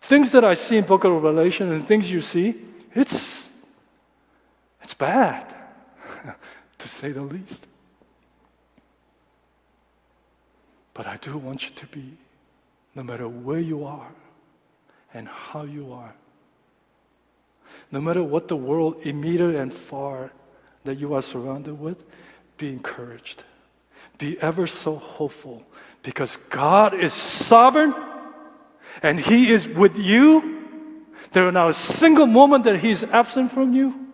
Things 0.00 0.32
that 0.32 0.44
I 0.44 0.54
see 0.54 0.76
in 0.76 0.84
book 0.84 1.04
of 1.04 1.12
Revelation 1.12 1.70
and 1.70 1.86
things 1.86 2.10
you 2.10 2.20
see, 2.20 2.60
it's, 2.94 3.50
it's 4.82 4.94
bad, 4.94 5.54
to 6.78 6.88
say 6.88 7.12
the 7.12 7.22
least. 7.22 7.66
But 10.94 11.08
I 11.08 11.16
do 11.16 11.36
want 11.36 11.64
you 11.64 11.74
to 11.74 11.86
be, 11.86 12.16
no 12.94 13.02
matter 13.02 13.28
where 13.28 13.58
you 13.58 13.84
are 13.84 14.12
and 15.12 15.28
how 15.28 15.64
you 15.64 15.92
are, 15.92 16.14
no 17.90 18.00
matter 18.00 18.22
what 18.22 18.46
the 18.46 18.56
world, 18.56 18.96
immediate 19.02 19.56
and 19.56 19.72
far, 19.72 20.30
that 20.84 20.98
you 20.98 21.14
are 21.14 21.22
surrounded 21.22 21.80
with, 21.80 22.04
be 22.56 22.68
encouraged. 22.68 23.42
Be 24.18 24.40
ever 24.40 24.66
so 24.66 24.94
hopeful 24.96 25.64
because 26.04 26.36
God 26.50 26.94
is 26.94 27.12
sovereign 27.12 27.94
and 29.02 29.18
He 29.18 29.50
is 29.50 29.66
with 29.66 29.96
you. 29.96 30.62
There 31.32 31.48
is 31.48 31.54
not 31.54 31.70
a 31.70 31.74
single 31.74 32.28
moment 32.28 32.64
that 32.64 32.78
He 32.78 32.90
is 32.90 33.02
absent 33.02 33.50
from 33.50 33.74
you. 33.74 34.06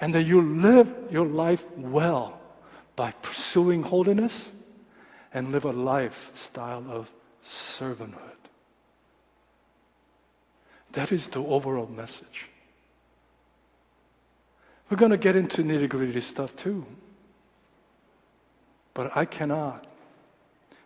And 0.00 0.14
that 0.14 0.22
you 0.22 0.40
live 0.40 0.94
your 1.10 1.26
life 1.26 1.64
well 1.76 2.38
by 2.94 3.10
pursuing 3.22 3.82
holiness 3.82 4.52
and 5.38 5.52
live 5.52 5.64
a 5.64 5.70
lifestyle 5.70 6.84
of 6.90 7.12
servanthood. 7.44 8.42
That 10.92 11.12
is 11.12 11.28
the 11.28 11.40
overall 11.40 11.86
message. 11.86 12.46
We're 14.90 14.96
going 14.96 15.12
to 15.12 15.16
get 15.16 15.36
into 15.36 15.62
nitty 15.62 15.90
gritty 15.90 16.20
stuff 16.20 16.56
too. 16.56 16.84
But 18.94 19.16
I 19.16 19.26
cannot, 19.26 19.86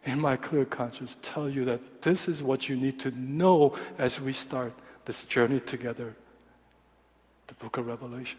in 0.04 0.20
my 0.20 0.36
clear 0.36 0.66
conscience, 0.66 1.16
tell 1.22 1.48
you 1.48 1.64
that 1.64 2.02
this 2.02 2.28
is 2.28 2.42
what 2.42 2.68
you 2.68 2.76
need 2.76 3.00
to 3.00 3.10
know 3.12 3.74
as 3.96 4.20
we 4.20 4.34
start 4.34 4.74
this 5.06 5.24
journey 5.24 5.60
together, 5.60 6.14
the 7.46 7.54
book 7.54 7.78
of 7.78 7.86
Revelation. 7.86 8.38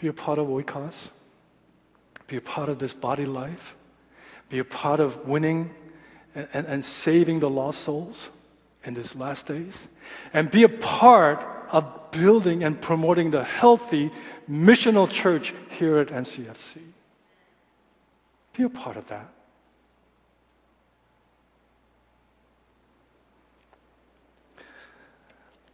Be 0.00 0.08
a 0.08 0.12
part 0.14 0.38
of 0.38 0.46
Oikos. 0.48 1.10
Be 2.26 2.36
a 2.36 2.40
part 2.40 2.70
of 2.70 2.78
this 2.78 2.94
body 2.94 3.26
life. 3.26 3.76
Be 4.48 4.58
a 4.58 4.64
part 4.64 4.98
of 4.98 5.28
winning 5.28 5.74
and, 6.34 6.48
and, 6.54 6.66
and 6.66 6.84
saving 6.84 7.40
the 7.40 7.50
lost 7.50 7.82
souls 7.82 8.30
in 8.82 8.94
these 8.94 9.14
last 9.14 9.46
days. 9.46 9.88
And 10.32 10.50
be 10.50 10.62
a 10.62 10.68
part 10.70 11.46
of 11.70 12.10
building 12.12 12.64
and 12.64 12.80
promoting 12.80 13.30
the 13.30 13.44
healthy 13.44 14.10
missional 14.50 15.08
church 15.08 15.52
here 15.68 15.98
at 15.98 16.08
NCFC. 16.08 16.78
Be 18.54 18.62
a 18.62 18.70
part 18.70 18.96
of 18.96 19.06
that. 19.08 19.28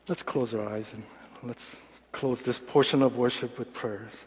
Let's 0.08 0.22
close 0.24 0.52
our 0.52 0.68
eyes 0.68 0.92
and 0.92 1.04
let's 1.42 1.78
close 2.16 2.42
this 2.42 2.58
portion 2.58 3.02
of 3.02 3.18
worship 3.18 3.58
with 3.58 3.74
prayers. 3.74 4.24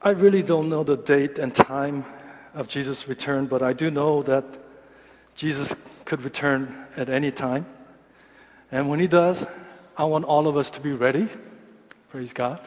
I 0.00 0.10
really 0.10 0.44
don't 0.44 0.68
know 0.68 0.84
the 0.84 0.96
date 0.96 1.36
and 1.40 1.52
time 1.52 2.04
of 2.54 2.68
Jesus' 2.68 3.08
return, 3.08 3.46
but 3.46 3.60
I 3.60 3.72
do 3.72 3.90
know 3.90 4.22
that 4.22 4.44
Jesus 5.34 5.74
could 6.04 6.22
return 6.22 6.86
at 6.96 7.08
any 7.08 7.32
time. 7.32 7.66
And 8.70 8.88
when 8.88 9.00
he 9.00 9.08
does, 9.08 9.44
I 9.96 10.04
want 10.04 10.24
all 10.26 10.46
of 10.46 10.56
us 10.56 10.70
to 10.72 10.80
be 10.80 10.92
ready. 10.92 11.28
Praise 12.10 12.32
God. 12.32 12.60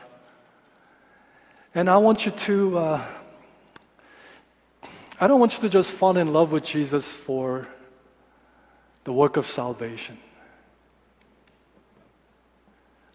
And 1.74 1.89
I 1.89 1.96
want 1.96 2.26
you 2.26 2.34
to, 2.34 2.78
uh, 2.78 3.06
I 5.22 5.28
don't 5.28 5.39
want 5.39 5.54
you 5.54 5.62
to 5.62 5.70
just 5.70 5.91
fall 5.91 6.18
in 6.18 6.34
love 6.34 6.52
with 6.52 6.66
Jesus 6.66 7.08
for 7.08 7.70
the 9.06 9.14
work 9.14 9.38
of 9.38 9.47
salvation. 9.47 10.18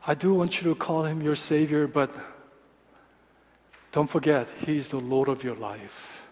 I 0.07 0.15
do 0.15 0.33
want 0.33 0.61
you 0.61 0.71
to 0.71 0.75
call 0.75 1.05
him 1.05 1.21
your 1.21 1.37
Savior, 1.37 1.87
but 1.87 2.11
don't 3.93 4.09
forget, 4.09 4.49
He's 4.65 4.89
the 4.89 5.01
Lord 5.01 5.29
of 5.29 5.45
your 5.45 5.57
life. 5.57 6.23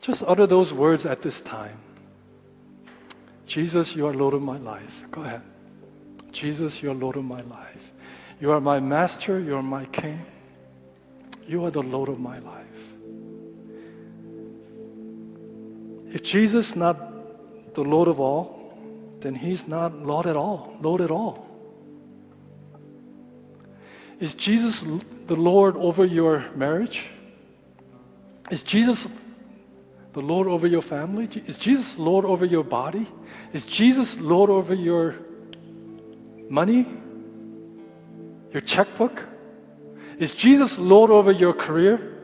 Just 0.00 0.24
utter 0.26 0.46
those 0.46 0.72
words 0.72 1.06
at 1.06 1.22
this 1.22 1.40
time. 1.40 1.78
Jesus, 3.46 3.94
you 3.94 4.06
are 4.06 4.14
Lord 4.14 4.34
of 4.34 4.42
my 4.42 4.56
life. 4.56 5.04
Go 5.10 5.22
ahead. 5.22 5.42
Jesus, 6.32 6.82
you 6.82 6.90
are 6.90 6.94
Lord 6.94 7.16
of 7.16 7.24
my 7.24 7.42
life. 7.42 7.92
You 8.40 8.50
are 8.50 8.60
my 8.60 8.80
master, 8.80 9.38
you 9.38 9.54
are 9.56 9.62
my 9.62 9.84
king. 9.86 10.24
You 11.46 11.64
are 11.64 11.70
the 11.70 11.82
Lord 11.82 12.08
of 12.08 12.18
my 12.18 12.34
life. 12.36 12.61
If 16.12 16.22
Jesus 16.22 16.76
not 16.76 17.74
the 17.74 17.82
Lord 17.82 18.06
of 18.06 18.20
all, 18.20 19.16
then 19.20 19.34
he's 19.34 19.66
not 19.66 19.94
Lord 20.04 20.26
at 20.26 20.36
all, 20.36 20.76
Lord 20.80 21.00
at 21.00 21.10
all. 21.10 21.46
Is 24.20 24.34
Jesus 24.34 24.84
the 25.26 25.34
Lord 25.34 25.76
over 25.76 26.04
your 26.04 26.44
marriage? 26.54 27.06
Is 28.50 28.62
Jesus 28.62 29.06
the 30.12 30.20
Lord 30.20 30.46
over 30.48 30.66
your 30.66 30.82
family? 30.82 31.28
Is 31.46 31.56
Jesus 31.58 31.96
Lord 31.98 32.24
over 32.24 32.44
your 32.44 32.62
body? 32.62 33.08
Is 33.54 33.64
Jesus 33.64 34.16
Lord 34.18 34.50
over 34.50 34.74
your 34.74 35.14
money? 36.50 36.86
Your 38.52 38.60
checkbook? 38.60 39.24
Is 40.18 40.34
Jesus 40.34 40.78
Lord 40.78 41.10
over 41.10 41.32
your 41.32 41.54
career? 41.54 42.18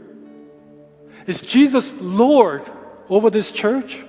Is 1.27 1.41
Jesus 1.41 1.95
Lord 1.99 2.71
over 3.09 3.31
this 3.31 3.53
church? 3.53 4.05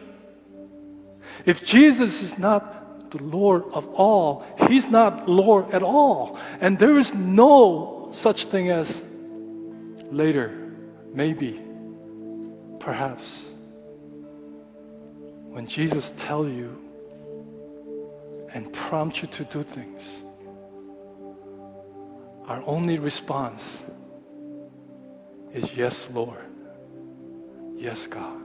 If 1.45 1.63
Jesus 1.63 2.21
is 2.21 2.37
not 2.37 3.11
the 3.11 3.23
Lord 3.23 3.63
of 3.73 3.87
all, 3.95 4.45
He's 4.67 4.87
not 4.87 5.27
Lord 5.27 5.71
at 5.71 5.83
all. 5.83 6.39
And 6.61 6.77
there 6.77 6.97
is 6.97 7.13
no 7.13 8.09
such 8.11 8.45
thing 8.45 8.69
as 8.69 9.01
later, 10.11 10.73
maybe, 11.13 11.59
perhaps. 12.79 13.51
When 15.49 15.67
Jesus 15.67 16.13
tell 16.17 16.47
you 16.47 16.77
and 18.53 18.71
prompt 18.73 19.21
you 19.21 19.27
to 19.29 19.43
do 19.45 19.63
things, 19.63 20.23
our 22.45 22.63
only 22.65 22.97
response 22.97 23.83
is 25.53 25.75
yes, 25.75 26.07
Lord. 26.13 26.45
Yes, 27.75 28.07
God. 28.07 28.38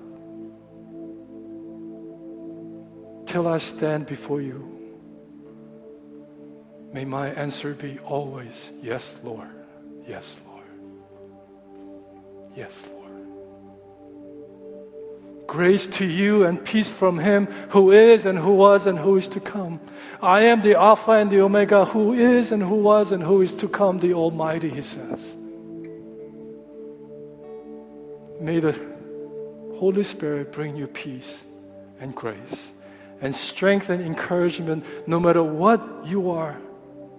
Till 3.35 3.49
I 3.49 3.59
stand 3.59 4.07
before 4.07 4.41
you, 4.41 4.63
may 6.93 7.05
my 7.05 7.31
answer 7.31 7.75
be 7.75 7.99
always 7.99 8.71
yes, 8.81 9.19
Lord. 9.25 9.49
Yes, 10.07 10.37
Lord. 10.47 10.63
Yes, 12.55 12.87
Lord. 12.93 13.11
Grace 15.49 15.89
to 15.99 16.07
you 16.07 16.45
and 16.45 16.65
peace 16.65 16.89
from 16.89 17.19
Him 17.19 17.47
who 17.71 17.91
is 17.91 18.25
and 18.25 18.39
who 18.39 18.53
was 18.53 18.87
and 18.87 18.97
who 18.97 19.17
is 19.17 19.27
to 19.27 19.41
come. 19.41 19.81
I 20.23 20.43
am 20.43 20.63
the 20.63 20.79
Alpha 20.79 21.11
and 21.11 21.29
the 21.29 21.41
Omega, 21.41 21.87
who 21.87 22.13
is 22.13 22.53
and 22.53 22.63
who 22.63 22.77
was 22.77 23.11
and 23.11 23.21
who 23.21 23.43
is 23.43 23.53
to 23.57 23.67
come, 23.67 23.99
the 23.99 24.15
Almighty, 24.15 24.71
He 24.71 24.83
says. 24.83 25.37
May 28.41 28.61
the 28.61 28.79
Holy 29.81 30.05
Spirit 30.05 30.53
bring 30.53 30.77
you 30.77 30.87
peace 30.87 31.43
and 31.99 32.15
grace 32.15 32.71
and 33.25 33.35
strength 33.35 33.89
and 33.89 34.03
encouragement 34.03 34.85
no 35.07 35.19
matter 35.19 35.43
what 35.43 35.81
you 36.07 36.31
are 36.31 36.59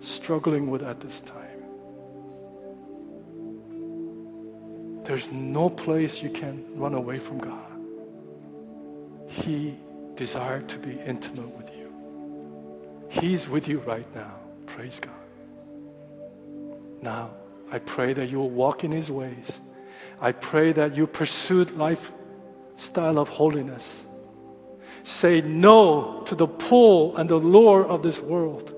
struggling 0.01 0.70
with 0.70 0.84
at 0.84 1.01
this 1.01 1.20
time. 1.22 1.41
There's 5.03 5.32
no 5.32 5.68
place 5.68 6.22
you 6.22 6.30
can 6.30 6.64
run 6.76 6.93
away 6.93 7.18
from 7.18 7.39
God. 7.39 7.72
He 9.28 9.78
desired 10.14 10.70
to 10.70 10.78
be 10.78 10.93
intimate 10.99 11.49
with 11.58 11.72
you. 11.76 11.91
He's 13.10 13.49
with 13.49 13.68
you 13.68 13.80
right 13.80 14.08
now. 14.14 14.36
Praise 14.68 14.99
God. 14.99 15.14
Now, 17.01 17.32
I 17.72 17.80
pray 17.80 18.14
that 18.14 18.30
you 18.30 18.38
will 18.38 18.51
walk 18.51 18.84
in 18.84 18.91
His 18.91 19.10
ways. 19.10 19.60
I 20.22 20.34
pray 20.34 20.72
that 20.72 20.95
you 20.95 21.08
pursue 21.08 21.64
lifestyle 21.64 23.18
of 23.18 23.30
holiness. 23.30 24.05
Say 25.06 25.39
no 25.41 26.24
to 26.26 26.36
the 26.36 26.47
pull 26.47 27.16
and 27.16 27.30
the 27.30 27.38
lure 27.38 27.86
of 27.86 28.03
this 28.03 28.20
world. 28.20 28.74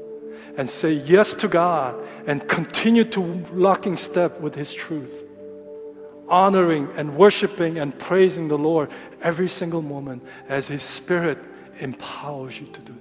And 0.57 0.69
say 0.69 0.91
yes 0.91 1.33
to 1.35 1.47
God 1.47 1.95
and 2.27 2.47
continue 2.47 3.05
to 3.05 3.21
locking 3.53 3.95
step 3.95 4.39
with 4.41 4.53
His 4.53 4.73
truth 4.73 5.23
honoring 6.29 6.89
and 6.95 7.15
worshiping 7.15 7.77
and 7.79 7.97
praising 7.97 8.47
the 8.47 8.57
Lord 8.57 8.89
every 9.21 9.47
single 9.47 9.81
moment 9.81 10.23
as 10.49 10.67
His 10.67 10.81
Spirit 10.81 11.37
empowers 11.79 12.59
you 12.59 12.67
to 12.67 12.81
do 12.81 12.93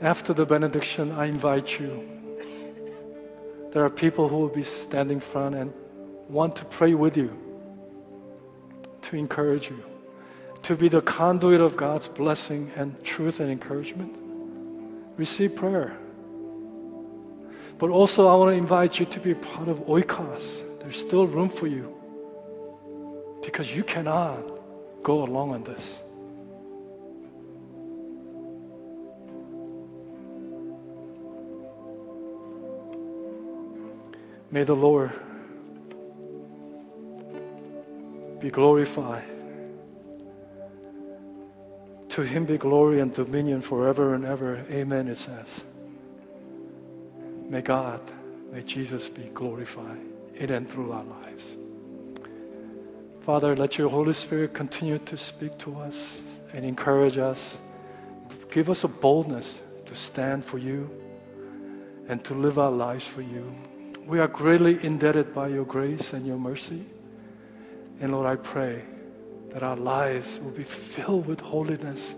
that. 0.00 0.06
After 0.06 0.32
the 0.32 0.44
benediction, 0.44 1.12
I 1.12 1.26
invite 1.26 1.78
you. 1.78 2.08
There 3.70 3.84
are 3.84 3.90
people 3.90 4.28
who 4.28 4.38
will 4.38 4.48
be 4.48 4.64
standing 4.64 5.20
front 5.20 5.54
and 5.54 5.72
want 6.28 6.56
to 6.56 6.64
pray 6.64 6.94
with 6.94 7.16
you, 7.16 7.38
to 9.12 9.18
encourage 9.18 9.68
you, 9.68 9.78
to 10.62 10.74
be 10.74 10.88
the 10.88 11.02
conduit 11.02 11.60
of 11.60 11.76
God's 11.76 12.08
blessing 12.08 12.70
and 12.76 13.02
truth 13.04 13.40
and 13.40 13.50
encouragement. 13.50 14.16
Receive 15.18 15.54
prayer. 15.54 15.94
But 17.78 17.90
also, 17.90 18.26
I 18.26 18.34
want 18.36 18.52
to 18.52 18.56
invite 18.56 18.98
you 18.98 19.04
to 19.04 19.20
be 19.20 19.34
part 19.34 19.68
of 19.68 19.80
Oikos. 19.80 20.62
There's 20.80 20.98
still 20.98 21.26
room 21.26 21.50
for 21.50 21.66
you 21.66 21.94
because 23.42 23.76
you 23.76 23.84
cannot 23.84 24.42
go 25.02 25.22
along 25.22 25.52
on 25.52 25.64
this. 25.64 26.00
May 34.50 34.64
the 34.64 34.76
Lord 34.76 35.12
be 38.42 38.50
glorified. 38.50 39.24
To 42.08 42.22
him 42.22 42.44
be 42.44 42.58
glory 42.58 43.00
and 43.00 43.12
dominion 43.12 43.62
forever 43.62 44.14
and 44.14 44.24
ever. 44.24 44.64
Amen, 44.68 45.06
it 45.06 45.16
says. 45.16 45.64
May 47.48 47.62
God, 47.62 48.00
may 48.50 48.62
Jesus 48.62 49.08
be 49.08 49.22
glorified 49.32 50.00
in 50.34 50.50
and 50.50 50.68
through 50.68 50.90
our 50.90 51.04
lives. 51.04 51.56
Father, 53.20 53.54
let 53.54 53.78
your 53.78 53.88
Holy 53.88 54.12
Spirit 54.12 54.52
continue 54.52 54.98
to 54.98 55.16
speak 55.16 55.56
to 55.58 55.78
us 55.78 56.20
and 56.52 56.64
encourage 56.64 57.18
us. 57.18 57.58
Give 58.50 58.68
us 58.68 58.82
a 58.82 58.88
boldness 58.88 59.60
to 59.86 59.94
stand 59.94 60.44
for 60.44 60.58
you 60.58 60.90
and 62.08 62.22
to 62.24 62.34
live 62.34 62.58
our 62.58 62.72
lives 62.72 63.06
for 63.06 63.22
you. 63.22 63.54
We 64.04 64.18
are 64.18 64.26
greatly 64.26 64.84
indebted 64.84 65.32
by 65.32 65.48
your 65.48 65.64
grace 65.64 66.12
and 66.12 66.26
your 66.26 66.38
mercy. 66.38 66.84
And 68.02 68.10
Lord, 68.10 68.26
I 68.26 68.34
pray 68.34 68.82
that 69.50 69.62
our 69.62 69.76
lives 69.76 70.40
will 70.42 70.50
be 70.50 70.64
filled 70.64 71.24
with 71.24 71.40
holiness, 71.40 72.16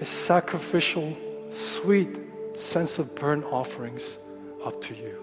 a 0.00 0.04
sacrificial, 0.04 1.16
sweet 1.52 2.18
sense 2.56 2.98
of 2.98 3.14
burnt 3.14 3.44
offerings 3.44 4.18
up 4.64 4.80
to 4.82 4.94
you. 4.96 5.22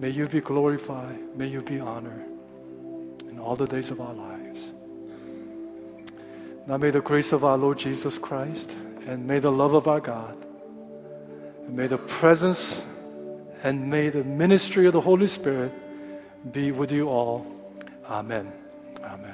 May 0.00 0.10
you 0.10 0.26
be 0.26 0.40
glorified. 0.40 1.36
May 1.36 1.46
you 1.46 1.62
be 1.62 1.78
honored 1.78 2.24
in 3.28 3.38
all 3.38 3.54
the 3.54 3.66
days 3.66 3.92
of 3.92 4.00
our 4.00 4.14
lives. 4.14 4.72
Now 6.66 6.76
may 6.76 6.90
the 6.90 7.00
grace 7.00 7.30
of 7.30 7.44
our 7.44 7.56
Lord 7.56 7.78
Jesus 7.78 8.18
Christ 8.18 8.74
and 9.06 9.28
may 9.28 9.38
the 9.38 9.52
love 9.52 9.74
of 9.74 9.86
our 9.86 10.00
God 10.00 10.36
and 11.66 11.76
may 11.76 11.86
the 11.86 11.98
presence 11.98 12.82
and 13.62 13.88
may 13.88 14.08
the 14.08 14.24
ministry 14.24 14.88
of 14.88 14.92
the 14.92 15.00
Holy 15.00 15.28
Spirit 15.28 15.72
be 16.52 16.72
with 16.72 16.90
you 16.90 17.08
all. 17.08 17.59
Amen. 18.10 18.52
Amen. 19.04 19.29